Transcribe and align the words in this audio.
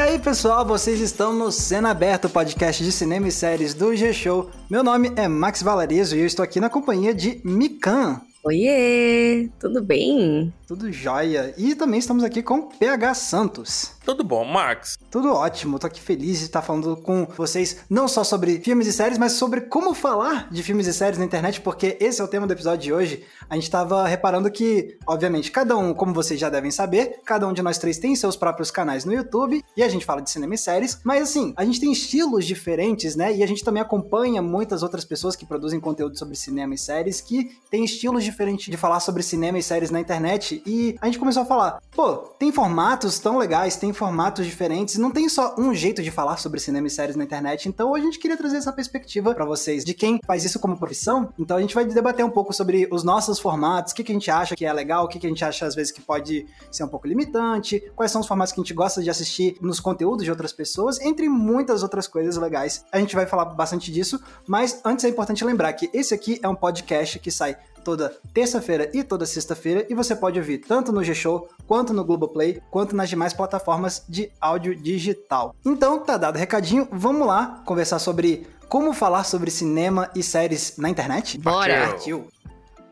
E 0.00 0.02
aí, 0.02 0.18
pessoal, 0.18 0.64
vocês 0.64 0.98
estão 0.98 1.34
no 1.34 1.52
Cena 1.52 1.90
Aberta, 1.90 2.26
podcast 2.26 2.82
de 2.82 2.90
cinema 2.90 3.28
e 3.28 3.30
séries 3.30 3.74
do 3.74 3.94
G-Show. 3.94 4.48
Meu 4.70 4.82
nome 4.82 5.12
é 5.14 5.28
Max 5.28 5.62
Valarizo 5.62 6.16
e 6.16 6.20
eu 6.20 6.26
estou 6.26 6.42
aqui 6.42 6.58
na 6.58 6.70
companhia 6.70 7.12
de 7.12 7.38
Mikan. 7.44 8.18
Oiê, 8.42 9.50
tudo 9.60 9.82
bem? 9.82 10.50
Tudo 10.66 10.90
jóia. 10.90 11.52
E 11.58 11.74
também 11.74 12.00
estamos 12.00 12.24
aqui 12.24 12.42
com 12.42 12.62
PH 12.62 13.12
Santos. 13.12 13.92
Tudo 14.10 14.24
bom, 14.24 14.44
Max? 14.44 14.98
Tudo 15.08 15.32
ótimo. 15.32 15.78
Tô 15.78 15.86
aqui 15.86 16.00
feliz 16.00 16.40
de 16.40 16.46
estar 16.46 16.62
falando 16.62 16.96
com 16.96 17.28
vocês 17.36 17.76
não 17.88 18.08
só 18.08 18.24
sobre 18.24 18.58
filmes 18.58 18.88
e 18.88 18.92
séries, 18.92 19.18
mas 19.18 19.34
sobre 19.34 19.60
como 19.60 19.94
falar 19.94 20.50
de 20.50 20.64
filmes 20.64 20.88
e 20.88 20.92
séries 20.92 21.16
na 21.16 21.24
internet, 21.24 21.60
porque 21.60 21.96
esse 22.00 22.20
é 22.20 22.24
o 22.24 22.26
tema 22.26 22.44
do 22.44 22.52
episódio 22.52 22.82
de 22.82 22.92
hoje. 22.92 23.24
A 23.48 23.54
gente 23.54 23.64
estava 23.64 24.08
reparando 24.08 24.50
que, 24.50 24.98
obviamente, 25.06 25.52
cada 25.52 25.76
um, 25.76 25.94
como 25.94 26.12
vocês 26.12 26.40
já 26.40 26.48
devem 26.48 26.72
saber, 26.72 27.20
cada 27.24 27.46
um 27.46 27.52
de 27.52 27.62
nós 27.62 27.78
três 27.78 27.98
tem 27.98 28.16
seus 28.16 28.34
próprios 28.34 28.68
canais 28.72 29.04
no 29.04 29.12
YouTube 29.12 29.64
e 29.76 29.82
a 29.82 29.88
gente 29.88 30.04
fala 30.04 30.20
de 30.20 30.28
cinema 30.28 30.56
e 30.56 30.58
séries, 30.58 30.98
mas 31.04 31.22
assim, 31.22 31.54
a 31.56 31.64
gente 31.64 31.78
tem 31.78 31.92
estilos 31.92 32.44
diferentes, 32.44 33.14
né? 33.14 33.32
E 33.32 33.44
a 33.44 33.46
gente 33.46 33.62
também 33.62 33.80
acompanha 33.80 34.42
muitas 34.42 34.82
outras 34.82 35.04
pessoas 35.04 35.36
que 35.36 35.46
produzem 35.46 35.78
conteúdo 35.78 36.18
sobre 36.18 36.34
cinema 36.34 36.74
e 36.74 36.78
séries 36.78 37.20
que 37.20 37.56
têm 37.70 37.84
estilos 37.84 38.24
diferentes 38.24 38.66
de 38.66 38.76
falar 38.76 38.98
sobre 38.98 39.22
cinema 39.22 39.56
e 39.56 39.62
séries 39.62 39.92
na 39.92 40.00
internet 40.00 40.60
e 40.66 40.96
a 41.00 41.06
gente 41.06 41.18
começou 41.20 41.44
a 41.44 41.46
falar, 41.46 41.80
pô, 41.94 42.16
tem 42.16 42.50
formatos 42.50 43.20
tão 43.20 43.38
legais, 43.38 43.76
tem 43.76 43.92
formatos 44.00 44.46
diferentes, 44.46 44.96
não 44.96 45.10
tem 45.10 45.28
só 45.28 45.54
um 45.58 45.74
jeito 45.74 46.02
de 46.02 46.10
falar 46.10 46.38
sobre 46.38 46.58
cinema 46.58 46.86
e 46.86 46.90
séries 46.90 47.16
na 47.16 47.22
internet, 47.22 47.68
então 47.68 47.94
a 47.94 48.00
gente 48.00 48.18
queria 48.18 48.34
trazer 48.34 48.56
essa 48.56 48.72
perspectiva 48.72 49.34
para 49.34 49.44
vocês 49.44 49.84
de 49.84 49.92
quem 49.92 50.18
faz 50.26 50.42
isso 50.42 50.58
como 50.58 50.78
profissão. 50.78 51.34
Então 51.38 51.58
a 51.58 51.60
gente 51.60 51.74
vai 51.74 51.84
debater 51.84 52.24
um 52.24 52.30
pouco 52.30 52.50
sobre 52.54 52.88
os 52.90 53.04
nossos 53.04 53.38
formatos, 53.38 53.92
o 53.92 53.94
que, 53.94 54.02
que 54.02 54.10
a 54.10 54.14
gente 54.14 54.30
acha 54.30 54.56
que 54.56 54.64
é 54.64 54.72
legal, 54.72 55.04
o 55.04 55.08
que, 55.08 55.18
que 55.18 55.26
a 55.26 55.28
gente 55.28 55.44
acha 55.44 55.66
às 55.66 55.74
vezes 55.74 55.92
que 55.92 56.00
pode 56.00 56.46
ser 56.72 56.82
um 56.82 56.88
pouco 56.88 57.06
limitante, 57.06 57.78
quais 57.94 58.10
são 58.10 58.22
os 58.22 58.26
formatos 58.26 58.54
que 58.54 58.60
a 58.60 58.64
gente 58.64 58.72
gosta 58.72 59.02
de 59.02 59.10
assistir 59.10 59.58
nos 59.60 59.80
conteúdos 59.80 60.24
de 60.24 60.30
outras 60.30 60.54
pessoas, 60.54 60.98
entre 61.02 61.28
muitas 61.28 61.82
outras 61.82 62.08
coisas 62.08 62.38
legais. 62.38 62.82
A 62.90 62.98
gente 62.98 63.14
vai 63.14 63.26
falar 63.26 63.44
bastante 63.44 63.92
disso, 63.92 64.18
mas 64.46 64.80
antes 64.82 65.04
é 65.04 65.10
importante 65.10 65.44
lembrar 65.44 65.74
que 65.74 65.90
esse 65.92 66.14
aqui 66.14 66.40
é 66.42 66.48
um 66.48 66.54
podcast 66.54 67.18
que 67.18 67.30
sai 67.30 67.54
toda 67.90 68.16
terça-feira 68.32 68.88
e 68.94 69.02
toda 69.02 69.26
sexta-feira 69.26 69.84
e 69.90 69.94
você 69.94 70.14
pode 70.14 70.38
ouvir 70.38 70.58
tanto 70.58 70.92
no 70.92 71.02
G-Show, 71.02 71.48
quanto 71.66 71.92
no 71.92 72.04
Globoplay, 72.04 72.62
quanto 72.70 72.94
nas 72.94 73.08
demais 73.08 73.32
plataformas 73.32 74.04
de 74.08 74.30
áudio 74.40 74.76
digital. 74.76 75.56
Então, 75.64 75.98
tá 75.98 76.16
dado 76.16 76.36
o 76.36 76.38
recadinho, 76.38 76.86
vamos 76.92 77.26
lá 77.26 77.60
conversar 77.64 77.98
sobre 77.98 78.46
como 78.68 78.92
falar 78.92 79.24
sobre 79.24 79.50
cinema 79.50 80.08
e 80.14 80.22
séries 80.22 80.74
na 80.78 80.88
internet? 80.88 81.36
Bora! 81.38 81.88
Partiu! 81.88 82.28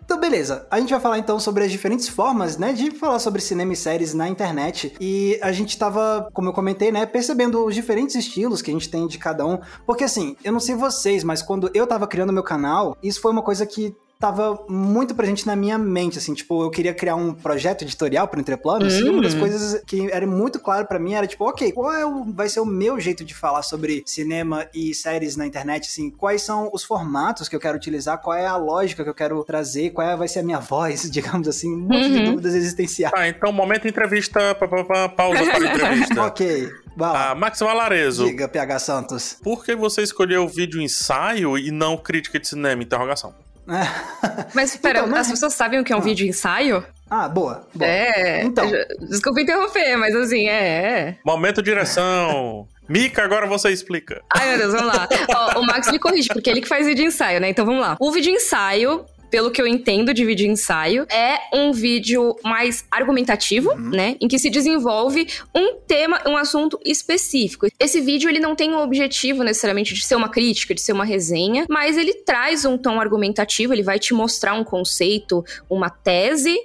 Então, 0.05 0.19
beleza. 0.19 0.67
A 0.69 0.81
gente 0.81 0.91
vai 0.91 0.99
falar 0.99 1.19
então 1.19 1.39
sobre 1.39 1.63
as 1.63 1.71
diferentes 1.71 2.09
formas, 2.09 2.57
né, 2.57 2.73
de 2.73 2.91
falar 2.91 3.21
sobre 3.21 3.41
cinema 3.41 3.75
e 3.75 3.77
séries 3.77 4.15
na 4.15 4.27
internet. 4.27 4.97
E 4.99 5.39
a 5.41 5.53
gente 5.53 5.79
tava, 5.79 6.29
como 6.33 6.49
eu 6.49 6.53
comentei, 6.53 6.91
né, 6.91 7.07
percebendo 7.07 7.65
os 7.65 7.75
diferentes 7.75 8.17
estilos 8.17 8.63
que 8.63 8.71
a 8.71 8.75
gente 8.75 8.89
tem 8.89 9.07
de 9.07 9.19
cada 9.19 9.47
um. 9.47 9.61
Porque 9.87 10.03
assim, 10.03 10.35
eu 10.43 10.51
não 10.51 10.59
sei 10.59 10.75
vocês, 10.75 11.23
mas 11.23 11.43
quando 11.43 11.71
eu 11.73 11.87
tava 11.87 12.07
criando 12.07 12.33
meu 12.33 12.43
canal, 12.43 12.97
isso 13.01 13.21
foi 13.21 13.31
uma 13.31 13.43
coisa 13.43 13.65
que 13.65 13.95
tava 14.19 14.65
muito 14.69 15.15
presente 15.15 15.47
na 15.47 15.55
minha 15.55 15.79
mente, 15.79 16.19
assim, 16.19 16.35
tipo, 16.35 16.63
eu 16.63 16.71
queria 16.71 16.93
criar 16.93 17.15
um 17.15 17.33
projeto 17.33 17.83
editorial 17.83 18.27
para 18.27 18.41
Entreplanos, 18.41 18.95
hum. 18.95 19.07
e 19.07 19.09
uma 19.09 19.23
das 19.23 19.35
hum. 19.35 19.41
coisas 19.41 19.83
que 19.87 20.11
era 20.11 20.27
muito 20.27 20.59
claro 20.59 20.87
para 20.87 20.99
mim 20.99 21.15
era, 21.15 21.27
tipo, 21.27 21.49
ok, 21.49 21.71
qual 21.73 21.93
é 21.93 22.05
o, 22.05 22.25
vai 22.25 22.49
ser 22.49 22.61
o 22.61 22.67
meu 22.67 22.99
jeito 22.99 23.25
de 23.25 23.33
falar 23.33 23.63
sobre 23.63 24.03
cinema 24.05 24.67
e 24.75 24.93
séries 24.93 25.37
na 25.37 25.47
internet, 25.47 25.87
assim, 25.89 26.11
quais 26.11 26.43
são 26.43 26.69
os 26.73 26.83
formatos 26.83 27.49
que 27.49 27.55
eu 27.55 27.61
quero 27.61 27.77
utilizar, 27.77 28.21
qual 28.21 28.37
é 28.37 28.47
a 28.47 28.57
lógica 28.57 29.05
que 29.05 29.11
eu 29.11 29.15
quero 29.15 29.45
trazer, 29.45 29.91
qual 29.91 30.09
é, 30.09 30.17
vai 30.17 30.27
ser 30.27 30.41
a 30.41 30.43
minha 30.43 30.59
voz, 30.59 31.09
digamos 31.11 31.47
assim, 31.47 31.73
um 31.73 31.79
monte 31.79 32.07
uhum. 32.07 32.13
de 32.13 32.25
dúvidas 32.25 32.55
existenciais. 32.55 33.13
Ah, 33.17 33.29
então, 33.29 33.53
momento 33.53 33.87
entrevista, 33.87 34.55
pa, 34.57 34.67
pa, 34.67 34.85
pa, 34.85 35.09
pausa 35.09 35.45
para 35.45 35.75
entrevista. 35.75 36.23
ok. 36.27 36.69
Ah, 37.01 37.35
Max 37.37 37.61
Valarezo. 37.61 38.25
Diga, 38.25 38.49
PH 38.49 38.79
Santos. 38.81 39.37
Por 39.43 39.65
que 39.65 39.77
você 39.77 40.03
escolheu 40.03 40.45
o 40.45 40.49
vídeo 40.49 40.81
ensaio 40.81 41.57
e 41.57 41.71
não 41.71 41.97
crítica 41.97 42.41
de 42.41 42.49
cinema? 42.49 42.83
Interrogação. 42.83 43.33
Mas 44.55 44.71
espera, 44.73 45.01
então, 45.01 45.17
as 45.17 45.29
pessoas 45.29 45.55
sabem 45.55 45.79
o 45.79 45.85
que 45.85 45.93
é 45.93 45.97
um 45.97 46.01
ah. 46.01 46.03
vídeo 46.03 46.27
ensaio? 46.27 46.85
Ah, 47.11 47.29
boa, 47.29 47.67
boa. 47.75 47.91
É. 47.91 48.43
Então. 48.43 48.71
Desculpa 49.01 49.41
interromper, 49.41 49.97
mas 49.97 50.15
assim, 50.15 50.47
é. 50.47 50.53
é. 50.53 51.17
Momento 51.25 51.63
direção. 51.63 52.69
Mica, 52.87 53.23
agora 53.23 53.47
você 53.47 53.71
explica. 53.71 54.23
Ai, 54.31 54.49
meu 54.51 54.59
Deus, 54.59 54.73
vamos 54.75 54.95
lá. 54.95 55.09
Ó, 55.57 55.61
o 55.61 55.67
Max 55.67 55.91
me 55.91 55.99
corrige, 55.99 56.29
porque 56.29 56.51
é 56.51 56.53
ele 56.53 56.61
que 56.61 56.69
faz 56.69 56.87
vídeo 56.87 57.07
ensaio, 57.07 57.41
né? 57.41 57.49
Então 57.49 57.65
vamos 57.65 57.81
lá. 57.81 57.97
O 57.99 58.11
vídeo 58.11 58.33
ensaio 58.33 59.05
pelo 59.31 59.51
que 59.51 59.61
eu 59.61 59.67
entendo 59.67 60.13
de 60.15 60.25
vídeo 60.25 60.51
ensaio, 60.51 61.07
é 61.11 61.39
um 61.53 61.73
vídeo 61.73 62.37
mais 62.43 62.85
argumentativo, 62.91 63.71
uhum. 63.71 63.91
né? 63.91 64.17
Em 64.21 64.29
que 64.29 64.39
se 64.39 64.51
desenvolve 64.51 65.29
um 65.55 65.75
tema, 65.87 66.21
um 66.27 66.37
assunto 66.37 66.79
específico. 66.85 67.67
Esse 67.79 68.01
vídeo 68.01 68.29
ele 68.29 68.41
não 68.41 68.55
tem 68.55 68.75
o 68.75 68.83
objetivo 68.83 69.43
necessariamente 69.43 69.95
de 69.95 70.05
ser 70.05 70.15
uma 70.15 70.29
crítica, 70.29 70.75
de 70.75 70.81
ser 70.81 70.93
uma 70.93 71.05
resenha, 71.05 71.67
mas 71.69 71.97
ele 71.97 72.15
traz 72.15 72.65
um 72.65 72.79
tom 72.79 73.01
argumentativo, 73.01 73.73
ele 73.73 73.83
vai 73.83 73.99
te 73.99 74.15
mostrar 74.15 74.55
um 74.55 74.65
conceito, 74.65 75.45
uma 75.69 75.91
tese 75.91 76.57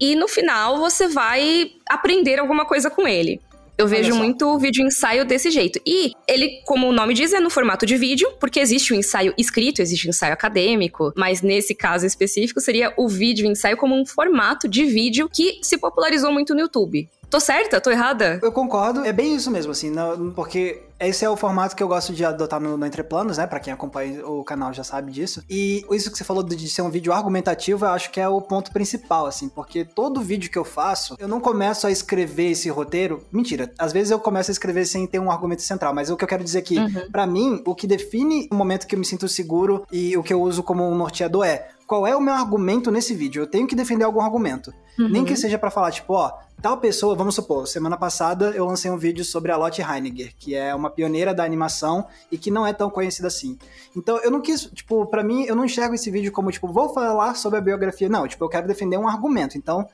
e 0.00 0.16
no 0.16 0.26
final 0.26 0.78
você 0.78 1.06
vai 1.06 1.72
aprender 1.88 2.38
alguma 2.38 2.64
coisa 2.64 2.90
com 2.90 3.06
ele. 3.06 3.40
Eu 3.82 3.88
vejo 3.88 4.14
muito 4.14 4.56
vídeo 4.58 4.86
ensaio 4.86 5.24
desse 5.24 5.50
jeito. 5.50 5.80
E 5.84 6.12
ele, 6.28 6.62
como 6.64 6.88
o 6.88 6.92
nome 6.92 7.14
diz, 7.14 7.32
é 7.32 7.40
no 7.40 7.50
formato 7.50 7.84
de 7.84 7.96
vídeo, 7.96 8.30
porque 8.38 8.60
existe 8.60 8.92
o 8.92 8.96
ensaio 8.96 9.34
escrito, 9.36 9.82
existe 9.82 10.06
o 10.06 10.10
ensaio 10.10 10.32
acadêmico, 10.32 11.12
mas 11.16 11.42
nesse 11.42 11.74
caso 11.74 12.06
específico 12.06 12.60
seria 12.60 12.94
o 12.96 13.08
vídeo 13.08 13.44
ensaio 13.44 13.76
como 13.76 14.00
um 14.00 14.06
formato 14.06 14.68
de 14.68 14.84
vídeo 14.84 15.28
que 15.28 15.58
se 15.62 15.78
popularizou 15.78 16.32
muito 16.32 16.54
no 16.54 16.60
YouTube. 16.60 17.08
Tô 17.28 17.40
certa? 17.40 17.80
Tô 17.80 17.90
errada? 17.90 18.38
Eu 18.42 18.52
concordo. 18.52 19.04
É 19.04 19.12
bem 19.12 19.34
isso 19.34 19.50
mesmo, 19.50 19.72
assim, 19.72 19.90
porque 20.36 20.82
esse 21.08 21.24
é 21.24 21.30
o 21.30 21.36
formato 21.36 21.74
que 21.74 21.82
eu 21.82 21.88
gosto 21.88 22.12
de 22.12 22.24
adotar 22.24 22.60
no, 22.60 22.76
no 22.76 22.86
Entreplanos, 22.86 23.38
né? 23.38 23.46
Pra 23.46 23.60
quem 23.60 23.72
acompanha 23.72 24.26
o 24.26 24.44
canal 24.44 24.72
já 24.72 24.84
sabe 24.84 25.12
disso. 25.12 25.42
E 25.48 25.84
isso 25.90 26.10
que 26.10 26.18
você 26.18 26.24
falou 26.24 26.42
de 26.42 26.68
ser 26.68 26.82
um 26.82 26.90
vídeo 26.90 27.12
argumentativo, 27.12 27.84
eu 27.84 27.90
acho 27.90 28.10
que 28.10 28.20
é 28.20 28.28
o 28.28 28.40
ponto 28.40 28.72
principal, 28.72 29.26
assim, 29.26 29.48
porque 29.48 29.84
todo 29.84 30.20
vídeo 30.20 30.50
que 30.50 30.58
eu 30.58 30.64
faço, 30.64 31.16
eu 31.18 31.28
não 31.28 31.40
começo 31.40 31.86
a 31.86 31.90
escrever 31.90 32.50
esse 32.50 32.68
roteiro. 32.68 33.24
Mentira, 33.30 33.72
às 33.78 33.92
vezes 33.92 34.10
eu 34.10 34.18
começo 34.18 34.50
a 34.50 34.52
escrever 34.52 34.86
sem 34.86 35.06
ter 35.06 35.18
um 35.18 35.30
argumento 35.30 35.62
central, 35.62 35.94
mas 35.94 36.10
o 36.10 36.16
que 36.16 36.24
eu 36.24 36.28
quero 36.28 36.44
dizer 36.44 36.58
aqui, 36.58 36.78
uhum. 36.78 37.10
para 37.10 37.26
mim, 37.26 37.62
o 37.66 37.74
que 37.74 37.86
define 37.86 38.48
o 38.50 38.54
momento 38.54 38.86
que 38.86 38.94
eu 38.94 38.98
me 38.98 39.04
sinto 39.04 39.28
seguro 39.28 39.86
e 39.90 40.16
o 40.16 40.22
que 40.22 40.32
eu 40.32 40.40
uso 40.40 40.62
como 40.62 40.88
um 40.88 40.94
norteador 40.94 41.44
é 41.44 41.68
qual 41.92 42.06
é 42.06 42.16
o 42.16 42.22
meu 42.22 42.32
argumento 42.32 42.90
nesse 42.90 43.14
vídeo. 43.14 43.42
Eu 43.42 43.46
tenho 43.46 43.66
que 43.66 43.76
defender 43.76 44.04
algum 44.04 44.22
argumento. 44.22 44.72
Uhum. 44.98 45.10
Nem 45.10 45.26
que 45.26 45.36
seja 45.36 45.58
para 45.58 45.70
falar, 45.70 45.90
tipo, 45.90 46.14
ó, 46.14 46.32
tal 46.62 46.78
pessoa, 46.78 47.14
vamos 47.14 47.34
supor, 47.34 47.68
semana 47.68 47.98
passada 47.98 48.46
eu 48.52 48.64
lancei 48.64 48.90
um 48.90 48.96
vídeo 48.96 49.22
sobre 49.26 49.52
a 49.52 49.58
Lotte 49.58 49.82
Heiniger, 49.82 50.32
que 50.38 50.54
é 50.54 50.74
uma 50.74 50.88
pioneira 50.88 51.34
da 51.34 51.44
animação 51.44 52.06
e 52.30 52.38
que 52.38 52.50
não 52.50 52.66
é 52.66 52.72
tão 52.72 52.88
conhecida 52.88 53.28
assim. 53.28 53.58
Então 53.94 54.16
eu 54.20 54.30
não 54.30 54.40
quis, 54.40 54.70
tipo, 54.72 55.04
para 55.04 55.22
mim, 55.22 55.44
eu 55.44 55.54
não 55.54 55.66
enxergo 55.66 55.94
esse 55.94 56.10
vídeo 56.10 56.32
como, 56.32 56.50
tipo, 56.50 56.66
vou 56.66 56.94
falar 56.94 57.34
sobre 57.34 57.58
a 57.58 57.62
biografia. 57.62 58.08
Não, 58.08 58.26
tipo, 58.26 58.42
eu 58.42 58.48
quero 58.48 58.66
defender 58.66 58.96
um 58.96 59.06
argumento. 59.06 59.58
Então, 59.58 59.86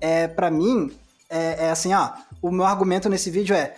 é, 0.00 0.26
para 0.26 0.50
mim, 0.50 0.90
é, 1.30 1.66
é 1.66 1.70
assim, 1.70 1.94
ó, 1.94 2.10
o 2.42 2.50
meu 2.50 2.64
argumento 2.64 3.08
nesse 3.08 3.30
vídeo 3.30 3.54
é 3.54 3.76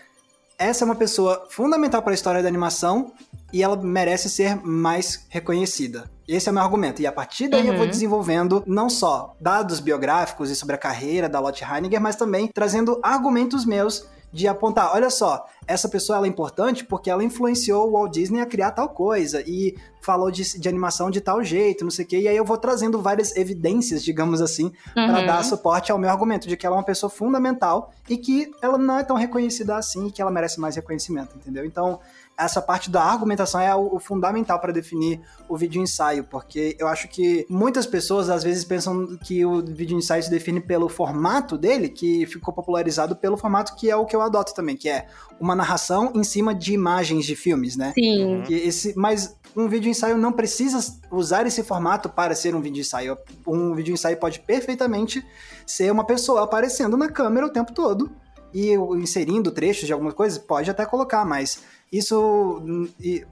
essa 0.58 0.82
é 0.82 0.86
uma 0.86 0.94
pessoa 0.94 1.46
fundamental 1.50 2.00
para 2.00 2.12
a 2.12 2.14
história 2.14 2.42
da 2.42 2.48
animação 2.48 3.12
e 3.52 3.62
ela 3.62 3.76
merece 3.76 4.28
ser 4.28 4.56
mais 4.64 5.26
reconhecida. 5.28 6.10
Esse 6.26 6.48
é 6.48 6.52
o 6.52 6.54
meu 6.54 6.62
argumento. 6.62 7.00
E 7.00 7.06
a 7.06 7.12
partir 7.12 7.48
daí 7.48 7.62
uhum. 7.62 7.68
eu 7.68 7.74
vou 7.74 7.84
uhum. 7.84 7.90
desenvolvendo 7.90 8.62
não 8.66 8.90
só 8.90 9.34
dados 9.40 9.80
biográficos 9.80 10.50
e 10.50 10.56
sobre 10.56 10.74
a 10.74 10.78
carreira 10.78 11.28
da 11.28 11.38
Lotte 11.38 11.64
Heiniger, 11.64 12.00
mas 12.00 12.16
também 12.16 12.48
trazendo 12.52 12.98
argumentos 13.02 13.64
meus 13.64 14.06
de 14.32 14.46
apontar, 14.46 14.92
olha 14.92 15.08
só, 15.08 15.46
essa 15.66 15.88
pessoa 15.88 16.18
ela 16.18 16.26
é 16.26 16.28
importante 16.28 16.84
porque 16.84 17.10
ela 17.10 17.24
influenciou 17.24 17.88
o 17.88 17.92
Walt 17.92 18.12
Disney 18.12 18.40
a 18.40 18.46
criar 18.46 18.70
tal 18.70 18.88
coisa 18.88 19.42
e 19.46 19.76
falou 20.06 20.30
de, 20.30 20.58
de 20.58 20.68
animação 20.68 21.10
de 21.10 21.20
tal 21.20 21.42
jeito, 21.42 21.82
não 21.82 21.90
sei 21.90 22.04
o 22.04 22.08
quê. 22.08 22.20
E 22.20 22.28
aí 22.28 22.36
eu 22.36 22.44
vou 22.44 22.56
trazendo 22.56 23.02
várias 23.02 23.34
evidências, 23.36 24.04
digamos 24.04 24.40
assim, 24.40 24.66
uhum. 24.66 24.72
para 24.92 25.26
dar 25.26 25.44
suporte 25.44 25.90
ao 25.90 25.98
meu 25.98 26.08
argumento 26.08 26.46
de 26.46 26.56
que 26.56 26.64
ela 26.64 26.76
é 26.76 26.78
uma 26.78 26.84
pessoa 26.84 27.10
fundamental 27.10 27.92
e 28.08 28.16
que 28.16 28.48
ela 28.62 28.78
não 28.78 28.98
é 28.98 29.02
tão 29.02 29.16
reconhecida 29.16 29.76
assim 29.76 30.06
e 30.06 30.12
que 30.12 30.22
ela 30.22 30.30
merece 30.30 30.60
mais 30.60 30.76
reconhecimento, 30.76 31.36
entendeu? 31.36 31.64
Então, 31.64 31.98
essa 32.38 32.60
parte 32.60 32.90
da 32.90 33.02
argumentação 33.02 33.60
é 33.60 33.74
o, 33.74 33.96
o 33.96 33.98
fundamental 33.98 34.60
para 34.60 34.72
definir 34.72 35.20
o 35.48 35.56
vídeo 35.56 35.82
ensaio, 35.82 36.22
porque 36.22 36.76
eu 36.78 36.86
acho 36.86 37.08
que 37.08 37.46
muitas 37.48 37.86
pessoas 37.86 38.28
às 38.28 38.44
vezes 38.44 38.64
pensam 38.64 39.16
que 39.24 39.44
o 39.44 39.64
vídeo 39.64 39.96
ensaio 39.96 40.22
se 40.22 40.30
define 40.30 40.60
pelo 40.60 40.88
formato 40.88 41.56
dele, 41.56 41.88
que 41.88 42.26
ficou 42.26 42.52
popularizado 42.54 43.16
pelo 43.16 43.36
formato 43.36 43.74
que 43.74 43.90
é 43.90 43.96
o 43.96 44.04
que 44.04 44.14
eu 44.14 44.20
adoto 44.20 44.54
também, 44.54 44.76
que 44.76 44.88
é 44.88 45.06
uma 45.40 45.55
narração 45.56 46.12
em 46.14 46.22
cima 46.22 46.54
de 46.54 46.72
imagens 46.74 47.24
de 47.24 47.34
filmes, 47.34 47.76
né? 47.76 47.92
Sim. 47.94 48.42
esse, 48.48 48.94
mas 48.96 49.36
um 49.56 49.68
vídeo 49.68 49.88
ensaio 49.88 50.18
não 50.18 50.32
precisa 50.32 50.78
usar 51.10 51.46
esse 51.46 51.62
formato 51.62 52.08
para 52.08 52.34
ser 52.34 52.54
um 52.54 52.60
vídeo 52.60 52.82
ensaio. 52.82 53.16
Um 53.46 53.74
vídeo 53.74 53.94
ensaio 53.94 54.18
pode 54.18 54.40
perfeitamente 54.40 55.24
ser 55.66 55.90
uma 55.90 56.04
pessoa 56.04 56.44
aparecendo 56.44 56.96
na 56.96 57.08
câmera 57.08 57.46
o 57.46 57.50
tempo 57.50 57.72
todo 57.72 58.10
E 58.52 58.72
inserindo 58.74 59.50
trechos 59.50 59.86
de 59.86 59.92
algumas 59.92 60.14
coisas, 60.14 60.38
pode 60.38 60.70
até 60.70 60.84
colocar, 60.86 61.24
mas 61.24 61.62
isso 61.92 62.60
hum, 62.64 62.88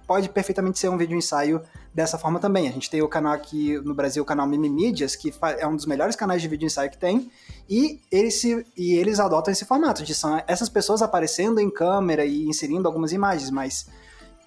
pode 0.07 0.29
perfeitamente 0.29 0.79
ser 0.79 0.89
um 0.89 0.97
vídeo 0.97 1.17
ensaio 1.17 1.61
dessa 1.93 2.19
forma 2.19 2.41
também. 2.41 2.69
A 2.69 2.73
gente 2.73 2.91
tem 2.91 3.03
o 3.03 3.09
canal 3.09 3.33
aqui 3.33 3.79
no 3.81 3.95
Brasil, 3.95 4.23
o 4.23 4.27
canal 4.27 4.47
Mimimídias, 4.47 5.15
que 5.15 5.33
é 5.59 5.67
um 5.67 5.77
dos 5.77 5.87
melhores 5.87 6.17
canais 6.17 6.43
de 6.43 6.49
vídeo 6.49 6.67
ensaio 6.67 6.91
que 6.91 6.99
tem, 6.99 7.31
e 7.69 8.01
eles, 8.11 8.41
se, 8.41 8.67
e 8.77 8.95
eles 8.95 9.21
adotam 9.21 9.53
esse 9.53 9.65
formato 9.65 10.03
de 10.03 10.15
são 10.15 10.43
essas 10.47 10.69
pessoas 10.69 11.03
aparecendo 11.03 11.61
em 11.61 11.71
câmera 11.71 12.25
e 12.25 12.45
inserindo 12.45 12.87
algumas 12.87 13.13
imagens, 13.13 13.51
mas 13.51 13.87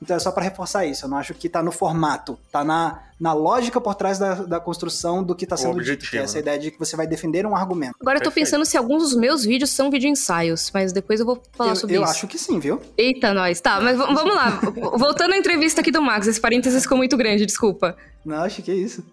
então 0.01 0.15
é 0.15 0.19
só 0.19 0.31
para 0.31 0.43
reforçar 0.43 0.85
isso. 0.85 1.05
Eu 1.05 1.09
não 1.09 1.17
acho 1.17 1.33
que 1.33 1.49
tá 1.49 1.61
no 1.63 1.71
formato, 1.71 2.37
tá 2.51 2.63
na, 2.63 3.03
na 3.19 3.33
lógica 3.33 3.81
por 3.81 3.95
trás 3.95 4.19
da, 4.19 4.35
da 4.35 4.59
construção 4.59 5.23
do 5.23 5.35
que 5.35 5.45
tá 5.45 5.57
sendo 5.57 5.71
objetivo, 5.71 5.97
dito, 5.99 6.09
que 6.11 6.17
é 6.17 6.21
essa 6.21 6.35
né? 6.35 6.41
ideia 6.41 6.59
de 6.59 6.71
que 6.71 6.79
você 6.79 6.95
vai 6.95 7.07
defender 7.07 7.45
um 7.45 7.55
argumento. 7.55 7.95
Agora 7.99 8.19
eu 8.19 8.23
tô 8.23 8.31
pensando 8.31 8.65
se 8.65 8.77
alguns 8.77 9.03
dos 9.03 9.15
meus 9.15 9.43
vídeos 9.43 9.71
são 9.71 9.89
vídeo 9.89 10.09
ensaios, 10.09 10.69
mas 10.73 10.93
depois 10.93 11.19
eu 11.19 11.25
vou 11.25 11.41
falar 11.53 11.71
eu, 11.71 11.75
sobre 11.75 11.95
eu 11.95 12.01
isso. 12.01 12.11
Eu 12.11 12.15
acho 12.15 12.27
que 12.27 12.37
sim, 12.37 12.59
viu? 12.59 12.81
Eita, 12.97 13.33
nós. 13.33 13.59
Tá, 13.59 13.81
mas 13.81 13.97
vamos 13.97 14.35
lá. 14.35 14.59
Voltando 14.97 15.33
à 15.33 15.37
entrevista 15.37 15.81
aqui 15.81 15.91
do 15.91 16.01
Max, 16.01 16.27
esse 16.27 16.39
parênteses 16.39 16.83
ficou 16.83 16.97
muito 16.97 17.17
grande, 17.17 17.45
desculpa. 17.45 17.95
Não, 18.23 18.43
acho 18.43 18.61
que 18.61 18.71
é 18.71 18.75
isso. 18.75 19.03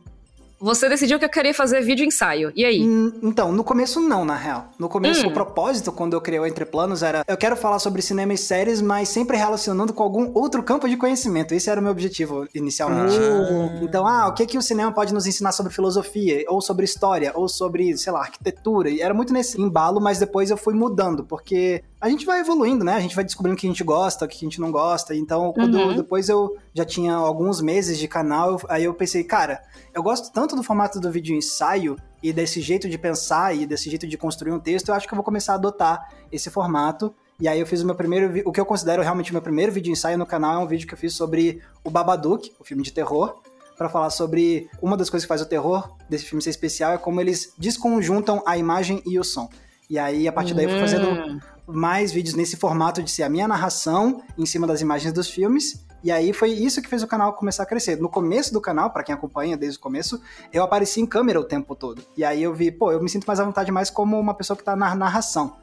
Você 0.60 0.88
decidiu 0.88 1.18
que 1.18 1.24
eu 1.24 1.28
queria 1.28 1.52
fazer 1.52 1.80
vídeo 1.82 2.06
ensaio. 2.06 2.52
E 2.54 2.64
aí? 2.64 2.82
Hum, 2.82 3.12
então, 3.22 3.52
no 3.52 3.62
começo 3.62 4.00
não, 4.00 4.24
na 4.24 4.36
real. 4.36 4.70
No 4.78 4.88
começo, 4.88 5.26
hum. 5.26 5.30
o 5.30 5.32
propósito, 5.32 5.92
quando 5.92 6.14
eu 6.14 6.20
criei 6.20 6.40
o 6.40 6.46
Entre 6.46 6.64
Planos, 6.64 7.02
era 7.02 7.24
eu 7.26 7.36
quero 7.36 7.56
falar 7.56 7.78
sobre 7.78 8.00
cinema 8.00 8.32
e 8.32 8.38
séries, 8.38 8.80
mas 8.80 9.08
sempre 9.08 9.36
relacionando 9.36 9.92
com 9.92 10.02
algum 10.02 10.30
outro 10.34 10.62
campo 10.62 10.88
de 10.88 10.96
conhecimento. 10.96 11.54
Esse 11.54 11.70
era 11.70 11.80
o 11.80 11.82
meu 11.82 11.92
objetivo 11.92 12.46
inicialmente. 12.54 13.16
Ah. 13.16 13.80
Então, 13.82 14.06
ah, 14.06 14.28
o 14.28 14.34
que, 14.34 14.46
que 14.46 14.58
o 14.58 14.62
cinema 14.62 14.92
pode 14.92 15.12
nos 15.12 15.26
ensinar 15.26 15.52
sobre 15.52 15.72
filosofia, 15.72 16.44
ou 16.48 16.60
sobre 16.60 16.84
história, 16.84 17.32
ou 17.34 17.48
sobre, 17.48 17.96
sei 17.96 18.12
lá, 18.12 18.20
arquitetura. 18.20 18.90
E 18.90 19.00
era 19.00 19.14
muito 19.14 19.32
nesse 19.32 19.60
embalo, 19.60 20.00
mas 20.00 20.18
depois 20.18 20.50
eu 20.50 20.56
fui 20.56 20.74
mudando, 20.74 21.24
porque 21.24 21.82
a 22.04 22.10
gente 22.10 22.26
vai 22.26 22.40
evoluindo, 22.40 22.84
né? 22.84 22.92
A 22.92 23.00
gente 23.00 23.14
vai 23.14 23.24
descobrindo 23.24 23.56
o 23.56 23.58
que 23.58 23.66
a 23.66 23.70
gente 23.70 23.82
gosta, 23.82 24.26
o 24.26 24.28
que 24.28 24.36
a 24.36 24.40
gente 24.40 24.60
não 24.60 24.70
gosta. 24.70 25.14
Então, 25.14 25.50
quando 25.54 25.78
uhum. 25.78 25.96
depois 25.96 26.28
eu 26.28 26.54
já 26.74 26.84
tinha 26.84 27.14
alguns 27.14 27.62
meses 27.62 27.98
de 27.98 28.06
canal, 28.06 28.60
aí 28.68 28.84
eu 28.84 28.92
pensei, 28.92 29.24
cara, 29.24 29.62
eu 29.94 30.02
gosto 30.02 30.30
tanto 30.30 30.43
do 30.48 30.62
formato 30.62 31.00
do 31.00 31.10
vídeo 31.10 31.34
ensaio 31.34 31.96
e 32.22 32.32
desse 32.32 32.60
jeito 32.60 32.88
de 32.88 32.98
pensar 32.98 33.56
e 33.56 33.66
desse 33.66 33.88
jeito 33.88 34.06
de 34.06 34.16
construir 34.18 34.52
um 34.52 34.60
texto, 34.60 34.88
eu 34.88 34.94
acho 34.94 35.06
que 35.06 35.14
eu 35.14 35.16
vou 35.16 35.24
começar 35.24 35.52
a 35.52 35.54
adotar 35.56 36.08
esse 36.30 36.50
formato. 36.50 37.14
E 37.40 37.48
aí 37.48 37.58
eu 37.58 37.66
fiz 37.66 37.80
o 37.80 37.86
meu 37.86 37.94
primeiro, 37.94 38.42
o 38.44 38.52
que 38.52 38.60
eu 38.60 38.66
considero 38.66 39.02
realmente 39.02 39.30
o 39.30 39.34
meu 39.34 39.42
primeiro 39.42 39.72
vídeo 39.72 39.90
ensaio 39.90 40.18
no 40.18 40.26
canal 40.26 40.60
é 40.60 40.64
um 40.64 40.66
vídeo 40.66 40.86
que 40.86 40.94
eu 40.94 40.98
fiz 40.98 41.14
sobre 41.14 41.62
o 41.82 41.90
Babadook, 41.90 42.52
o 42.60 42.64
filme 42.64 42.82
de 42.82 42.92
terror, 42.92 43.40
para 43.76 43.88
falar 43.88 44.10
sobre 44.10 44.68
uma 44.80 44.96
das 44.96 45.10
coisas 45.10 45.24
que 45.24 45.28
faz 45.28 45.40
o 45.40 45.46
terror 45.46 45.96
desse 46.08 46.26
filme 46.26 46.42
ser 46.42 46.50
especial 46.50 46.92
é 46.92 46.98
como 46.98 47.20
eles 47.20 47.52
desconjuntam 47.58 48.42
a 48.46 48.56
imagem 48.56 49.02
e 49.06 49.18
o 49.18 49.24
som. 49.24 49.48
E 49.90 49.98
aí, 49.98 50.28
a 50.28 50.32
partir 50.32 50.54
daí, 50.54 50.64
eu 50.64 50.70
fui 50.70 50.80
fazendo 50.80 51.08
hum 51.08 51.40
mais 51.66 52.12
vídeos 52.12 52.34
nesse 52.34 52.56
formato 52.56 53.02
de 53.02 53.10
ser 53.10 53.22
a 53.22 53.28
minha 53.28 53.48
narração 53.48 54.22
em 54.36 54.44
cima 54.44 54.66
das 54.66 54.80
imagens 54.80 55.12
dos 55.12 55.28
filmes. 55.28 55.83
E 56.04 56.12
aí 56.12 56.34
foi 56.34 56.50
isso 56.50 56.82
que 56.82 56.88
fez 56.88 57.02
o 57.02 57.06
canal 57.06 57.32
começar 57.32 57.62
a 57.62 57.66
crescer. 57.66 57.98
No 57.98 58.10
começo 58.10 58.52
do 58.52 58.60
canal, 58.60 58.90
para 58.90 59.02
quem 59.02 59.14
acompanha 59.14 59.56
desde 59.56 59.78
o 59.78 59.80
começo, 59.80 60.20
eu 60.52 60.62
apareci 60.62 61.00
em 61.00 61.06
câmera 61.06 61.40
o 61.40 61.44
tempo 61.44 61.74
todo. 61.74 62.04
E 62.14 62.22
aí 62.22 62.42
eu 62.42 62.52
vi, 62.52 62.70
pô, 62.70 62.92
eu 62.92 63.02
me 63.02 63.08
sinto 63.08 63.24
mais 63.24 63.40
à 63.40 63.44
vontade 63.44 63.72
mais 63.72 63.88
como 63.88 64.20
uma 64.20 64.34
pessoa 64.34 64.54
que 64.54 64.62
tá 64.62 64.76
na 64.76 64.94
narração. 64.94 65.56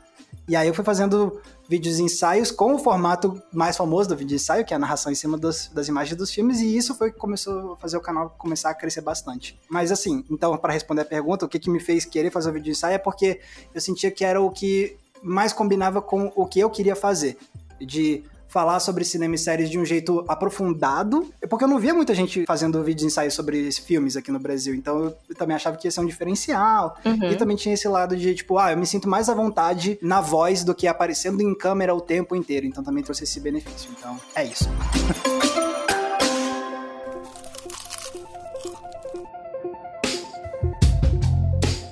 E 0.47 0.55
aí 0.55 0.67
eu 0.67 0.73
fui 0.73 0.83
fazendo 0.83 1.39
vídeos 1.69 1.99
ensaios 1.99 2.49
com 2.49 2.73
o 2.73 2.79
formato 2.79 3.39
mais 3.53 3.77
famoso 3.77 4.09
do 4.09 4.17
vídeo 4.17 4.35
ensaio, 4.35 4.65
que 4.65 4.73
é 4.73 4.75
a 4.75 4.79
narração 4.79 5.11
em 5.11 5.15
cima 5.15 5.37
dos, 5.37 5.67
das 5.67 5.87
imagens 5.87 6.17
dos 6.17 6.31
filmes, 6.31 6.59
e 6.59 6.75
isso 6.75 6.95
foi 6.95 7.11
que 7.11 7.19
começou 7.19 7.73
a 7.73 7.77
fazer 7.77 7.97
o 7.97 8.01
canal 8.01 8.31
começar 8.31 8.71
a 8.71 8.73
crescer 8.73 9.01
bastante. 9.01 9.59
Mas 9.69 9.91
assim, 9.91 10.25
então, 10.29 10.57
para 10.57 10.73
responder 10.73 11.01
a 11.01 11.05
pergunta, 11.05 11.45
o 11.45 11.47
que, 11.47 11.59
que 11.59 11.69
me 11.69 11.79
fez 11.79 12.03
querer 12.03 12.31
fazer 12.31 12.49
o 12.49 12.53
vídeo 12.53 12.71
ensaio 12.71 12.95
é 12.95 12.97
porque 12.97 13.39
eu 13.73 13.79
sentia 13.79 14.09
que 14.09 14.25
era 14.25 14.41
o 14.41 14.49
que 14.49 14.97
mais 15.21 15.53
combinava 15.53 16.01
com 16.01 16.31
o 16.35 16.47
que 16.47 16.59
eu 16.59 16.69
queria 16.69 16.95
fazer. 16.95 17.37
De 17.79 18.23
falar 18.51 18.81
sobre 18.81 19.05
cinema 19.05 19.33
e 19.33 19.37
séries 19.37 19.69
de 19.69 19.79
um 19.79 19.85
jeito 19.85 20.25
aprofundado, 20.27 21.25
porque 21.49 21.63
eu 21.63 21.69
não 21.69 21.79
via 21.79 21.93
muita 21.93 22.13
gente 22.13 22.43
fazendo 22.45 22.83
vídeos 22.83 23.05
ensaios 23.05 23.33
sobre 23.33 23.71
filmes 23.71 24.17
aqui 24.17 24.29
no 24.29 24.39
Brasil, 24.39 24.75
então 24.75 25.15
eu 25.29 25.35
também 25.35 25.55
achava 25.55 25.77
que 25.77 25.87
ia 25.87 25.91
ser 25.91 26.01
um 26.01 26.05
diferencial. 26.05 26.97
Uhum. 27.05 27.31
E 27.31 27.35
também 27.37 27.55
tinha 27.55 27.73
esse 27.73 27.87
lado 27.87 28.15
de, 28.15 28.35
tipo, 28.35 28.57
ah, 28.57 28.73
eu 28.73 28.77
me 28.77 28.85
sinto 28.85 29.07
mais 29.07 29.29
à 29.29 29.33
vontade 29.33 29.97
na 30.01 30.19
voz 30.19 30.65
do 30.65 30.75
que 30.75 30.85
aparecendo 30.85 31.41
em 31.41 31.55
câmera 31.55 31.95
o 31.95 32.01
tempo 32.01 32.35
inteiro, 32.35 32.65
então 32.65 32.83
também 32.83 33.01
trouxe 33.01 33.23
esse 33.23 33.39
benefício. 33.39 33.89
Então, 33.97 34.19
é 34.35 34.43
isso. 34.43 34.65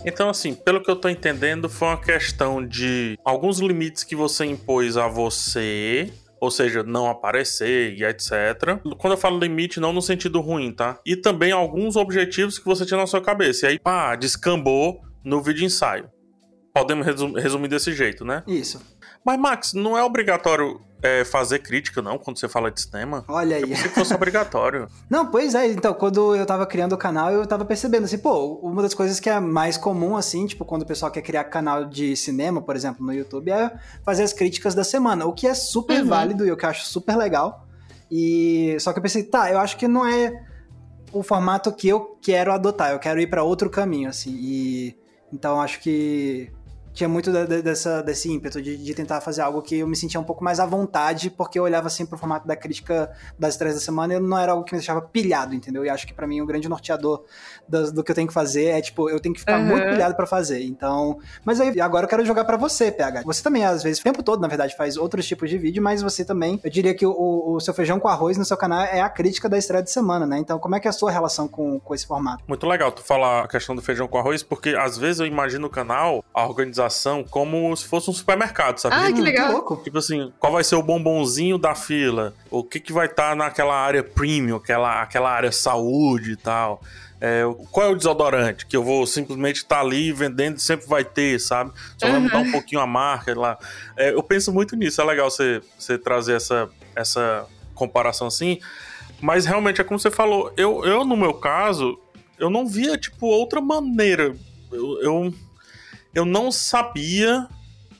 Então, 0.05 0.27
assim, 0.29 0.55
pelo 0.55 0.81
que 0.81 0.89
eu 0.89 0.95
tô 0.95 1.07
entendendo, 1.07 1.69
foi 1.69 1.89
uma 1.89 2.01
questão 2.01 2.65
de 2.65 3.17
alguns 3.23 3.59
limites 3.59 4.03
que 4.03 4.15
você 4.15 4.43
impôs 4.43 4.97
a 4.97 5.07
você, 5.07 6.11
ou 6.39 6.49
seja, 6.49 6.83
não 6.83 7.09
aparecer 7.09 7.93
e 7.97 8.03
etc. 8.03 8.31
Quando 8.97 9.13
eu 9.13 9.17
falo 9.17 9.39
limite, 9.39 9.79
não 9.79 9.93
no 9.93 10.01
sentido 10.01 10.39
ruim, 10.41 10.71
tá? 10.71 10.99
E 11.05 11.15
também 11.15 11.51
alguns 11.51 11.95
objetivos 11.95 12.57
que 12.57 12.65
você 12.65 12.85
tinha 12.85 12.99
na 12.99 13.07
sua 13.07 13.21
cabeça. 13.21 13.65
E 13.65 13.69
aí, 13.69 13.79
pá, 13.79 14.15
descambou 14.15 15.01
no 15.23 15.41
vídeo 15.41 15.65
ensaio. 15.65 16.09
Podemos 16.73 17.05
resumir 17.35 17.67
desse 17.67 17.93
jeito, 17.93 18.23
né? 18.23 18.43
Isso. 18.47 18.81
Mas, 19.25 19.39
Max, 19.39 19.73
não 19.73 19.97
é 19.97 20.03
obrigatório 20.03 20.81
é, 21.01 21.23
fazer 21.23 21.59
crítica, 21.59 22.01
não, 22.01 22.17
quando 22.17 22.39
você 22.39 22.47
fala 22.47 22.69
de 22.69 22.81
cinema? 22.81 23.23
Olha 23.27 23.57
aí. 23.57 23.61
Eu 23.63 23.69
pensei 23.69 23.89
que 23.89 23.95
fosse 23.95 24.13
obrigatório. 24.13 24.87
não, 25.09 25.27
pois 25.27 25.55
é. 25.55 25.67
Então, 25.67 25.93
quando 25.93 26.35
eu 26.35 26.45
tava 26.45 26.65
criando 26.65 26.93
o 26.93 26.97
canal, 26.97 27.31
eu 27.31 27.45
tava 27.45 27.63
percebendo, 27.63 28.05
assim, 28.05 28.17
pô, 28.17 28.59
uma 28.61 28.81
das 28.81 28.93
coisas 28.93 29.19
que 29.19 29.29
é 29.29 29.39
mais 29.39 29.77
comum, 29.77 30.17
assim, 30.17 30.45
tipo, 30.45 30.65
quando 30.65 30.81
o 30.81 30.85
pessoal 30.85 31.11
quer 31.11 31.21
criar 31.21 31.45
canal 31.45 31.85
de 31.85 32.15
cinema, 32.15 32.61
por 32.61 32.75
exemplo, 32.75 33.05
no 33.05 33.13
YouTube, 33.13 33.51
é 33.51 33.71
fazer 34.03 34.23
as 34.23 34.33
críticas 34.33 34.75
da 34.75 34.83
semana, 34.83 35.25
o 35.25 35.33
que 35.33 35.47
é 35.47 35.53
super 35.53 36.01
uhum. 36.01 36.07
válido 36.07 36.45
e 36.45 36.51
o 36.51 36.57
que 36.57 36.65
eu 36.65 36.69
acho 36.69 36.85
super 36.85 37.15
legal. 37.15 37.65
E 38.11 38.75
só 38.79 38.91
que 38.91 38.99
eu 38.99 39.03
pensei, 39.03 39.23
tá, 39.23 39.51
eu 39.51 39.59
acho 39.59 39.77
que 39.77 39.87
não 39.87 40.05
é 40.05 40.45
o 41.11 41.23
formato 41.23 41.71
que 41.71 41.87
eu 41.87 42.17
quero 42.21 42.51
adotar, 42.51 42.91
eu 42.91 42.99
quero 42.99 43.19
ir 43.19 43.27
para 43.27 43.43
outro 43.43 43.69
caminho, 43.69 44.09
assim. 44.09 44.31
E 44.31 44.99
então 45.31 45.61
acho 45.61 45.79
que 45.79 46.51
tinha 46.99 47.07
muito 47.07 47.31
dessa, 47.31 48.03
desse 48.03 48.29
ímpeto 48.29 48.61
de, 48.61 48.75
de, 48.75 48.93
tentar 48.93 49.21
fazer 49.21 49.41
algo 49.41 49.61
que 49.61 49.79
eu 49.79 49.87
me 49.87 49.95
sentia 49.95 50.19
um 50.19 50.23
pouco 50.23 50.43
mais 50.43 50.59
à 50.59 50.65
vontade, 50.65 51.29
porque 51.29 51.57
eu 51.57 51.63
olhava 51.63 51.87
assim 51.87 52.05
pro 52.05 52.17
formato 52.17 52.45
da 52.45 52.57
crítica 52.57 53.09
das 53.37 53.53
estreias 53.53 53.75
da 53.75 53.81
semana 53.81 54.15
e 54.15 54.19
não 54.19 54.37
era 54.37 54.51
algo 54.51 54.65
que 54.65 54.73
me 54.73 54.79
deixava 54.79 55.01
pilhado, 55.01 55.55
entendeu? 55.55 55.85
E 55.85 55.89
acho 55.89 56.05
que 56.05 56.13
para 56.13 56.27
mim 56.27 56.41
o 56.41 56.45
grande 56.45 56.67
norteador 56.67 57.23
do, 57.67 57.93
do, 57.93 58.03
que 58.03 58.11
eu 58.11 58.15
tenho 58.15 58.27
que 58.27 58.33
fazer 58.33 58.65
é, 58.65 58.81
tipo, 58.81 59.09
eu 59.09 59.17
tenho 59.21 59.33
que 59.33 59.39
ficar 59.39 59.59
uhum. 59.59 59.67
muito 59.67 59.87
pilhado 59.87 60.13
para 60.13 60.27
fazer. 60.27 60.61
Então, 60.61 61.19
mas 61.45 61.61
aí 61.61 61.79
agora 61.79 62.03
eu 62.03 62.09
quero 62.09 62.25
jogar 62.25 62.43
para 62.43 62.57
você, 62.57 62.91
PH. 62.91 63.21
Você 63.23 63.41
também, 63.41 63.63
às 63.63 63.81
vezes, 63.81 64.01
o 64.01 64.03
tempo 64.03 64.21
todo, 64.21 64.41
na 64.41 64.49
verdade, 64.49 64.75
faz 64.75 64.97
outros 64.97 65.25
tipos 65.25 65.49
de 65.49 65.57
vídeo, 65.57 65.81
mas 65.81 66.01
você 66.01 66.25
também, 66.25 66.59
eu 66.61 66.69
diria 66.69 66.93
que 66.93 67.05
o, 67.05 67.53
o 67.53 67.61
seu 67.61 67.73
feijão 67.73 67.97
com 67.97 68.09
arroz 68.09 68.37
no 68.37 68.43
seu 68.43 68.57
canal 68.57 68.81
é 68.81 68.99
a 68.99 69.09
crítica 69.09 69.47
da 69.47 69.57
estreia 69.57 69.81
de 69.81 69.89
semana, 69.89 70.25
né? 70.25 70.37
Então, 70.37 70.59
como 70.59 70.75
é 70.75 70.81
que 70.81 70.87
é 70.87 70.89
a 70.89 70.93
sua 70.93 71.11
relação 71.11 71.47
com, 71.47 71.79
com 71.79 71.95
esse 71.95 72.05
formato? 72.05 72.43
Muito 72.45 72.67
legal 72.67 72.91
tu 72.91 73.01
falar 73.01 73.45
a 73.45 73.47
questão 73.47 73.73
do 73.73 73.81
feijão 73.81 74.05
com 74.05 74.17
arroz, 74.17 74.43
porque 74.43 74.71
às 74.71 74.97
vezes 74.97 75.21
eu 75.21 75.25
imagino 75.25 75.67
o 75.67 75.69
canal, 75.69 76.25
a 76.33 76.45
organização 76.45 76.88
como 77.29 77.75
se 77.75 77.85
fosse 77.85 78.09
um 78.09 78.13
supermercado, 78.13 78.79
sabe? 78.79 78.95
Ah, 78.95 79.11
que 79.11 79.21
legal. 79.21 79.63
Que 79.77 79.83
tipo 79.85 79.97
assim, 79.97 80.31
qual 80.39 80.53
vai 80.53 80.63
ser 80.63 80.75
o 80.75 80.83
bombonzinho 80.83 81.57
da 81.57 81.75
fila? 81.75 82.33
O 82.49 82.63
que, 82.63 82.79
que 82.79 82.93
vai 82.93 83.05
estar 83.05 83.29
tá 83.29 83.35
naquela 83.35 83.75
área 83.75 84.03
premium, 84.03 84.57
aquela, 84.57 85.01
aquela 85.01 85.29
área 85.31 85.51
saúde 85.51 86.31
e 86.31 86.35
tal? 86.35 86.81
É, 87.21 87.43
qual 87.71 87.87
é 87.87 87.89
o 87.89 87.95
desodorante 87.95 88.65
que 88.65 88.77
eu 88.77 88.83
vou 88.83 89.05
simplesmente 89.05 89.57
estar 89.57 89.77
tá 89.77 89.81
ali 89.81 90.11
vendendo 90.13 90.57
e 90.57 90.61
sempre 90.61 90.87
vai 90.87 91.03
ter, 91.03 91.39
sabe? 91.39 91.71
Só 91.97 92.05
uhum. 92.05 92.11
vai 92.13 92.21
mudar 92.21 92.37
um 92.39 92.51
pouquinho 92.51 92.81
a 92.81 92.87
marca 92.87 93.37
lá. 93.37 93.57
É, 93.97 94.13
eu 94.13 94.23
penso 94.23 94.53
muito 94.53 94.75
nisso, 94.75 95.01
é 95.01 95.03
legal 95.03 95.29
você, 95.29 95.61
você 95.77 95.97
trazer 95.97 96.35
essa, 96.35 96.69
essa 96.95 97.45
comparação 97.75 98.27
assim. 98.27 98.59
Mas 99.21 99.45
realmente 99.45 99.81
é 99.81 99.83
como 99.83 99.99
você 99.99 100.09
falou, 100.09 100.53
eu, 100.55 100.85
eu 100.85 101.03
no 101.03 101.17
meu 101.17 101.33
caso, 101.33 101.99
eu 102.37 102.49
não 102.49 102.65
via, 102.65 102.97
tipo, 102.97 103.27
outra 103.27 103.59
maneira. 103.59 104.33
eu, 104.71 105.01
eu 105.01 105.33
eu 106.13 106.25
não 106.25 106.51
sabia, 106.51 107.47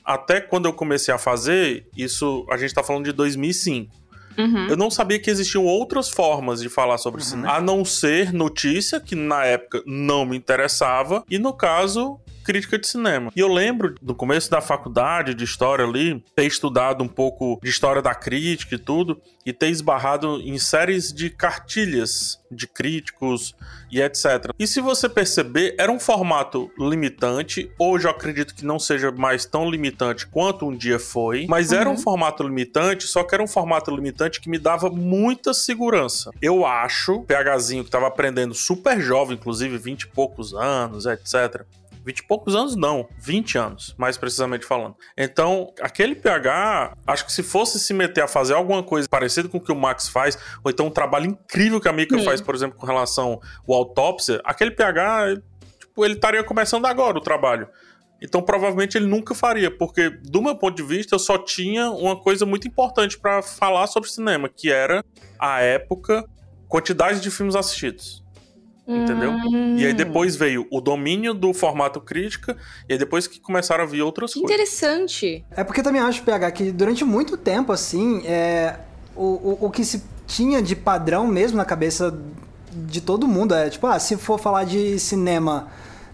até 0.04 0.40
quando 0.40 0.66
eu 0.66 0.72
comecei 0.72 1.12
a 1.12 1.18
fazer, 1.18 1.86
isso 1.96 2.46
a 2.50 2.56
gente 2.56 2.74
tá 2.74 2.82
falando 2.82 3.04
de 3.04 3.12
2005. 3.12 4.00
Uhum. 4.38 4.68
Eu 4.68 4.76
não 4.76 4.90
sabia 4.90 5.18
que 5.18 5.30
existiam 5.30 5.64
outras 5.64 6.08
formas 6.08 6.60
de 6.60 6.68
falar 6.68 6.98
sobre 6.98 7.20
uhum. 7.20 7.26
cinema, 7.26 7.54
a 7.54 7.60
não 7.60 7.84
ser 7.84 8.32
notícia, 8.32 9.00
que 9.00 9.14
na 9.14 9.44
época 9.44 9.82
não 9.86 10.24
me 10.24 10.36
interessava, 10.36 11.24
e 11.28 11.38
no 11.38 11.52
caso, 11.52 12.18
crítica 12.40 12.78
de 12.78 12.86
cinema. 12.86 13.30
E 13.34 13.40
eu 13.40 13.48
lembro, 13.48 13.94
no 14.02 14.14
começo 14.14 14.50
da 14.50 14.60
faculdade 14.60 15.34
de 15.34 15.44
história 15.44 15.84
ali, 15.84 16.24
ter 16.34 16.46
estudado 16.46 17.02
um 17.02 17.08
pouco 17.08 17.58
de 17.62 17.70
história 17.70 18.02
da 18.02 18.14
crítica 18.14 18.74
e 18.74 18.78
tudo, 18.78 19.20
e 19.44 19.52
ter 19.52 19.68
esbarrado 19.68 20.40
em 20.40 20.58
séries 20.58 21.12
de 21.12 21.30
cartilhas 21.30 22.38
de 22.50 22.66
críticos 22.66 23.54
e 23.90 24.00
etc. 24.00 24.52
E 24.58 24.66
se 24.66 24.80
você 24.80 25.08
perceber, 25.08 25.74
era 25.78 25.90
um 25.90 26.00
formato 26.00 26.70
limitante. 26.78 27.70
Hoje 27.78 28.06
eu 28.06 28.10
acredito 28.10 28.54
que 28.54 28.64
não 28.64 28.78
seja 28.78 29.10
mais 29.10 29.44
tão 29.44 29.70
limitante 29.70 30.26
quanto 30.26 30.66
um 30.66 30.76
dia 30.76 30.98
foi, 30.98 31.46
mas 31.48 31.70
uhum. 31.70 31.78
era 31.78 31.90
um 31.90 31.96
formato 31.96 32.42
limitante, 32.42 33.06
só 33.06 33.22
que 33.22 33.34
era 33.34 33.42
um 33.42 33.48
formato 33.48 33.94
limitante 33.94 34.40
que 34.40 34.50
me 34.50 34.58
dava 34.58 34.90
muita 34.90 35.54
segurança. 35.54 36.30
Eu 36.42 36.66
acho, 36.66 37.20
PHzinho 37.22 37.82
que 37.82 37.88
estava 37.88 38.08
aprendendo 38.08 38.54
super 38.54 39.00
jovem, 39.00 39.36
inclusive 39.36 39.78
20 39.78 40.02
e 40.02 40.08
poucos 40.08 40.52
anos, 40.54 41.06
etc 41.06 41.64
20 42.04 42.18
e 42.18 42.26
poucos 42.26 42.54
anos 42.54 42.76
não, 42.76 43.08
20 43.18 43.58
anos, 43.58 43.94
mais 43.98 44.16
precisamente 44.16 44.64
falando. 44.64 44.96
Então, 45.16 45.72
aquele 45.80 46.14
PH, 46.14 46.96
acho 47.06 47.26
que 47.26 47.32
se 47.32 47.42
fosse 47.42 47.78
se 47.78 47.92
meter 47.92 48.22
a 48.22 48.28
fazer 48.28 48.54
alguma 48.54 48.82
coisa 48.82 49.08
parecida 49.08 49.48
com 49.48 49.58
o 49.58 49.60
que 49.60 49.72
o 49.72 49.76
Max 49.76 50.08
faz, 50.08 50.38
ou 50.64 50.70
então 50.70 50.86
um 50.86 50.90
trabalho 50.90 51.26
incrível 51.26 51.80
que 51.80 51.88
a 51.88 51.92
Mika 51.92 52.18
Sim. 52.18 52.24
faz, 52.24 52.40
por 52.40 52.54
exemplo, 52.54 52.78
com 52.78 52.86
relação 52.86 53.40
ao 53.68 53.74
autópsia, 53.74 54.40
aquele 54.44 54.70
PH, 54.70 55.36
tipo, 55.78 56.04
ele 56.04 56.14
estaria 56.14 56.42
começando 56.42 56.86
agora 56.86 57.18
o 57.18 57.20
trabalho. 57.20 57.68
Então, 58.22 58.42
provavelmente 58.42 58.98
ele 58.98 59.06
nunca 59.06 59.34
faria, 59.34 59.70
porque 59.70 60.10
do 60.10 60.42
meu 60.42 60.54
ponto 60.54 60.76
de 60.76 60.82
vista, 60.82 61.14
eu 61.14 61.18
só 61.18 61.38
tinha 61.38 61.90
uma 61.90 62.20
coisa 62.20 62.44
muito 62.44 62.68
importante 62.68 63.18
para 63.18 63.42
falar 63.42 63.86
sobre 63.86 64.10
cinema, 64.10 64.48
que 64.48 64.70
era 64.70 65.02
a 65.38 65.60
época, 65.60 66.24
quantidade 66.68 67.20
de 67.20 67.30
filmes 67.30 67.56
assistidos. 67.56 68.19
Entendeu? 68.86 69.30
Hum. 69.30 69.76
E 69.76 69.86
aí 69.86 69.94
depois 69.94 70.34
veio 70.34 70.66
o 70.70 70.80
domínio 70.80 71.32
do 71.32 71.54
formato 71.54 72.00
crítica, 72.00 72.56
e 72.88 72.94
aí 72.94 72.98
depois 72.98 73.26
que 73.26 73.38
começaram 73.38 73.84
a 73.84 73.86
vir 73.86 74.02
outras 74.02 74.32
que 74.32 74.40
coisas. 74.40 74.56
Interessante. 74.56 75.44
É 75.50 75.62
porque 75.62 75.80
eu 75.80 75.84
também 75.84 76.00
acho, 76.00 76.22
PH, 76.22 76.50
que 76.50 76.72
durante 76.72 77.04
muito 77.04 77.36
tempo, 77.36 77.72
assim, 77.72 78.26
é, 78.26 78.76
o, 79.14 79.24
o, 79.24 79.66
o 79.66 79.70
que 79.70 79.84
se 79.84 80.02
tinha 80.26 80.62
de 80.62 80.74
padrão 80.74 81.26
mesmo 81.26 81.56
na 81.56 81.64
cabeça 81.64 82.16
de 82.72 83.00
todo 83.00 83.26
mundo 83.26 83.54
é, 83.54 83.68
tipo, 83.68 83.86
ah, 83.86 83.98
se 83.98 84.16
for 84.16 84.38
falar 84.38 84.64
de 84.64 84.98
cinema 84.98 85.68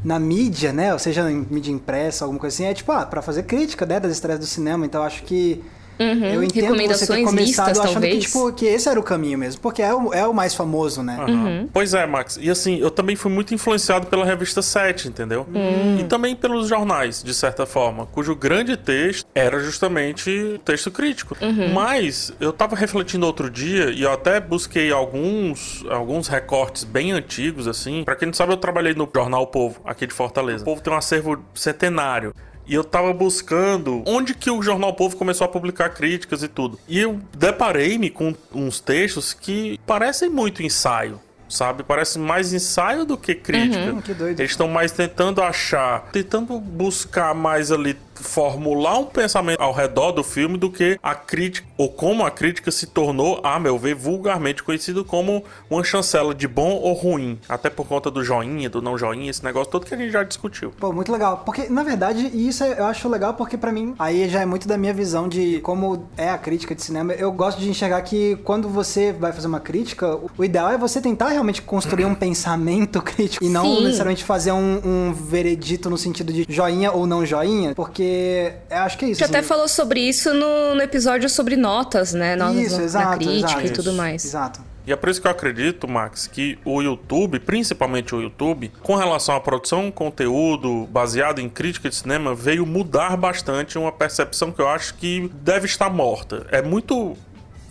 na 0.05 0.19
mídia, 0.19 0.73
né, 0.73 0.93
ou 0.93 0.99
seja, 0.99 1.31
em 1.31 1.47
mídia 1.51 1.73
impressa, 1.73 2.25
alguma 2.25 2.41
coisa 2.41 2.55
assim, 2.55 2.65
é 2.65 2.75
tipo, 2.75 2.93
ah, 2.93 3.05
pra 3.05 3.21
fazer 3.21 3.43
crítica, 3.43 3.85
né, 3.85 4.01
das 4.01 4.13
estreias 4.13 4.41
do 4.41 4.47
cinema, 4.47 4.87
então 4.87 5.03
acho 5.03 5.23
que 5.25 5.63
Uhum, 5.99 6.25
eu 6.27 6.43
entendo 6.43 6.77
você 6.89 7.07
ter 7.07 7.23
começado 7.23 7.69
listas, 7.69 7.79
achando 7.79 7.93
talvez. 7.93 8.15
que, 8.15 8.21
tipo, 8.21 8.53
que 8.53 8.67
esse 8.67 8.89
era 8.89 8.99
o 8.99 9.03
caminho 9.03 9.39
mesmo, 9.39 9.61
porque 9.61 9.83
é 9.83 9.95
o, 9.95 10.13
é 10.13 10.27
o 10.27 10.35
mais 10.35 10.55
famoso, 10.55 11.03
né? 11.03 11.17
Uhum. 11.27 11.47
Uhum. 11.47 11.69
Pois 11.73 11.95
é, 11.95 12.07
Max. 12.07 12.39
E 12.41 12.51
assim, 12.51 12.79
eu 12.79 12.91
também 12.91 13.17
fui 13.17 13.31
muito 13.31 13.55
influenciado 13.55 14.07
pela 14.07 14.25
revista 14.25 14.63
7, 14.63 15.09
entendeu? 15.09 15.47
Hum. 15.55 15.99
E 16.01 16.05
também 16.05 16.35
pelos 16.35 16.69
jornais, 16.69 17.23
de 17.23 17.35
certa 17.35 17.67
forma, 17.67 18.07
cujo 18.07 18.35
grande 18.35 18.77
texto 18.77 19.27
era 19.35 19.59
justamente 19.61 20.61
texto 20.65 20.91
crítico. 20.91 21.37
Uhum. 21.41 21.73
Mas 21.73 22.33
eu 22.41 22.53
tava 22.53 22.77
refletindo 22.77 23.27
outro 23.27 23.51
dia 23.51 23.91
e 23.91 24.03
eu 24.03 24.13
até 24.13 24.41
busquei 24.41 24.91
alguns, 24.91 25.85
alguns 25.89 26.29
recortes 26.29 26.85
bem 26.85 27.13
antigos, 27.13 27.67
assim. 27.67 28.05
Para 28.05 28.17
quem 28.17 28.27
não 28.27 28.35
sabe, 28.35 28.53
eu 28.53 28.57
trabalhei 28.57 28.95
no 28.95 29.09
jornal 29.15 29.43
o 29.43 29.47
Povo, 29.47 29.81
aqui 29.85 30.07
de 30.07 30.15
Fortaleza. 30.15 30.63
O 30.63 30.65
Povo 30.65 30.81
tem 30.81 30.93
um 30.93 30.97
acervo 30.97 31.43
centenário. 31.55 32.35
E 32.67 32.75
eu 32.75 32.83
tava 32.83 33.13
buscando 33.13 34.03
onde 34.07 34.35
que 34.35 34.51
o 34.51 34.63
Jornal 34.63 34.93
Povo 34.95 35.17
começou 35.17 35.45
a 35.45 35.49
publicar 35.49 35.91
críticas 35.91 36.43
e 36.43 36.49
tudo. 36.49 36.79
E 36.89 36.99
eu 36.99 37.21
deparei-me 37.37 38.11
com 38.11 38.35
uns 38.53 38.81
textos 38.81 39.33
que 39.33 39.79
parecem 39.87 40.29
muito 40.29 40.63
ensaio 40.63 41.21
sabe? 41.49 41.83
Parece 41.83 42.19
mais 42.19 42.53
ensaio 42.53 43.05
do 43.05 43.17
que 43.17 43.35
crítica. 43.35 43.93
Uhum, 43.93 44.01
que 44.01 44.13
doido. 44.13 44.41
Eles 44.41 44.51
estão 44.51 44.69
mais 44.69 44.93
tentando 44.93 45.41
achar, 45.43 46.09
tentando 46.13 46.59
buscar 46.59 47.35
mais 47.35 47.71
ali 47.71 47.97
formular 48.23 48.99
um 48.99 49.05
pensamento 49.05 49.61
ao 49.61 49.73
redor 49.73 50.13
do 50.13 50.23
filme 50.23 50.59
do 50.59 50.71
que 50.71 50.99
a 51.03 51.15
crítica, 51.15 51.67
ou 51.77 51.89
como 51.89 52.25
a 52.25 52.31
crítica 52.31 52.71
se 52.71 52.87
tornou, 52.87 53.41
a 53.43 53.59
meu 53.59 53.79
ver, 53.79 53.95
vulgarmente 53.95 54.63
conhecido 54.63 55.05
como 55.05 55.45
uma 55.71 55.83
chancela 55.85 56.35
de 56.35 56.47
bom 56.49 56.71
ou 56.71 56.93
ruim. 56.93 57.39
Até 57.49 57.71
por 57.71 57.87
conta 57.87 58.11
do 58.11 58.23
joinha, 58.23 58.69
do 58.69 58.83
não 58.83 58.97
joinha, 58.97 59.31
esse 59.31 59.45
negócio 59.45 59.71
todo 59.71 59.87
que 59.87 59.95
a 59.95 59.97
gente 59.97 60.11
já 60.11 60.23
discutiu. 60.23 60.73
Pô, 60.79 60.93
muito 60.93 61.13
legal. 61.13 61.43
Porque, 61.45 61.69
na 61.69 61.83
verdade, 61.83 62.31
isso 62.35 62.65
eu 62.65 62.87
acho 62.87 63.09
legal 63.09 63.35
porque 63.35 63.57
para 63.57 63.73
mim, 63.73 63.95
aí 63.99 64.29
já 64.29 64.41
é 64.41 64.47
muito 64.47 64.67
da 64.69 64.77
minha 64.77 64.93
visão 64.93 65.29
de 65.29 65.61
como 65.61 66.07
é 66.17 66.31
a 66.31 66.39
crítica 66.39 66.75
de 66.75 66.83
cinema. 66.83 67.13
Eu 67.13 67.33
gosto 67.33 67.61
de 67.61 67.69
enxergar 67.69 68.01
que 68.03 68.37
quando 68.45 68.69
você 68.69 69.13
vai 69.13 69.33
fazer 69.33 69.47
uma 69.47 69.61
crítica, 69.61 70.19
o 70.37 70.45
ideal 70.45 70.71
é 70.71 70.79
você 70.79 71.01
tentar 71.01 71.29
realmente 71.29 71.63
construir 71.63 72.05
um 72.05 72.15
pensamento 72.17 73.01
crítico 73.03 73.45
e 73.45 73.49
não 73.49 73.65
Sim. 73.65 73.85
necessariamente 73.85 74.25
fazer 74.25 74.53
um, 74.53 74.81
um 74.85 75.13
veredito 75.13 75.91
no 75.91 75.99
sentido 75.99 76.33
de 76.33 76.47
joinha 76.49 76.93
ou 76.93 77.07
não 77.07 77.25
joinha, 77.25 77.75
porque 77.75 78.06
porque 78.07 78.53
acho 78.71 78.99
que 78.99 79.05
é 79.05 79.09
isso. 79.09 79.19
Você 79.19 79.25
assim. 79.25 79.35
até 79.35 79.43
falou 79.43 79.69
sobre 79.69 80.01
isso 80.01 80.33
no, 80.33 80.75
no, 80.75 80.83
episódio 80.83 81.29
sobre 81.29 81.57
notas, 81.57 82.13
né? 82.13 82.37
Notas 82.37 82.57
isso, 82.57 82.81
exato, 82.81 83.19
crítica 83.19 83.51
exato, 83.51 83.67
e 83.67 83.71
tudo 83.71 83.93
mais. 83.93 84.25
Exato. 84.25 84.61
E 84.87 84.93
é 84.93 84.97
por 84.97 85.09
isso 85.09 85.21
que 85.21 85.27
eu 85.27 85.33
acredito, 85.33 85.89
Max, 85.89 86.29
que 86.29 86.57
o 86.65 86.81
YouTube, 86.81 87.41
principalmente 87.41 88.15
o 88.15 88.23
YouTube, 88.23 88.71
com 88.85 88.95
relação 88.95 89.35
à 89.35 89.41
produção 89.41 89.87
de 89.87 89.93
conteúdo 89.93 90.87
baseado 90.87 91.41
em 91.41 91.49
crítica 91.49 91.89
de 91.89 91.95
cinema, 91.97 92.37
veio 92.37 92.65
mudar 92.65 93.17
bastante 93.17 93.77
uma 93.77 93.91
percepção 93.91 94.53
que 94.53 94.61
eu 94.61 94.69
acho 94.69 94.95
que 94.95 95.29
deve 95.43 95.67
estar 95.67 95.91
morta. 95.91 96.47
É 96.53 96.63
muito 96.63 97.17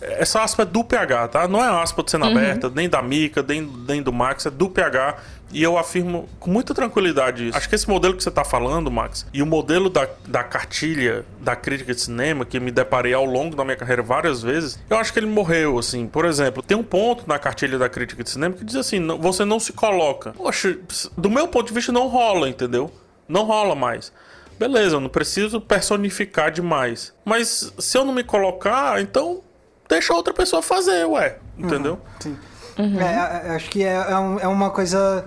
essa 0.00 0.42
aspa 0.42 0.62
é 0.62 0.66
do 0.66 0.84
PH, 0.84 1.28
tá? 1.28 1.48
Não 1.48 1.64
é 1.64 1.82
aspa 1.82 2.02
de 2.02 2.10
cena 2.10 2.26
uhum. 2.26 2.32
aberta, 2.32 2.70
nem 2.74 2.88
da 2.88 3.00
Mika, 3.00 3.42
nem, 3.42 3.62
nem 3.88 4.02
do 4.02 4.12
Max, 4.12 4.44
é 4.44 4.50
do 4.50 4.68
PH. 4.68 5.16
E 5.52 5.62
eu 5.62 5.78
afirmo 5.78 6.28
com 6.40 6.50
muita 6.50 6.74
tranquilidade 6.74 7.48
isso. 7.48 7.56
Acho 7.56 7.68
que 7.68 7.74
esse 7.74 7.88
modelo 7.88 8.16
que 8.16 8.22
você 8.22 8.28
está 8.28 8.44
falando, 8.44 8.90
Max, 8.90 9.26
e 9.32 9.42
o 9.42 9.46
modelo 9.46 9.88
da, 9.88 10.08
da 10.26 10.42
cartilha 10.42 11.24
da 11.40 11.54
crítica 11.54 11.94
de 11.94 12.00
cinema, 12.00 12.44
que 12.44 12.58
me 12.58 12.70
deparei 12.70 13.14
ao 13.14 13.24
longo 13.24 13.54
da 13.54 13.64
minha 13.64 13.76
carreira 13.76 14.02
várias 14.02 14.42
vezes, 14.42 14.78
eu 14.90 14.96
acho 14.98 15.12
que 15.12 15.18
ele 15.18 15.26
morreu, 15.26 15.78
assim. 15.78 16.06
Por 16.06 16.24
exemplo, 16.24 16.62
tem 16.62 16.76
um 16.76 16.82
ponto 16.82 17.24
na 17.26 17.38
cartilha 17.38 17.78
da 17.78 17.88
crítica 17.88 18.24
de 18.24 18.30
cinema 18.30 18.54
que 18.54 18.64
diz 18.64 18.76
assim: 18.76 18.98
não, 18.98 19.18
você 19.18 19.44
não 19.44 19.60
se 19.60 19.72
coloca. 19.72 20.32
Poxa, 20.32 20.76
do 21.16 21.30
meu 21.30 21.46
ponto 21.48 21.68
de 21.68 21.74
vista, 21.74 21.92
não 21.92 22.08
rola, 22.08 22.48
entendeu? 22.48 22.90
Não 23.28 23.44
rola 23.44 23.74
mais. 23.74 24.12
Beleza, 24.58 24.96
eu 24.96 25.00
não 25.00 25.08
preciso 25.08 25.60
personificar 25.60 26.50
demais. 26.50 27.12
Mas 27.24 27.72
se 27.78 27.98
eu 27.98 28.04
não 28.04 28.12
me 28.12 28.24
colocar, 28.24 29.00
então 29.00 29.42
deixa 29.88 30.14
outra 30.14 30.32
pessoa 30.32 30.62
fazer, 30.62 31.04
ué. 31.06 31.38
Entendeu? 31.58 31.94
Uhum, 31.94 32.20
sim. 32.20 32.36
Uhum. 32.78 33.00
É, 33.00 33.42
é, 33.46 33.50
acho 33.54 33.70
que 33.70 33.82
é, 33.82 33.94
é, 33.94 34.12
é 34.42 34.48
uma 34.48 34.70
coisa 34.70 35.26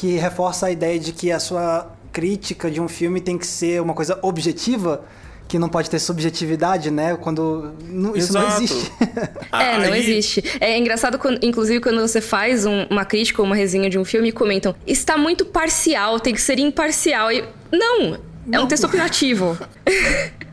que 0.00 0.16
reforça 0.16 0.64
a 0.64 0.70
ideia 0.70 0.98
de 0.98 1.12
que 1.12 1.30
a 1.30 1.38
sua 1.38 1.86
crítica 2.10 2.70
de 2.70 2.80
um 2.80 2.88
filme 2.88 3.20
tem 3.20 3.36
que 3.36 3.46
ser 3.46 3.82
uma 3.82 3.92
coisa 3.92 4.18
objetiva, 4.22 5.04
que 5.46 5.58
não 5.58 5.68
pode 5.68 5.90
ter 5.90 5.98
subjetividade, 5.98 6.90
né? 6.90 7.14
Quando 7.16 7.74
não, 7.86 8.16
isso 8.16 8.32
não 8.32 8.48
existe. 8.48 8.90
é, 9.52 9.76
não 9.76 9.94
existe. 9.94 10.42
É 10.58 10.78
engraçado, 10.78 11.18
quando, 11.18 11.44
inclusive, 11.44 11.80
quando 11.80 12.00
você 12.00 12.22
faz 12.22 12.64
um, 12.64 12.86
uma 12.88 13.04
crítica 13.04 13.42
ou 13.42 13.46
uma 13.46 13.54
resenha 13.54 13.90
de 13.90 13.98
um 13.98 14.04
filme 14.04 14.30
e 14.30 14.32
comentam 14.32 14.74
está 14.86 15.18
muito 15.18 15.44
parcial, 15.44 16.18
tem 16.18 16.32
que 16.32 16.40
ser 16.40 16.58
imparcial. 16.58 17.30
E, 17.30 17.44
não, 17.70 18.18
não. 18.46 18.60
é 18.60 18.62
um 18.62 18.66
texto 18.66 18.84
opinativo. 18.84 19.58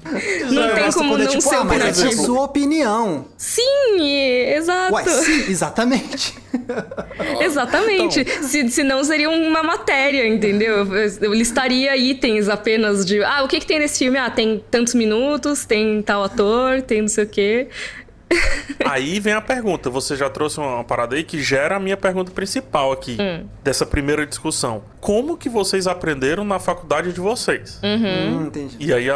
Não 0.52 0.76
tem 0.76 0.92
como 0.92 1.16
é, 1.16 1.18
não 1.18 1.28
tipo, 1.28 1.42
ser 1.42 1.56
ah, 1.56 1.64
mas 1.64 2.04
é 2.04 2.12
sua 2.12 2.44
opinião. 2.44 3.26
Sim, 3.38 4.00
exato. 4.56 4.94
Ué, 4.94 5.04
sim, 5.06 5.52
exatamente. 5.52 6.36
exatamente. 7.42 8.22
Então... 8.22 8.44
Se, 8.44 8.70
se 8.70 8.84
não 8.84 9.04
seria 9.04 9.30
uma 9.30 9.64
matéria, 9.64 10.28
entendeu? 10.28 10.86
Eu 11.22 11.34
listaria 11.34 11.96
itens 11.96 12.50
apenas 12.50 13.06
de... 13.06 13.24
Ah, 13.24 13.44
o 13.44 13.48
que, 13.48 13.60
que 13.60 13.66
tem 13.66 13.80
nesse 13.80 14.00
filme? 14.00 14.18
Ah, 14.18 14.30
tem 14.30 14.64
tantos 14.72 14.94
minutos, 14.94 15.66
tem 15.66 16.02
tal 16.02 16.24
ator, 16.24 16.82
tem 16.82 17.02
não 17.02 17.08
sei 17.08 17.24
o 17.26 17.28
quê. 17.28 17.68
aí 18.86 19.20
vem 19.20 19.34
a 19.34 19.42
pergunta. 19.42 19.90
Você 19.90 20.16
já 20.16 20.30
trouxe 20.30 20.60
uma 20.60 20.84
parada 20.84 21.16
aí 21.16 21.24
que 21.24 21.42
gera 21.42 21.78
a 21.78 21.80
minha 21.80 21.98
pergunta 21.98 22.32
principal 22.32 22.92
aqui, 22.92 23.18
hum. 23.20 23.48
dessa 23.64 23.86
primeira 23.86 24.26
discussão. 24.26 24.84
Como 25.00 25.38
que 25.38 25.48
vocês 25.50 25.88
aprenderam 25.88 26.44
na 26.44 26.60
faculdade 26.60 27.14
de 27.14 27.20
vocês? 27.20 27.80
Uhum. 27.82 28.42
Hum, 28.42 28.46
entendi. 28.48 28.76
E 28.80 28.94
aí, 28.94 29.08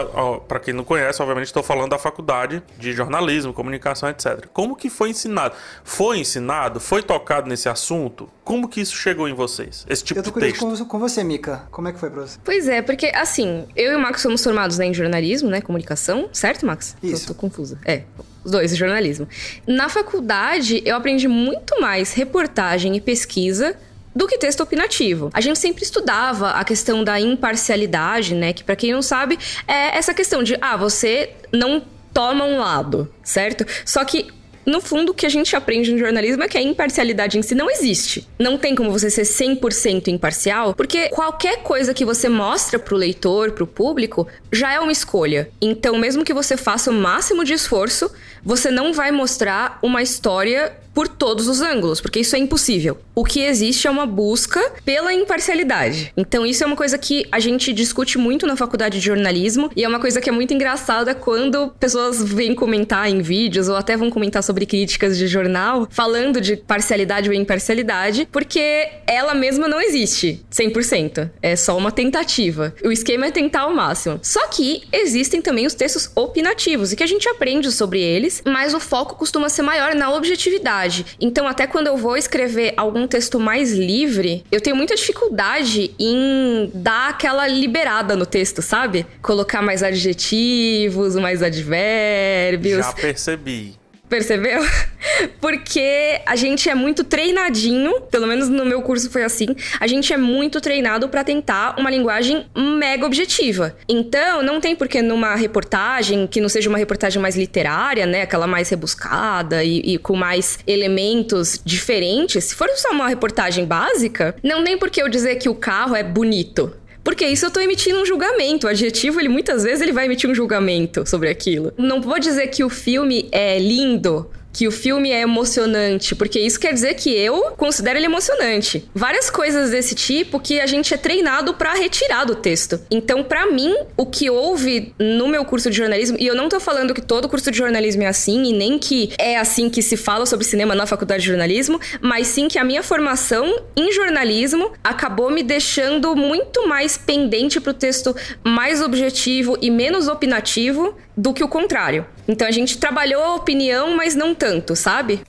para 0.48 0.60
quem 0.60 0.74
não 0.74 0.84
conhece, 0.84 1.22
obviamente 1.22 1.48
estou 1.48 1.64
falando 1.64 1.90
da 1.90 1.98
faculdade 1.98 2.64
de 2.78 2.94
jornalismo, 2.94 3.54
comunicação, 3.54 4.10
etc. 4.10 4.48
Como 4.54 4.76
que 4.76 4.90
foi 4.90 5.10
ensinado? 5.10 5.56
Foi 5.84 6.20
ensinado? 6.20 6.80
Foi 6.80 7.04
tocado 7.04 7.50
nesse 7.50 7.68
assunto? 7.68 8.30
Como 8.44 8.68
que 8.68 8.82
isso 8.82 8.96
chegou 8.96 9.28
em 9.28 9.34
vocês? 9.34 9.86
Esse 9.90 10.04
tipo 10.04 10.20
eu 10.20 10.24
tô 10.24 10.32
de 10.32 10.40
texto? 10.40 10.60
Com, 10.60 10.86
com 10.86 11.00
você, 11.00 11.24
Mika. 11.24 11.68
Como 11.72 11.88
é 11.88 11.92
que 11.92 12.00
foi 12.00 12.10
pra 12.10 12.22
você? 12.22 12.40
Pois 12.44 12.68
é, 12.68 12.82
porque 12.82 13.08
assim, 13.08 13.68
eu 13.76 13.92
e 13.92 13.96
o 13.96 14.00
Max 14.00 14.22
somos 14.22 14.44
formados 14.44 14.78
né, 14.78 14.86
em 14.86 14.94
jornalismo, 14.94 15.50
né? 15.50 15.62
Comunicação, 15.62 16.30
certo, 16.32 16.66
Max? 16.66 16.96
Isso. 17.04 17.24
Eu 17.24 17.28
tô 17.28 17.34
confusa. 17.34 17.78
É, 17.86 18.04
os 18.44 18.52
dois, 18.52 18.76
jornalismo. 18.76 19.28
Na 19.68 19.90
faculdade, 19.90 20.82
eu 20.86 20.96
aprendi 20.96 21.28
muito 21.28 21.80
mais 21.80 22.14
reportagem 22.14 22.96
e 22.96 23.02
pesquisa 23.02 23.76
do 24.16 24.28
que 24.28 24.38
texto 24.38 24.62
opinativo. 24.62 25.30
A 25.34 25.42
gente 25.42 25.58
sempre 25.58 25.84
estudava 25.84 26.52
a 26.52 26.64
questão 26.64 27.04
da 27.04 27.20
imparcialidade, 27.20 28.36
né? 28.36 28.54
Que 28.54 28.64
para 28.64 28.76
quem 28.76 28.92
não 28.92 29.02
sabe, 29.02 29.40
é 29.68 29.98
essa 29.98 30.14
questão 30.14 30.44
de, 30.44 30.58
ah, 30.62 30.76
você 30.76 31.32
não 31.52 31.84
toma 32.14 32.44
um 32.44 32.60
lado, 32.60 33.12
certo? 33.24 33.66
Só 33.86 34.04
que 34.04 34.28
no 34.66 34.82
fundo, 34.82 35.12
o 35.12 35.14
que 35.14 35.26
a 35.26 35.30
gente 35.30 35.56
aprende 35.56 35.92
no 35.92 35.98
jornalismo 35.98 36.44
é 36.44 36.48
que 36.48 36.58
a 36.58 36.62
imparcialidade 36.62 37.38
em 37.38 37.42
si 37.42 37.56
não 37.56 37.70
existe. 37.70 38.28
Não 38.38 38.58
tem 38.58 38.76
como 38.76 38.92
você 38.92 39.10
ser 39.10 39.24
100% 39.24 40.08
imparcial, 40.08 40.74
porque 40.74 41.10
qualquer 41.10 41.64
coisa 41.64 41.94
que 41.94 42.06
você 42.06 42.30
mostra 42.30 42.78
pro 42.78 42.96
leitor, 42.96 43.52
pro 43.52 43.68
público, 43.68 44.28
já 44.52 44.74
é 44.74 44.80
uma 44.80 44.92
escolha. 44.92 45.50
Então, 45.62 45.98
mesmo 45.98 46.24
que 46.24 46.34
você 46.34 46.56
faça 46.56 46.92
o 46.92 46.94
máximo 46.94 47.44
de 47.44 47.54
esforço, 47.54 48.12
você 48.44 48.72
não 48.72 48.94
vai 48.94 49.12
mostrar 49.12 49.80
uma 49.82 50.02
história 50.02 50.74
por 50.94 51.08
todos 51.08 51.48
os 51.48 51.62
ângulos, 51.62 52.02
porque 52.02 52.20
isso 52.20 52.36
é 52.36 52.40
impossível. 52.40 52.98
O 53.14 53.24
que 53.24 53.42
existe 53.42 53.88
é 53.88 53.92
uma 53.92 54.06
busca 54.06 54.60
pela 54.84 55.14
imparcialidade. 55.14 56.14
Então, 56.16 56.46
isso 56.46 56.64
é 56.64 56.68
uma 56.68 56.76
coisa 56.76 56.98
que 56.98 57.26
a 57.32 57.40
gente 57.40 57.74
discute 57.74 58.18
muito 58.18 58.46
na 58.48 58.56
faculdade 58.56 59.00
de 59.00 59.06
jornalismo 59.06 59.70
e 59.76 59.84
é 59.84 59.88
uma 59.88 60.00
coisa 60.00 60.20
que 60.20 60.30
é 60.30 60.34
muito 60.34 60.54
engraçada 60.54 61.14
quando 61.14 61.70
pessoas 61.80 62.24
vêm 62.24 62.56
comentar 62.56 63.10
em 63.10 63.22
vídeos 63.22 63.70
ou 63.70 63.76
até 63.76 63.96
vão 63.96 64.10
comentar 64.10 64.44
sobre 64.44 64.66
críticas 64.66 65.18
de 65.18 65.28
jornal 65.28 65.88
falando 65.90 66.42
de 66.42 66.58
parcialidade 66.58 67.30
ou 67.30 67.36
imparcialidade, 67.36 68.28
porque 68.32 68.90
ela 69.08 69.34
mesma 69.34 69.68
não 69.68 69.80
existe 69.80 70.44
100%. 70.52 71.30
É 71.42 71.56
só 71.56 71.78
uma 71.78 71.92
tentativa. 71.92 72.74
O 72.84 72.92
esquema 72.92 73.28
é 73.28 73.32
tentar 73.32 73.62
ao 73.62 73.74
máximo. 73.74 74.20
Só 74.22 74.48
que 74.48 74.84
existem 74.92 75.42
também 75.42 75.66
os 75.66 75.74
textos 75.74 76.12
opinativos 76.16 76.92
e 76.92 76.96
que 76.96 77.04
a 77.04 77.08
gente 77.08 77.28
aprende 77.30 77.72
sobre 77.72 78.02
eles, 78.02 78.42
mas 78.46 78.74
o 78.74 78.80
foco 78.80 79.16
costuma 79.16 79.50
ser 79.50 79.62
maior 79.62 79.96
na 79.96 80.14
objetividade. 80.14 80.81
Então, 81.20 81.48
até 81.48 81.68
quando 81.68 81.88
eu 81.88 81.98
vou 81.98 82.18
escrever 82.18 82.74
algum 82.78 83.08
texto 83.08 83.40
mais 83.40 83.74
livre, 83.74 84.44
eu 84.52 84.62
tenho 84.62 84.76
muita 84.76 84.96
dificuldade 84.96 85.94
em 86.00 86.72
dar 86.74 87.10
aquela 87.10 87.48
liberada 87.48 88.16
no 88.16 88.26
texto, 88.26 88.62
sabe? 88.62 89.06
Colocar 89.22 89.62
mais 89.62 89.84
adjetivos, 89.84 91.16
mais 91.16 91.42
advérbios. 91.44 92.86
Já 92.86 92.94
percebi. 92.94 93.81
Percebeu? 94.12 94.62
Porque 95.40 96.20
a 96.26 96.36
gente 96.36 96.70
é 96.70 96.76
muito 96.76 97.02
treinadinho, 97.02 98.02
pelo 98.02 98.28
menos 98.28 98.50
no 98.50 98.66
meu 98.66 98.82
curso 98.82 99.10
foi 99.10 99.24
assim, 99.24 99.56
a 99.80 99.88
gente 99.88 100.12
é 100.12 100.18
muito 100.18 100.60
treinado 100.60 101.08
para 101.08 101.24
tentar 101.24 101.80
uma 101.80 101.90
linguagem 101.90 102.46
mega 102.54 103.06
objetiva. 103.06 103.74
Então, 103.88 104.44
não 104.44 104.60
tem 104.60 104.76
porquê 104.76 105.02
numa 105.02 105.34
reportagem, 105.36 106.28
que 106.28 106.42
não 106.42 106.50
seja 106.50 106.68
uma 106.68 106.78
reportagem 106.78 107.22
mais 107.22 107.38
literária, 107.38 108.06
né, 108.06 108.24
aquela 108.24 108.46
mais 108.46 108.68
rebuscada 108.68 109.64
e, 109.64 109.80
e 109.80 109.98
com 109.98 110.18
mais 110.18 110.60
elementos 110.68 111.62
diferentes, 111.64 112.44
se 112.44 112.54
for 112.54 112.70
só 112.76 112.92
uma 112.92 113.08
reportagem 113.08 113.66
básica, 113.66 114.36
não 114.44 114.62
tem 114.62 114.78
por 114.78 114.90
que 114.90 115.02
eu 115.02 115.08
dizer 115.08 115.38
que 115.38 115.48
o 115.48 115.56
carro 115.56 115.96
é 115.96 116.04
bonito. 116.04 116.76
Porque 117.04 117.26
isso 117.26 117.46
eu 117.46 117.52
tô 117.52 117.60
emitindo 117.60 118.00
um 118.00 118.06
julgamento. 118.06 118.68
O 118.68 118.70
adjetivo, 118.70 119.20
ele 119.20 119.30
muitas 119.30 119.64
vezes 119.64 119.82
ele 119.82 119.92
vai 119.92 120.06
emitir 120.06 120.30
um 120.30 120.36
julgamento 120.36 121.08
sobre 121.10 121.30
aquilo. 121.30 121.74
Não 121.78 122.02
vou 122.02 122.20
dizer 122.20 122.48
que 122.48 122.64
o 122.64 122.70
filme 122.70 123.28
é 123.32 123.58
lindo 123.58 124.30
que 124.54 124.68
o 124.68 124.72
filme 124.72 125.12
é 125.12 125.22
emocionante, 125.22 126.16
porque 126.16 126.40
isso 126.40 126.60
quer 126.60 126.74
dizer 126.74 126.96
que 126.96 127.10
eu 127.10 127.52
considero 127.58 127.98
ele 127.98 128.06
emocionante. 128.06 128.90
Várias 128.94 129.30
coisas 129.30 129.72
desse 129.72 129.96
tipo 129.96 130.40
que 130.40 130.60
a 130.60 130.66
gente 130.66 130.94
é 130.94 130.98
treinado 130.98 131.54
para 131.54 131.74
retirar 131.74 132.26
do 132.26 132.36
texto. 132.36 132.80
Então, 132.90 133.24
para 133.24 133.48
mim, 133.52 133.76
o 133.96 134.06
que 134.06 134.30
houve 134.30 134.94
no 135.00 135.28
meu 135.28 135.46
curso 135.46 135.70
de 135.70 135.78
jornalismo, 135.78 136.18
e 136.20 136.28
eu 136.28 136.36
não 136.36 136.50
tô 136.50 136.60
falando 136.60 136.94
que 136.94 137.02
todo 137.02 137.30
curso 137.30 137.52
de 137.52 137.58
jornalismo 137.58 138.04
é 138.04 138.08
assim 138.08 138.44
e 138.44 138.54
nem 138.54 138.78
que 138.78 139.12
é 139.18 139.38
assim 139.38 139.70
que 139.70 139.82
se 139.82 139.96
fala 139.96 140.26
sobre 140.26 140.46
cinema 140.46 140.76
na 140.76 140.86
faculdade 140.86 141.22
de 141.22 141.28
jornalismo, 141.28 141.80
mas 142.02 142.28
sim 142.28 142.48
que 142.48 142.60
a 142.60 142.64
minha 142.64 142.84
formação 142.84 143.64
em 143.76 143.92
jornalismo 143.92 144.72
acabou 144.84 145.30
me 145.30 145.44
deixando 145.44 146.16
muito 146.16 146.68
mais 146.68 146.98
pendente 146.98 147.60
pro 147.60 147.74
texto 147.74 148.16
mais 148.44 148.82
objetivo 148.82 149.58
e 149.62 149.70
menos 149.70 150.08
opinativo 150.08 150.96
do 151.16 151.34
que 151.34 151.44
o 151.44 151.48
contrário. 151.48 152.06
Então 152.28 152.48
a 152.48 152.52
gente 152.52 152.78
trabalhou 152.78 153.24
a 153.24 153.36
opinião, 153.36 153.96
mas 153.96 154.16
não 154.16 154.34
tanto, 154.34 154.76
sabe? 154.76 155.22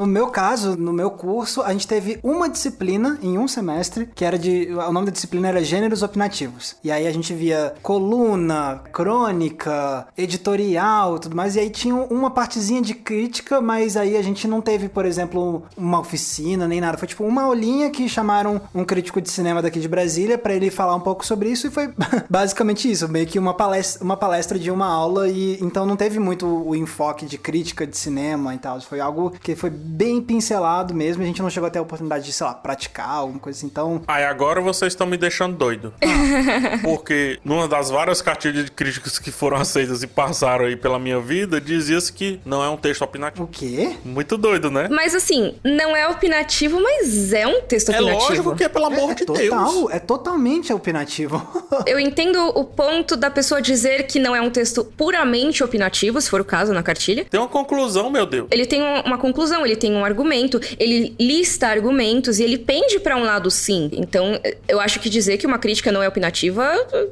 No 0.00 0.06
meu 0.06 0.28
caso, 0.28 0.78
no 0.78 0.94
meu 0.94 1.10
curso, 1.10 1.60
a 1.60 1.72
gente 1.72 1.86
teve 1.86 2.18
uma 2.22 2.48
disciplina 2.48 3.18
em 3.20 3.36
um 3.36 3.46
semestre, 3.46 4.08
que 4.14 4.24
era 4.24 4.38
de. 4.38 4.72
O 4.72 4.92
nome 4.92 5.04
da 5.04 5.12
disciplina 5.12 5.48
era 5.48 5.62
Gêneros 5.62 6.02
Opinativos. 6.02 6.74
E 6.82 6.90
aí 6.90 7.06
a 7.06 7.12
gente 7.12 7.34
via 7.34 7.74
coluna, 7.82 8.80
crônica, 8.90 10.08
editorial 10.16 11.18
tudo 11.18 11.36
mais. 11.36 11.54
E 11.54 11.60
aí 11.60 11.68
tinha 11.68 11.94
uma 11.94 12.30
partezinha 12.30 12.80
de 12.80 12.94
crítica, 12.94 13.60
mas 13.60 13.94
aí 13.94 14.16
a 14.16 14.22
gente 14.22 14.48
não 14.48 14.62
teve, 14.62 14.88
por 14.88 15.04
exemplo, 15.04 15.64
uma 15.76 16.00
oficina 16.00 16.66
nem 16.66 16.80
nada. 16.80 16.96
Foi 16.96 17.06
tipo 17.06 17.22
uma 17.22 17.42
aulinha 17.42 17.90
que 17.90 18.08
chamaram 18.08 18.58
um 18.74 18.86
crítico 18.86 19.20
de 19.20 19.30
cinema 19.30 19.60
daqui 19.60 19.80
de 19.80 19.88
Brasília 19.88 20.38
para 20.38 20.54
ele 20.54 20.70
falar 20.70 20.94
um 20.94 21.00
pouco 21.00 21.26
sobre 21.26 21.50
isso. 21.50 21.66
E 21.66 21.70
foi 21.70 21.92
basicamente 22.30 22.90
isso, 22.90 23.06
meio 23.06 23.26
que 23.26 23.38
uma 23.38 23.52
palestra, 23.52 24.02
uma 24.02 24.16
palestra 24.16 24.58
de 24.58 24.70
uma 24.70 24.86
aula. 24.86 25.28
E 25.28 25.58
então 25.60 25.84
não 25.84 25.94
teve 25.94 26.18
muito 26.18 26.46
o 26.46 26.74
enfoque 26.74 27.26
de 27.26 27.36
crítica 27.36 27.86
de 27.86 27.98
cinema 27.98 28.54
e 28.54 28.58
tal. 28.58 28.80
Foi 28.80 28.98
algo 28.98 29.32
que 29.42 29.54
foi 29.54 29.70
bem 29.90 30.20
pincelado 30.20 30.94
mesmo. 30.94 31.22
A 31.22 31.26
gente 31.26 31.42
não 31.42 31.50
chegou 31.50 31.66
até 31.66 31.78
a 31.78 31.82
oportunidade 31.82 32.24
de, 32.24 32.32
sei 32.32 32.46
lá, 32.46 32.54
praticar 32.54 33.08
alguma 33.08 33.40
coisa 33.40 33.58
assim. 33.58 33.66
Então. 33.66 34.02
Aí 34.06 34.24
agora 34.24 34.60
vocês 34.60 34.92
estão 34.92 35.06
me 35.06 35.16
deixando 35.16 35.56
doido. 35.56 35.92
Porque 36.82 37.38
numa 37.44 37.66
das 37.66 37.90
várias 37.90 38.22
cartilhas 38.22 38.64
de 38.64 38.70
críticas 38.70 39.18
que 39.18 39.30
foram 39.30 39.56
aceitas 39.56 40.02
e 40.02 40.06
passaram 40.06 40.66
aí 40.66 40.76
pela 40.76 40.98
minha 40.98 41.20
vida, 41.20 41.60
dizia-se 41.60 42.12
que 42.12 42.40
não 42.44 42.62
é 42.62 42.68
um 42.68 42.76
texto 42.76 43.02
opinativo. 43.02 43.44
O 43.44 43.48
quê? 43.48 43.96
Muito 44.04 44.36
doido, 44.36 44.70
né? 44.70 44.88
Mas 44.90 45.14
assim, 45.14 45.54
não 45.64 45.96
é 45.96 46.08
opinativo, 46.08 46.80
mas 46.80 47.32
é 47.32 47.46
um 47.46 47.62
texto 47.62 47.90
opinativo. 47.90 48.20
É 48.20 48.28
lógico 48.28 48.56
que 48.56 48.64
é, 48.64 48.68
pelo 48.68 48.86
amor 48.86 49.10
é, 49.10 49.14
de 49.14 49.22
é 49.22 49.26
total, 49.26 49.72
Deus. 49.72 49.90
É 49.90 49.98
totalmente 49.98 50.72
opinativo. 50.72 51.40
Eu 51.86 51.98
entendo 51.98 52.38
o 52.54 52.64
ponto 52.64 53.16
da 53.16 53.30
pessoa 53.30 53.60
dizer 53.60 54.06
que 54.06 54.18
não 54.18 54.34
é 54.34 54.40
um 54.40 54.50
texto 54.50 54.84
puramente 54.84 55.64
opinativo, 55.64 56.20
se 56.20 56.30
for 56.30 56.40
o 56.40 56.44
caso, 56.44 56.72
na 56.72 56.82
cartilha. 56.82 57.24
Tem 57.24 57.40
uma 57.40 57.48
conclusão, 57.48 58.10
meu 58.10 58.26
Deus. 58.26 58.48
Ele 58.50 58.66
tem 58.66 58.82
uma 58.82 59.18
conclusão, 59.18 59.64
ele 59.70 59.76
tem 59.76 59.92
um 59.94 60.04
argumento, 60.04 60.60
ele 60.78 61.14
lista 61.18 61.68
argumentos 61.68 62.38
e 62.38 62.42
ele 62.42 62.58
pende 62.58 62.98
para 63.00 63.16
um 63.16 63.22
lado 63.22 63.50
sim. 63.50 63.90
Então, 63.92 64.40
eu 64.68 64.80
acho 64.80 65.00
que 65.00 65.08
dizer 65.08 65.36
que 65.38 65.46
uma 65.46 65.58
crítica 65.58 65.90
não 65.92 66.02
é 66.02 66.08
opinativa 66.08 66.70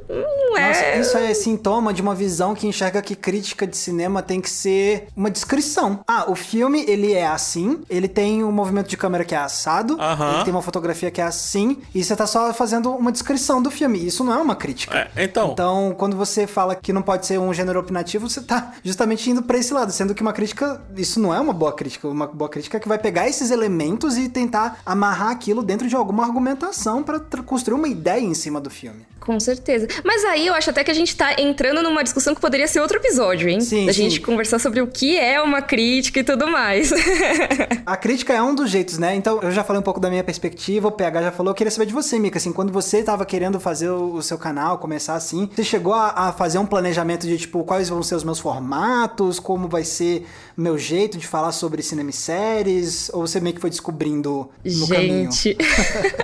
não 0.09 0.57
é. 0.57 0.69
Nossa, 0.69 0.97
isso 0.97 1.19
é 1.19 1.35
sintoma 1.35 1.93
de 1.93 2.03
uma 2.03 2.15
visão 2.15 2.55
que 2.55 2.67
enxerga 2.67 3.01
que 3.03 3.15
crítica 3.15 3.67
de 3.67 3.77
cinema 3.77 4.23
tem 4.23 4.41
que 4.41 4.51
ser 4.51 5.09
uma 5.17 5.31
descrição. 5.31 6.01
Ah, 6.07 6.31
o 6.31 6.35
filme, 6.35 6.85
ele 6.89 7.13
é 7.13 7.27
assim, 7.27 7.81
ele 7.89 8.09
tem 8.09 8.43
um 8.45 8.53
movimento 8.53 8.89
de 8.89 8.97
câmera 8.97 9.25
que 9.25 9.35
é 9.35 9.39
assado, 9.39 9.99
ele 10.35 10.45
tem 10.45 10.53
uma 10.53 10.63
fotografia 10.63 11.11
que 11.11 11.21
é 11.21 11.25
assim, 11.25 11.79
e 11.95 12.03
você 12.03 12.15
tá 12.17 12.27
só 12.27 12.53
fazendo 12.53 12.91
uma 12.91 13.13
descrição 13.13 13.63
do 13.63 13.71
filme. 13.71 14.05
Isso 14.05 14.25
não 14.25 14.33
é 14.33 14.37
uma 14.37 14.57
crítica. 14.57 15.11
É, 15.15 15.25
então, 15.25 15.53
Então, 15.53 15.95
quando 15.97 16.17
você 16.17 16.47
fala 16.47 16.75
que 16.75 16.93
não 16.93 17.03
pode 17.03 17.27
ser 17.27 17.39
um 17.39 17.53
gênero 17.53 17.79
opinativo, 17.79 18.29
você 18.29 18.41
tá 18.41 18.73
justamente 18.83 19.31
indo 19.31 19.43
pra 19.43 19.59
esse 19.59 19.73
lado, 19.73 19.93
sendo 19.93 20.15
que 20.15 20.23
uma 20.23 20.33
crítica, 20.33 20.81
isso 20.97 21.21
não 21.21 21.35
é 21.35 21.41
uma 21.41 21.53
boa 21.53 21.73
crítica. 21.73 22.09
Uma 22.09 22.27
boa 22.27 22.48
crítica 22.49 22.77
é 22.77 22.81
que 22.81 22.89
vai 22.89 22.99
pegar 22.99 23.29
esses 23.29 23.51
elementos 23.51 24.17
e 24.17 24.29
tentar 24.29 24.81
amarrar 24.85 25.31
aquilo 25.31 25.63
dentro 25.63 25.89
de 25.89 25.95
alguma 25.97 26.25
argumentação 26.25 27.03
pra 27.03 27.19
tra- 27.19 27.43
construir 27.43 27.75
uma 27.79 27.89
ideia 27.89 28.21
em 28.25 28.35
cima 28.35 28.61
do 28.61 28.71
filme. 28.71 29.07
Com 29.21 29.39
certeza. 29.39 29.87
Mas 30.05 30.25
aí 30.25 30.47
eu 30.47 30.55
acho 30.55 30.71
até 30.71 30.83
que 30.83 30.91
a 30.91 30.95
gente 30.95 31.15
tá 31.15 31.35
entrando 31.39 31.83
numa 31.83 32.03
discussão 32.03 32.35
que 32.35 32.41
poderia 32.41 32.67
ser 32.67 32.81
outro 32.81 32.97
episódio, 32.97 33.47
hein? 33.49 33.61
Sim, 33.61 33.85
da 33.85 33.93
sim. 33.93 34.05
gente 34.05 34.21
conversar 34.23 34.59
sobre 34.59 34.81
o 34.81 34.87
que 34.87 35.19
é 35.19 35.39
uma 35.43 35.61
crítica 35.61 36.21
e 36.21 36.25
tudo 36.25 36.47
mais. 36.47 36.91
A 37.85 37.97
crítica 37.97 38.33
é 38.33 38.43
um 38.43 38.55
dos 38.55 38.71
jeitos, 38.71 38.97
né? 38.97 39.15
Então, 39.15 39.41
eu 39.43 39.51
já 39.51 39.63
falei 39.63 39.81
um 39.81 39.83
pouco 39.83 40.01
da 40.01 40.09
minha 40.09 40.25
perspectiva, 40.25 40.89
o 40.89 40.93
PH 40.93 41.23
já 41.25 41.33
falou, 41.33 41.51
eu 41.51 41.55
queria 41.55 41.71
saber 41.71 41.87
de 41.87 41.93
você, 41.93 42.19
Mika, 42.19 42.39
assim, 42.39 42.53
quando 42.53 42.73
você 42.73 43.03
tava 43.03 43.27
querendo 43.27 43.61
fazer 43.61 43.91
o, 43.91 44.23
seu 44.23 44.39
canal, 44.39 44.79
começar 44.79 45.15
assim, 45.15 45.49
você 45.55 45.65
chegou 45.65 45.93
a, 45.93 46.29
a 46.29 46.33
fazer 46.33 46.59
um 46.59 46.67
planejamento 46.67 47.27
de, 47.27 47.37
tipo, 47.37 47.65
quais 47.65 47.89
vão 47.89 48.03
ser 48.03 48.15
os 48.15 48.25
meus 48.25 48.39
formatos, 48.39 49.39
como 49.39 49.69
vai 49.69 49.85
ser 49.85 50.27
meu 50.59 50.77
jeito 50.77 51.17
de 51.17 51.25
falar 51.25 51.53
sobre 51.53 51.81
cinema 51.83 52.11
e 52.11 52.13
séries, 52.13 53.09
ou 53.15 53.25
você 53.25 53.39
meio 53.39 53.55
que 53.55 53.61
foi 53.61 53.71
descobrindo 53.71 54.51
no 54.65 54.89
caminho? 54.89 55.31
Gente, 55.31 55.57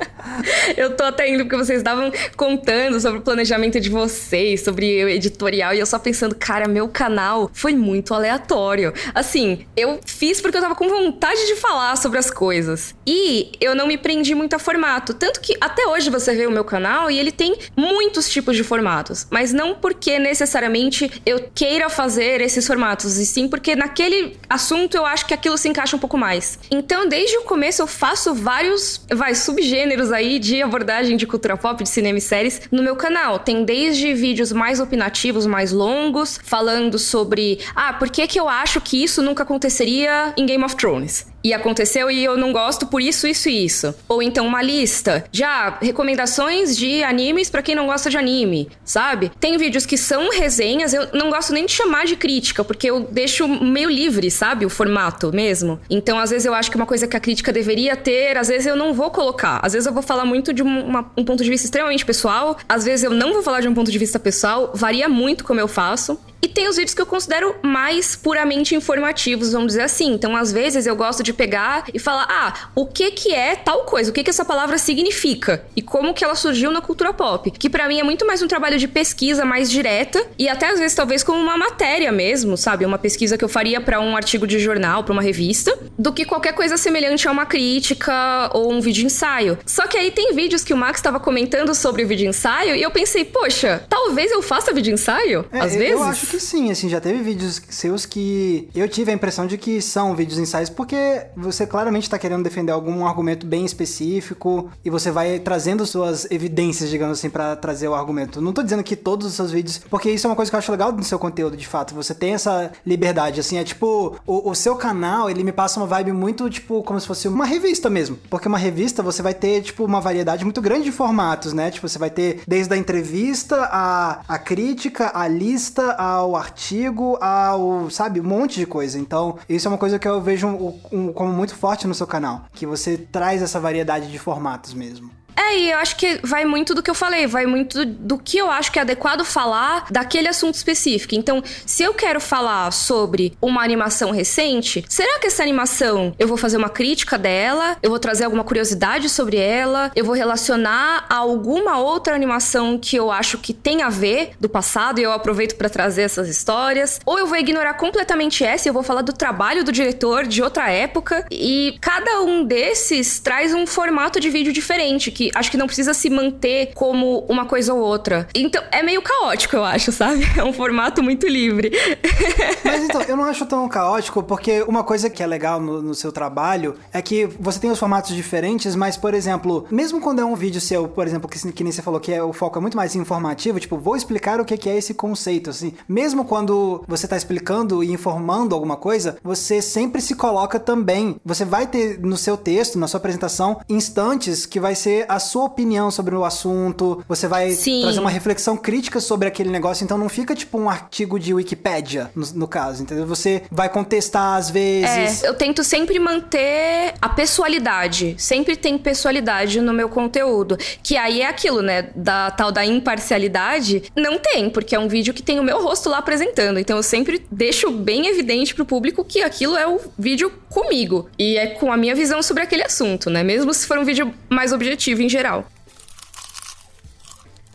eu 0.77 0.97
tô 0.97 1.05
até 1.05 1.31
indo 1.31 1.45
porque 1.45 1.57
vocês 1.57 1.79
estavam 1.79 2.11
contando 2.37 2.99
sobre 3.01 3.21
o 3.21 3.23
planejamento 3.23 3.79
de 3.79 3.89
vocês, 3.89 4.63
sobre 4.63 5.05
o 5.05 5.09
editorial, 5.09 5.73
e 5.73 5.79
eu 5.79 5.87
só 5.87 6.01
pensando, 6.01 6.35
cara, 6.35 6.67
meu 6.67 6.89
canal 6.89 7.49
foi 7.53 7.75
muito 7.75 8.13
aleatório. 8.13 8.93
Assim, 9.15 9.67
eu 9.77 10.01
fiz 10.05 10.41
porque 10.41 10.59
eu 10.59 10.63
tava 10.63 10.75
com 10.75 10.89
vontade 10.89 11.47
de 11.47 11.55
falar 11.55 11.97
sobre 11.97 12.19
as 12.19 12.29
coisas. 12.29 12.93
E 13.07 13.53
eu 13.61 13.73
não 13.77 13.87
me 13.87 13.97
prendi 13.97 14.35
muito 14.35 14.55
a 14.55 14.59
formato. 14.59 15.15
Tanto 15.15 15.41
que 15.41 15.57
até 15.61 15.87
hoje 15.87 16.11
você 16.11 16.35
vê 16.35 16.45
o 16.45 16.51
meu 16.51 16.65
canal 16.65 17.09
e 17.09 17.21
ele 17.21 17.31
tem 17.31 17.57
muitos 17.77 18.29
tipos 18.29 18.57
de 18.57 18.65
formatos. 18.65 19.29
Mas 19.31 19.53
não 19.53 19.77
porque 19.77 20.19
necessariamente 20.19 21.23
eu 21.25 21.49
queira 21.55 21.89
fazer 21.89 22.41
esses 22.41 22.67
formatos, 22.67 23.17
e 23.17 23.25
sim 23.25 23.47
porque 23.47 23.77
naquele 23.77 24.24
assunto 24.49 24.97
eu 24.97 25.05
acho 25.05 25.27
que 25.27 25.35
aquilo 25.35 25.57
se 25.57 25.69
encaixa 25.69 25.97
um 25.97 25.99
pouco 25.99 26.17
mais. 26.17 26.59
Então, 26.71 27.09
desde 27.09 27.37
o 27.39 27.43
começo 27.43 27.83
eu 27.83 27.87
faço 27.87 28.35
vários, 28.35 29.05
vai, 29.13 29.35
subgêneros 29.35 30.13
aí 30.13 30.39
de 30.39 30.63
abordagem 30.63 31.17
de 31.17 31.27
cultura 31.27 31.57
pop, 31.57 31.83
de 31.83 31.89
cinema 31.89 32.19
e 32.19 32.21
séries 32.21 32.63
no 32.71 32.83
meu 32.83 32.97
canal. 32.97 33.39
Tem 33.39 33.65
desde 33.65 34.15
vídeos 34.15 34.53
mais 34.53 34.81
opinativos, 34.81 35.47
mais 35.47 35.73
longos, 35.73 36.39
falando 36.45 36.99
sobre, 36.99 37.59
ah, 37.75 37.93
por 37.93 38.11
que 38.11 38.27
que 38.27 38.39
eu 38.39 38.49
acho 38.49 38.81
que 38.81 39.03
isso 39.03 39.23
nunca 39.23 39.43
aconteceria 39.43 40.33
em 40.37 40.47
Game 40.47 40.65
of 40.65 40.77
Thrones? 40.77 41.34
E 41.45 41.53
aconteceu 41.53 42.11
e 42.11 42.25
eu 42.25 42.37
não 42.37 42.53
gosto 42.53 42.87
por 42.87 43.03
isso, 43.03 43.27
isso 43.27 43.49
e 43.49 43.65
isso. 43.65 43.95
Ou 44.09 44.23
então 44.23 44.47
uma 44.47 44.63
lista 44.63 45.25
ah, 45.45 45.79
recomendações 45.81 46.77
de 46.77 47.05
animes 47.05 47.51
para 47.51 47.63
quem 47.63 47.75
não 47.75 47.87
gosta 47.87 48.09
de 48.09 48.17
anime, 48.17 48.69
sabe? 48.85 49.31
Tem 49.39 49.57
vídeos 49.59 49.85
que 49.85 49.99
são 49.99 50.31
resenhas, 50.31 50.95
eu 50.95 51.09
não 51.13 51.31
gosto 51.31 51.53
nem 51.53 51.67
de 51.67 51.73
chamar 51.73 52.07
de 52.07 52.17
crítica, 52.17 52.65
porque 52.65 52.91
eu 52.91 53.01
deixo 53.01 53.47
meio 53.47 53.91
livre, 53.91 54.31
sabe? 54.31 54.65
O 54.65 54.71
formato 54.71 55.33
mesmo. 55.33 55.79
Então, 55.89 56.19
às 56.19 56.31
vezes 56.31 56.47
eu 56.47 56.55
acho 56.55 56.71
que 56.71 56.77
uma 56.77 56.87
coisa 56.87 57.07
que 57.07 57.17
a 57.17 57.21
crítica 57.21 57.53
deveria 57.53 57.95
ter, 57.95 58.37
às 58.39 58.49
vezes 58.49 58.67
eu 58.67 58.75
não 58.75 58.95
vou 58.95 59.11
colocar. 59.11 59.61
Às 59.63 59.75
vezes 59.75 59.87
eu 59.87 59.93
vou 59.93 60.03
falar 60.03 60.25
muito 60.25 60.53
de 60.53 60.63
uma, 60.63 61.11
um 61.17 61.25
ponto 61.25 61.45
de 61.45 61.51
vista 61.51 61.67
extremamente 61.67 62.05
pessoal, 62.05 62.57
às 62.69 62.85
vezes 62.85 63.05
eu 63.05 63.11
não 63.11 63.35
vou 63.35 63.43
falar 63.43 63.61
de 63.61 63.69
um 63.69 63.75
ponto 63.75 63.91
de 63.91 63.99
vista 63.99 64.19
pessoal, 64.19 64.73
varia 64.75 65.09
muito 65.09 65.45
como 65.45 65.61
eu 65.61 65.69
faço. 65.69 66.19
E 66.45 66.49
tem 66.49 66.69
os 66.69 66.77
vídeos 66.77 66.93
que 66.93 67.01
eu 67.01 67.07
considero 67.07 67.57
mais 67.63 68.15
puramente 68.15 68.75
informativos, 68.75 69.53
vamos 69.53 69.69
dizer 69.69 69.81
assim. 69.81 70.13
Então, 70.13 70.37
às 70.37 70.53
vezes, 70.53 70.87
eu 70.87 70.95
gosto 70.95 71.23
de 71.23 71.33
pegar 71.35 71.85
e 71.93 71.99
falar, 71.99 72.27
ah, 72.29 72.71
o 72.75 72.87
que 72.87 73.11
que 73.13 73.33
é 73.33 73.57
tal 73.57 73.85
coisa? 73.85 74.11
O 74.11 74.13
que 74.13 74.23
que 74.23 74.31
essa 74.31 74.45
palavra 74.45 74.77
significa? 74.79 75.65
E 75.75 75.83
como 75.83 76.13
que 76.13 76.23
ela 76.23 76.35
surgiu 76.35 76.71
na 76.71 76.81
cultura 76.81 77.13
pop? 77.13 77.51
Que 77.51 77.71
para 77.71 77.89
mim 77.89 77.99
é 77.99 78.03
muito 78.03 78.27
mais 78.27 78.43
um 78.43 78.49
trabalho 78.49 78.79
de 78.79 78.87
pesquisa 78.87 79.45
mais 79.45 79.71
direta 79.71 80.25
e 80.39 80.49
até 80.49 80.71
às 80.71 80.79
vezes 80.79 80.95
talvez 80.95 81.23
como 81.23 81.39
uma 81.39 81.57
matéria 81.57 82.13
mesmo, 82.13 82.57
sabe? 82.57 82.85
Uma 82.85 82.99
pesquisa 82.99 83.39
que 83.39 83.45
eu 83.45 83.49
faria 83.49 83.81
para 83.81 84.01
um 84.01 84.17
artigo 84.17 84.47
de 84.47 84.59
jornal, 84.59 85.03
para 85.03 85.13
uma 85.13 85.23
revista, 85.23 85.77
do 85.99 86.13
que 86.13 86.25
qualquer 86.25 86.53
coisa 86.53 86.77
semelhante 86.77 87.27
a 87.27 87.31
uma 87.31 87.47
crítica 87.47 88.51
ou 88.53 88.71
um 88.73 88.81
vídeo 88.81 89.07
ensaio. 89.07 89.59
Só 89.65 89.87
que 89.87 89.97
aí 89.97 90.11
tem 90.11 90.35
vídeos 90.35 90.63
que 90.63 90.75
o 90.75 90.77
Max 90.77 90.99
estava 90.99 91.19
comentando 91.19 91.75
sobre 91.75 92.05
o 92.05 92.07
vídeo 92.07 92.29
ensaio 92.29 92.77
e 92.77 92.83
eu 92.83 92.91
pensei, 92.91 93.25
poxa, 93.25 93.83
talvez 93.89 94.31
eu 94.31 94.43
faça 94.43 94.73
vídeo 94.73 94.93
ensaio? 94.93 95.47
É, 95.51 95.61
às 95.61 95.75
vezes? 95.75 95.93
Eu 95.93 96.03
acho 96.03 96.27
que 96.27 96.35
que 96.35 96.41
sim, 96.41 96.71
assim, 96.71 96.89
já 96.89 97.01
teve 97.01 97.23
vídeos 97.23 97.63
seus 97.69 98.05
que 98.05 98.69
eu 98.75 98.89
tive 98.89 99.11
a 99.11 99.15
impressão 99.15 99.47
de 99.47 99.57
que 99.57 99.81
são 99.81 100.15
vídeos 100.17 100.39
ensaios 100.39 100.69
porque 100.69 101.24
você 101.37 101.67
claramente 101.67 102.05
está 102.05 102.19
querendo 102.19 102.43
defender 102.43 102.73
algum 102.73 103.07
argumento 103.07 103.47
bem 103.47 103.65
específico 103.65 104.71
e 104.85 104.91
você 104.91 105.11
vai 105.11 105.39
trazendo 105.39 105.87
suas 105.87 106.31
evidências, 106.31 106.91
digamos 106.91 107.19
assim, 107.19 107.31
para 107.31 107.57
trazer 107.57 107.89
o 107.89 107.95
argumento. 107.95 108.41
Não 108.41 108.53
tô 108.53 108.63
dizendo 108.63 108.83
que 108.83 108.97
todos 108.97 109.27
os 109.27 109.35
seus 109.35 109.51
vídeos, 109.51 109.79
porque 109.79 110.11
isso 110.11 110.27
é 110.27 110.31
uma 110.31 110.37
coisa 110.37 110.51
que 110.51 110.57
eu 110.57 110.59
acho 110.59 110.73
legal 110.73 110.93
do 110.93 111.05
seu 111.05 111.19
conteúdo, 111.19 111.57
de 111.57 111.67
fato. 111.67 111.95
Você 111.95 112.15
tem 112.15 112.35
essa 112.35 112.73
liberdade, 112.85 113.41
assim, 113.41 113.57
é 113.57 113.65
tipo, 113.65 114.17
o, 114.27 114.51
o 114.51 114.55
seu 114.55 114.77
canal, 114.77 115.31
ele 115.31 115.45
me 115.45 115.53
passa 115.53 115.79
uma 115.79 115.87
vibe 115.87 116.13
muito, 116.13 116.51
tipo, 116.51 116.83
como 116.83 117.01
se 117.01 117.07
fosse 117.07 117.29
uma 117.29 117.47
revista 117.47 117.89
mesmo. 117.89 118.19
Porque 118.29 118.49
uma 118.49 118.59
revista 118.59 119.03
você 119.03 119.23
vai 119.23 119.35
ter, 119.35 119.63
tipo, 119.63 119.85
uma 119.85 120.01
variedade 120.01 120.45
muito 120.45 120.61
grande 120.61 120.85
de 120.85 120.93
formatos, 120.93 121.53
né? 121.53 121.71
Tipo, 121.71 121.89
você 121.89 121.99
vai 121.99 122.11
ter 122.11 122.43
desde 122.47 122.75
a 122.75 122.77
entrevista, 122.77 123.69
a, 123.71 124.21
a 124.27 124.39
crítica, 124.39 125.11
a 125.15 125.29
lista, 125.29 125.93
ao 125.93 126.25
ao 126.25 126.37
artigo, 126.37 127.19
ao, 127.21 127.91
sabe, 127.91 128.21
um 128.21 128.25
monte 128.25 128.59
de 128.59 128.67
coisa. 128.67 128.99
Então, 128.99 129.37
isso 129.49 129.69
é 129.69 129.71
uma 129.71 129.79
coisa 129.79 129.99
que 129.99 130.09
eu 130.09 130.21
vejo 130.21 130.47
um, 130.47 130.81
um, 130.91 131.13
como 131.15 131.33
muito 131.33 131.55
forte 131.55 131.87
no 131.87 131.95
seu 131.95 132.07
canal, 132.07 132.45
que 132.53 132.67
você 132.67 132.99
traz 132.99 133.41
essa 133.41 133.61
variedade 133.61 134.11
de 134.11 134.19
formatos 134.19 134.75
mesmo. 134.75 135.11
É, 135.37 135.59
e 135.59 135.71
eu 135.71 135.79
acho 135.79 135.97
que 135.97 136.21
vai 136.23 136.45
muito 136.45 136.75
do 136.75 136.83
que 136.83 136.91
eu 136.91 136.95
falei, 136.95 137.27
vai 137.27 137.47
muito 137.47 137.85
do 137.85 138.19
que 138.19 138.39
eu 138.39 138.51
acho 138.51 138.71
que 138.71 138.79
é 138.79 138.83
adequado 138.83 139.25
falar 139.25 139.87
daquele 139.91 140.29
assunto 140.29 140.55
específico. 140.55 141.15
Então, 141.15 141.43
se 141.67 141.83
eu 141.83 141.95
quero 141.95 142.21
falar 142.21 142.71
sobre 142.73 143.37
uma 143.41 143.63
animação 143.63 144.11
recente, 144.11 144.85
será 144.89 145.19
que 145.19 145.27
essa 145.27 145.43
animação 145.43 146.15
eu 146.19 146.29
vou 146.29 146.37
fazer 146.37 146.57
uma 146.57 146.69
crítica 146.69 147.19
dela? 147.19 147.77
Eu 147.83 147.91
vou 147.91 147.99
trazer 147.99 148.25
alguma 148.25 148.45
curiosidade 148.45 149.09
sobre 149.09 149.37
ela? 149.37 149.91
Eu 149.95 150.05
vou 150.05 150.15
relacionar 150.15 151.07
a 151.09 151.17
alguma 151.17 151.79
outra 151.79 152.15
animação 152.15 152.79
que 152.79 152.97
eu 152.97 153.11
acho 153.11 153.39
que 153.39 153.53
tem 153.53 153.83
a 153.83 153.89
ver 153.89 154.33
do 154.41 154.49
passado 154.49 154.99
e 154.99 155.03
eu 155.03 155.13
aproveito 155.13 155.57
para 155.57 155.69
trazer 155.69 156.03
essas 156.03 156.29
histórias? 156.29 157.01
Ou 157.05 157.19
eu 157.19 157.27
vou 157.27 157.37
ignorar 157.37 157.75
completamente 157.75 158.45
essa 158.45 158.69
e 158.69 158.71
eu 158.71 158.75
vou 158.75 158.83
falar 158.83 159.03
do 159.03 159.13
trabalho 159.13 159.65
do 159.65 159.73
diretor 159.73 160.27
de 160.27 160.43
outra 160.43 160.71
época? 160.71 161.27
E 161.31 161.77
cada 161.81 162.23
um 162.23 162.45
desses 162.45 163.19
traz 163.19 163.55
um 163.55 163.67
formato 163.67 164.21
de 164.21 164.31
vídeo 164.31 164.53
diferente 164.53 165.11
que 165.11 165.24
que 165.25 165.31
acho 165.35 165.51
que 165.51 165.57
não 165.57 165.67
precisa 165.67 165.95
se 165.95 166.11
manter 166.11 166.73
como 166.75 167.21
uma 167.29 167.47
coisa 167.47 167.73
ou 167.73 167.81
outra. 167.81 168.29
Então, 168.35 168.63
é 168.71 168.83
meio 168.83 169.01
caótico, 169.01 169.57
eu 169.57 169.65
acho, 169.65 169.93
sabe? 169.93 170.25
É 170.37 170.43
um 170.43 170.53
formato 170.53 171.03
muito 171.03 171.29
livre. 171.29 171.71
Mas 172.65 172.83
então, 172.83 173.03
eu 173.03 173.17
não 173.17 173.25
acho 173.25 173.47
tão 173.47 173.69
caótico, 173.69 174.23
porque 174.23 174.63
uma 174.63 174.83
coisa 174.83 175.09
que 175.09 175.23
é 175.23 175.27
legal 175.27 175.61
no, 175.61 175.81
no 175.81 175.95
seu 175.95 176.11
trabalho 176.11 176.75
é 176.93 177.01
que 177.01 177.27
você 177.39 177.61
tem 177.61 177.71
os 177.71 177.79
formatos 177.79 178.15
diferentes, 178.15 178.75
mas, 178.75 178.97
por 178.97 179.15
exemplo, 179.15 179.67
mesmo 179.71 180.01
quando 180.01 180.21
é 180.21 180.25
um 180.25 180.35
vídeo 180.35 180.61
seu, 180.61 180.89
por 180.89 181.07
exemplo, 181.07 181.29
que, 181.29 181.53
que 181.53 181.63
nem 181.63 181.73
você 181.73 181.83
falou 181.83 182.01
que 182.01 182.13
é, 182.13 182.23
o 182.23 182.33
foco 182.33 182.59
é 182.59 182.61
muito 182.61 182.77
mais 182.77 182.97
informativo, 182.97 183.61
tipo, 183.61 183.79
vou 183.79 183.97
explicar 183.97 184.41
o 184.41 184.45
que, 184.45 184.57
que 184.57 184.69
é 184.69 184.77
esse 184.77 184.93
conceito, 184.93 185.51
assim. 185.51 185.75
Mesmo 185.89 186.25
quando 186.25 186.83
você 186.89 187.07
tá 187.07 187.17
explicando 187.17 187.85
e 187.85 187.93
informando 187.93 188.55
alguma 188.55 188.77
coisa, 188.77 189.17
você 189.23 189.63
sempre 189.63 190.01
se 190.01 190.17
coloca 190.17 190.59
também. 190.59 191.17
Você 191.25 191.45
vai 191.45 191.67
ter 191.67 192.01
no 192.01 192.17
seu 192.17 192.37
texto, 192.37 192.79
na 192.79 192.89
sua 192.89 192.99
apresentação, 192.99 193.61
instantes 193.69 194.47
que 194.47 194.59
vai 194.59 194.75
ser 194.75 195.07
a 195.15 195.19
sua 195.19 195.45
opinião 195.45 195.91
sobre 195.91 196.15
o 196.15 196.25
assunto, 196.25 197.05
você 197.09 197.27
vai 197.27 197.51
Sim. 197.53 197.83
trazer 197.83 198.01
uma 198.01 198.11
reflexão 198.11 198.57
crítica 198.57 199.01
sobre 199.01 199.29
aquele 199.29 199.51
negócio, 199.51 199.85
então 199.85 199.97
não 199.97 200.09
fica 200.09 200.35
tipo 200.35 200.59
um 200.59 200.69
artigo 200.69 201.19
de 201.19 201.33
Wikipédia, 201.33 202.11
no, 202.15 202.27
no 202.35 202.49
caso, 202.49 202.83
entendeu? 202.83 203.07
Você 203.07 203.43
vai 203.51 203.69
contestar 203.69 204.37
às 204.37 204.51
vezes. 204.51 205.23
É, 205.23 205.29
eu 205.29 205.35
tento 205.35 205.63
sempre 205.63 205.99
manter 205.99 206.95
a 207.01 207.09
pessoalidade, 207.09 208.15
sempre 208.19 208.57
tem 208.57 208.77
pessoalidade 208.77 209.61
no 209.61 209.73
meu 209.73 209.89
conteúdo, 209.89 210.57
que 210.83 210.97
aí 210.97 211.23
é 211.23 211.27
aquilo, 211.27 211.63
né, 211.63 211.91
da 211.95 212.31
tal 212.31 212.51
da 212.51 212.65
imparcialidade, 212.65 213.85
não 213.97 214.19
tem, 214.19 214.51
porque 214.51 214.75
é 214.75 214.79
um 214.79 214.89
vídeo 214.89 215.15
que 215.15 215.23
tem 215.23 215.39
o 215.39 215.43
meu 215.43 215.63
rosto 215.63 215.89
lá 215.89 215.99
apresentando, 215.99 216.59
então 216.59 216.77
eu 216.77 216.83
sempre 216.83 217.25
deixo 217.31 217.71
bem 217.71 218.07
evidente 218.07 218.55
pro 218.55 218.65
público 218.65 219.05
que 219.05 219.23
aquilo 219.23 219.57
é 219.57 219.67
o 219.67 219.81
vídeo 219.99 220.33
comigo 220.51 221.09
e 221.19 221.37
é 221.37 221.47
com 221.47 221.73
a 221.73 221.77
minha 221.77 221.95
visão 221.95 222.23
sobre 222.23 222.43
aquele 222.43 222.63
assunto, 222.63 223.11
né? 223.11 223.23
Mesmo 223.23 223.53
se 223.53 223.67
for 223.67 223.79
um 223.79 223.85
vídeo 223.85 224.13
mais 224.29 224.53
objetivo 224.53 225.03
em 225.05 225.09
geral. 225.09 225.45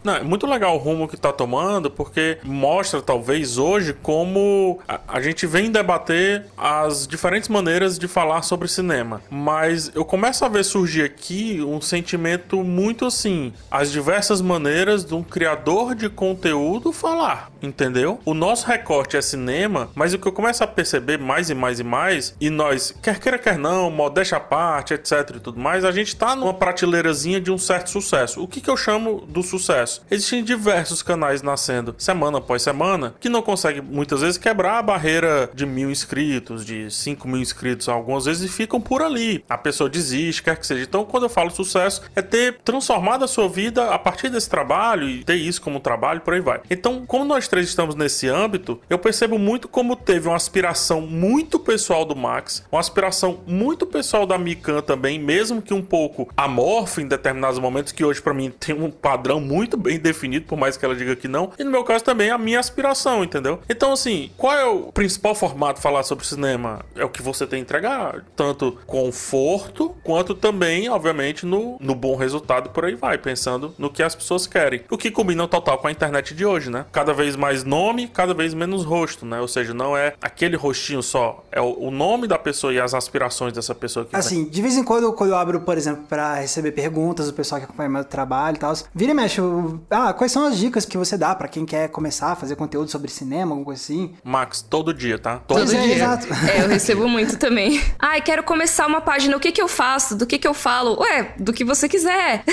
Não, 0.04 0.16
é 0.16 0.24
muito 0.24 0.48
legal 0.48 0.76
o 0.76 0.78
rumo 0.78 1.08
que 1.08 1.18
tá 1.18 1.32
tomando, 1.32 1.92
porque 1.92 2.38
mostra, 2.44 3.02
talvez, 3.02 3.58
hoje, 3.58 3.94
como 3.94 4.80
a, 4.88 5.00
a, 5.08 5.22
gente 5.22 5.46
vem 5.46 5.72
debater 5.72 6.46
as 6.58 7.08
diferentes 7.08 7.50
maneiras 7.50 8.00
de 8.00 8.08
falar 8.08 8.42
sobre 8.42 8.68
cinema. 8.68 9.22
Mas 9.30 9.92
eu 9.94 10.06
começo 10.06 10.46
a 10.46 10.48
ver 10.48 10.64
surgir 10.64 11.04
aqui 11.04 11.62
um 11.62 11.82
sentimento 11.82 12.64
muito 12.64 13.06
assim: 13.06 13.54
as 13.70 13.92
diversas 13.92 14.42
maneiras 14.42 15.04
de 15.04 15.14
um 15.14 15.24
criador 15.24 15.96
de 15.96 16.10
conteúdo 16.10 16.92
falar, 16.92 17.52
entendeu? 17.62 18.20
O 18.26 18.34
nosso 18.34 18.68
recorte 18.68 19.18
é 19.18 19.22
cinema, 19.22 19.90
mas 19.94 20.14
o 20.14 20.20
que 20.20 20.28
eu 20.28 20.32
começo 20.32 20.64
a 20.64 20.68
perceber 20.68 21.18
mais 21.18 21.50
e 21.50 21.56
mais 21.56 21.80
e 21.80 21.84
mais, 21.84 22.36
e 22.40 22.50
nós, 22.50 22.94
quer 23.02 23.20
queira, 23.20 23.38
quer 23.38 23.58
não, 23.58 23.90
modéstia 23.90 24.38
à 24.38 24.42
parte, 24.42 24.94
etc 24.94 25.36
e 25.36 25.40
tudo 25.40 25.60
mais, 25.60 25.84
a 25.84 25.92
gente 25.92 26.16
tá 26.16 26.36
numa 26.36 26.54
prateleirazinha 26.54 27.40
de 27.40 27.52
um 27.52 27.58
certo 27.58 27.90
sucesso. 27.90 28.42
O 28.42 28.48
que, 28.48 28.62
que 28.62 28.70
eu 28.70 28.78
chamo 28.78 29.26
do 29.28 29.44
sucesso? 29.44 29.88
Sucesso. 29.89 30.02
Existem 30.12 30.43
diversos 30.43 31.02
canais 31.02 31.41
nascendo 31.41 31.95
semana 31.97 32.38
após 32.38 32.62
semana 32.62 33.15
que 33.19 33.30
não 33.30 33.41
conseguem 33.41 33.82
muitas 33.82 34.21
vezes 34.21 34.38
quebrar 34.38 34.80
a 34.80 34.84
barreira 34.84 35.49
de 35.54 35.65
mil 35.65 35.89
inscritos, 35.89 36.65
de 36.65 36.91
cinco 36.91 37.28
mil 37.28 37.41
inscritos 37.41 37.89
algumas 37.89 38.25
vezes 38.25 38.49
e 38.49 38.54
ficam 38.54 38.80
por 38.80 39.02
ali. 39.02 39.43
A 39.49 39.58
pessoa 39.58 39.89
desiste, 39.89 40.43
quer 40.43 40.58
que 40.58 40.67
seja. 40.67 40.84
Então, 40.84 41.04
quando 41.04 41.23
eu 41.23 41.30
falo 41.30 41.49
sucesso, 41.49 42.02
é 42.15 42.21
ter 42.21 42.60
transformado 42.63 43.25
a 43.25 43.28
sua 43.28 43.49
vida 43.49 43.89
a 43.89 43.97
partir 43.97 44.30
desse 44.30 44.49
trabalho 44.49 45.10
e 45.10 45.23
ter 45.23 45.36
isso 45.36 45.62
como 45.62 45.80
trabalho, 45.80 46.21
por 46.21 46.34
aí 46.34 46.41
vai. 46.41 46.62
Então, 46.69 47.06
como 47.06 47.25
nós 47.25 47.47
três 47.47 47.67
estamos 47.67 47.95
nesse 47.95 48.28
âmbito, 48.28 48.80
eu 48.89 48.99
percebo 48.99 49.39
muito 49.39 49.67
como 49.67 49.95
teve 49.95 50.28
uma 50.28 50.36
aspiração 50.36 51.02
muito 51.02 51.60
pessoal 51.60 52.06
do 52.06 52.15
Max, 52.15 52.65
uma 52.71 52.80
aspiração 52.80 53.39
muito 53.47 53.86
pessoal 53.86 54.25
da 54.25 54.38
Mikan 54.38 54.82
também, 54.82 55.19
mesmo 55.19 55.62
que 55.62 55.73
um 55.73 55.82
pouco 55.82 56.30
amorfa 56.36 57.02
em 57.02 57.08
determinados 57.08 57.60
momentos, 57.60 57.91
que 57.91 58.04
hoje 58.04 58.21
para 58.21 58.34
mim 58.34 58.52
tem 58.52 58.75
um 58.75 58.91
padrão 58.91 59.39
muito 59.39 59.78
bem 59.80 60.00
definido, 60.00 60.46
por 60.46 60.58
mais 60.58 60.78
que 60.78 60.86
ela 60.86 60.96
diga 60.96 61.15
que 61.15 61.28
não. 61.28 61.52
E 61.58 61.63
no 61.63 61.72
meu 61.72 61.84
caso 61.84 62.04
também 62.04 62.30
a 62.30 62.38
minha 62.38 62.60
aspiração, 62.60 63.24
entendeu? 63.24 63.60
Então, 63.70 63.94
assim, 63.94 64.32
qual 64.38 64.54
é 64.54 64.65
o 64.65 64.92
principal 64.92 65.34
formato 65.34 65.82
falar 65.82 66.04
sobre 66.04 66.26
cinema? 66.26 66.86
É 66.96 67.04
o 67.04 67.10
que 67.10 67.22
você 67.22 67.46
tem 67.46 67.60
que 67.60 67.63
entregar, 67.63 68.24
tanto 68.36 68.78
conforto, 68.86 69.96
quanto 70.04 70.34
também, 70.34 70.89
obviamente, 70.89 71.46
no, 71.46 71.78
no 71.80 71.96
bom 71.96 72.15
resultado 72.15 72.70
por 72.70 72.86
aí 72.86 72.96
vai, 72.96 73.18
pensando 73.18 73.74
no 73.78 73.89
que 73.89 74.04
as 74.04 74.15
pessoas 74.15 74.48
querem. 74.48 74.82
O 74.89 74.98
que 74.98 75.12
combina 75.12 75.48
total 75.48 75.78
com 75.78 75.88
a 75.88 75.92
internet 75.92 76.34
de 76.34 76.46
hoje, 76.46 76.70
né? 76.70 76.86
Cada 76.92 77.13
vez 77.13 77.36
mais 77.36 77.63
nome, 77.63 78.08
cada 78.08 78.34
vez 78.34 78.54
menos 78.54 78.84
rosto, 78.84 79.26
né? 79.26 79.39
Ou 79.39 79.48
seja, 79.48 79.74
não 79.74 79.96
é 79.96 80.13
aquele 80.22 80.56
rostinho 80.56 81.02
só, 81.02 81.44
é 81.52 81.62
o, 81.62 81.92
nome 81.92 82.28
da 82.28 82.38
pessoa 82.38 82.74
e 82.74 82.80
as 82.80 82.94
aspirações 82.94 83.54
dessa 83.54 83.76
pessoa 83.76 84.06
que 84.06 84.15
Assim, 84.15 84.46
de 84.46 84.62
vez 84.62 84.78
em 84.78 84.84
quando, 84.84 85.12
quando 85.13 85.32
eu 85.32 85.36
abro, 85.36 85.62
por 85.62 85.78
exemplo, 85.78 86.04
para 86.08 86.36
receber 86.36 86.72
perguntas 86.72 87.28
do 87.28 87.34
pessoal 87.34 87.60
que 87.60 87.65
acompanha 87.65 87.89
meu 87.89 88.04
trabalho 88.04 88.56
e 88.56 88.60
tal, 88.60 88.74
vira 88.94 89.12
e 89.12 89.15
mexe, 89.15 89.39
eu 89.39 89.68
ah, 89.89 90.13
quais 90.13 90.32
são 90.32 90.45
as 90.45 90.58
dicas 90.58 90.86
que 90.86 90.97
você 90.97 91.17
dá 91.17 91.34
para 91.36 91.47
quem 91.47 91.65
quer 91.65 91.89
começar 91.89 92.32
a 92.32 92.36
fazer 92.36 92.55
conteúdo 92.55 92.89
sobre 92.89 93.10
cinema, 93.12 93.51
alguma 93.51 93.65
coisa 93.65 93.82
assim? 93.82 94.13
Max, 94.23 94.62
todo 94.62 94.93
dia, 94.93 95.17
tá? 95.17 95.38
Todo, 95.47 95.60
Todo 95.60 95.69
dia. 95.69 95.82
dia. 95.82 95.95
exato. 95.95 96.27
É, 96.49 96.63
eu 96.63 96.67
recebo 96.69 97.08
muito 97.08 97.38
também. 97.38 97.82
Ai, 97.97 98.21
quero 98.21 98.43
começar 98.43 98.88
uma 98.88 99.01
página, 99.01 99.36
o 99.36 99.39
que 99.39 99.51
que 99.51 99.62
eu 99.62 99.67
faço? 99.67 100.15
Do 100.15 100.25
que 100.25 100.38
que 100.38 100.47
eu 100.47 100.53
falo? 100.53 100.99
Ué, 101.01 101.34
do 101.39 101.53
que 101.53 101.63
você 101.63 101.88
quiser. 101.88 102.43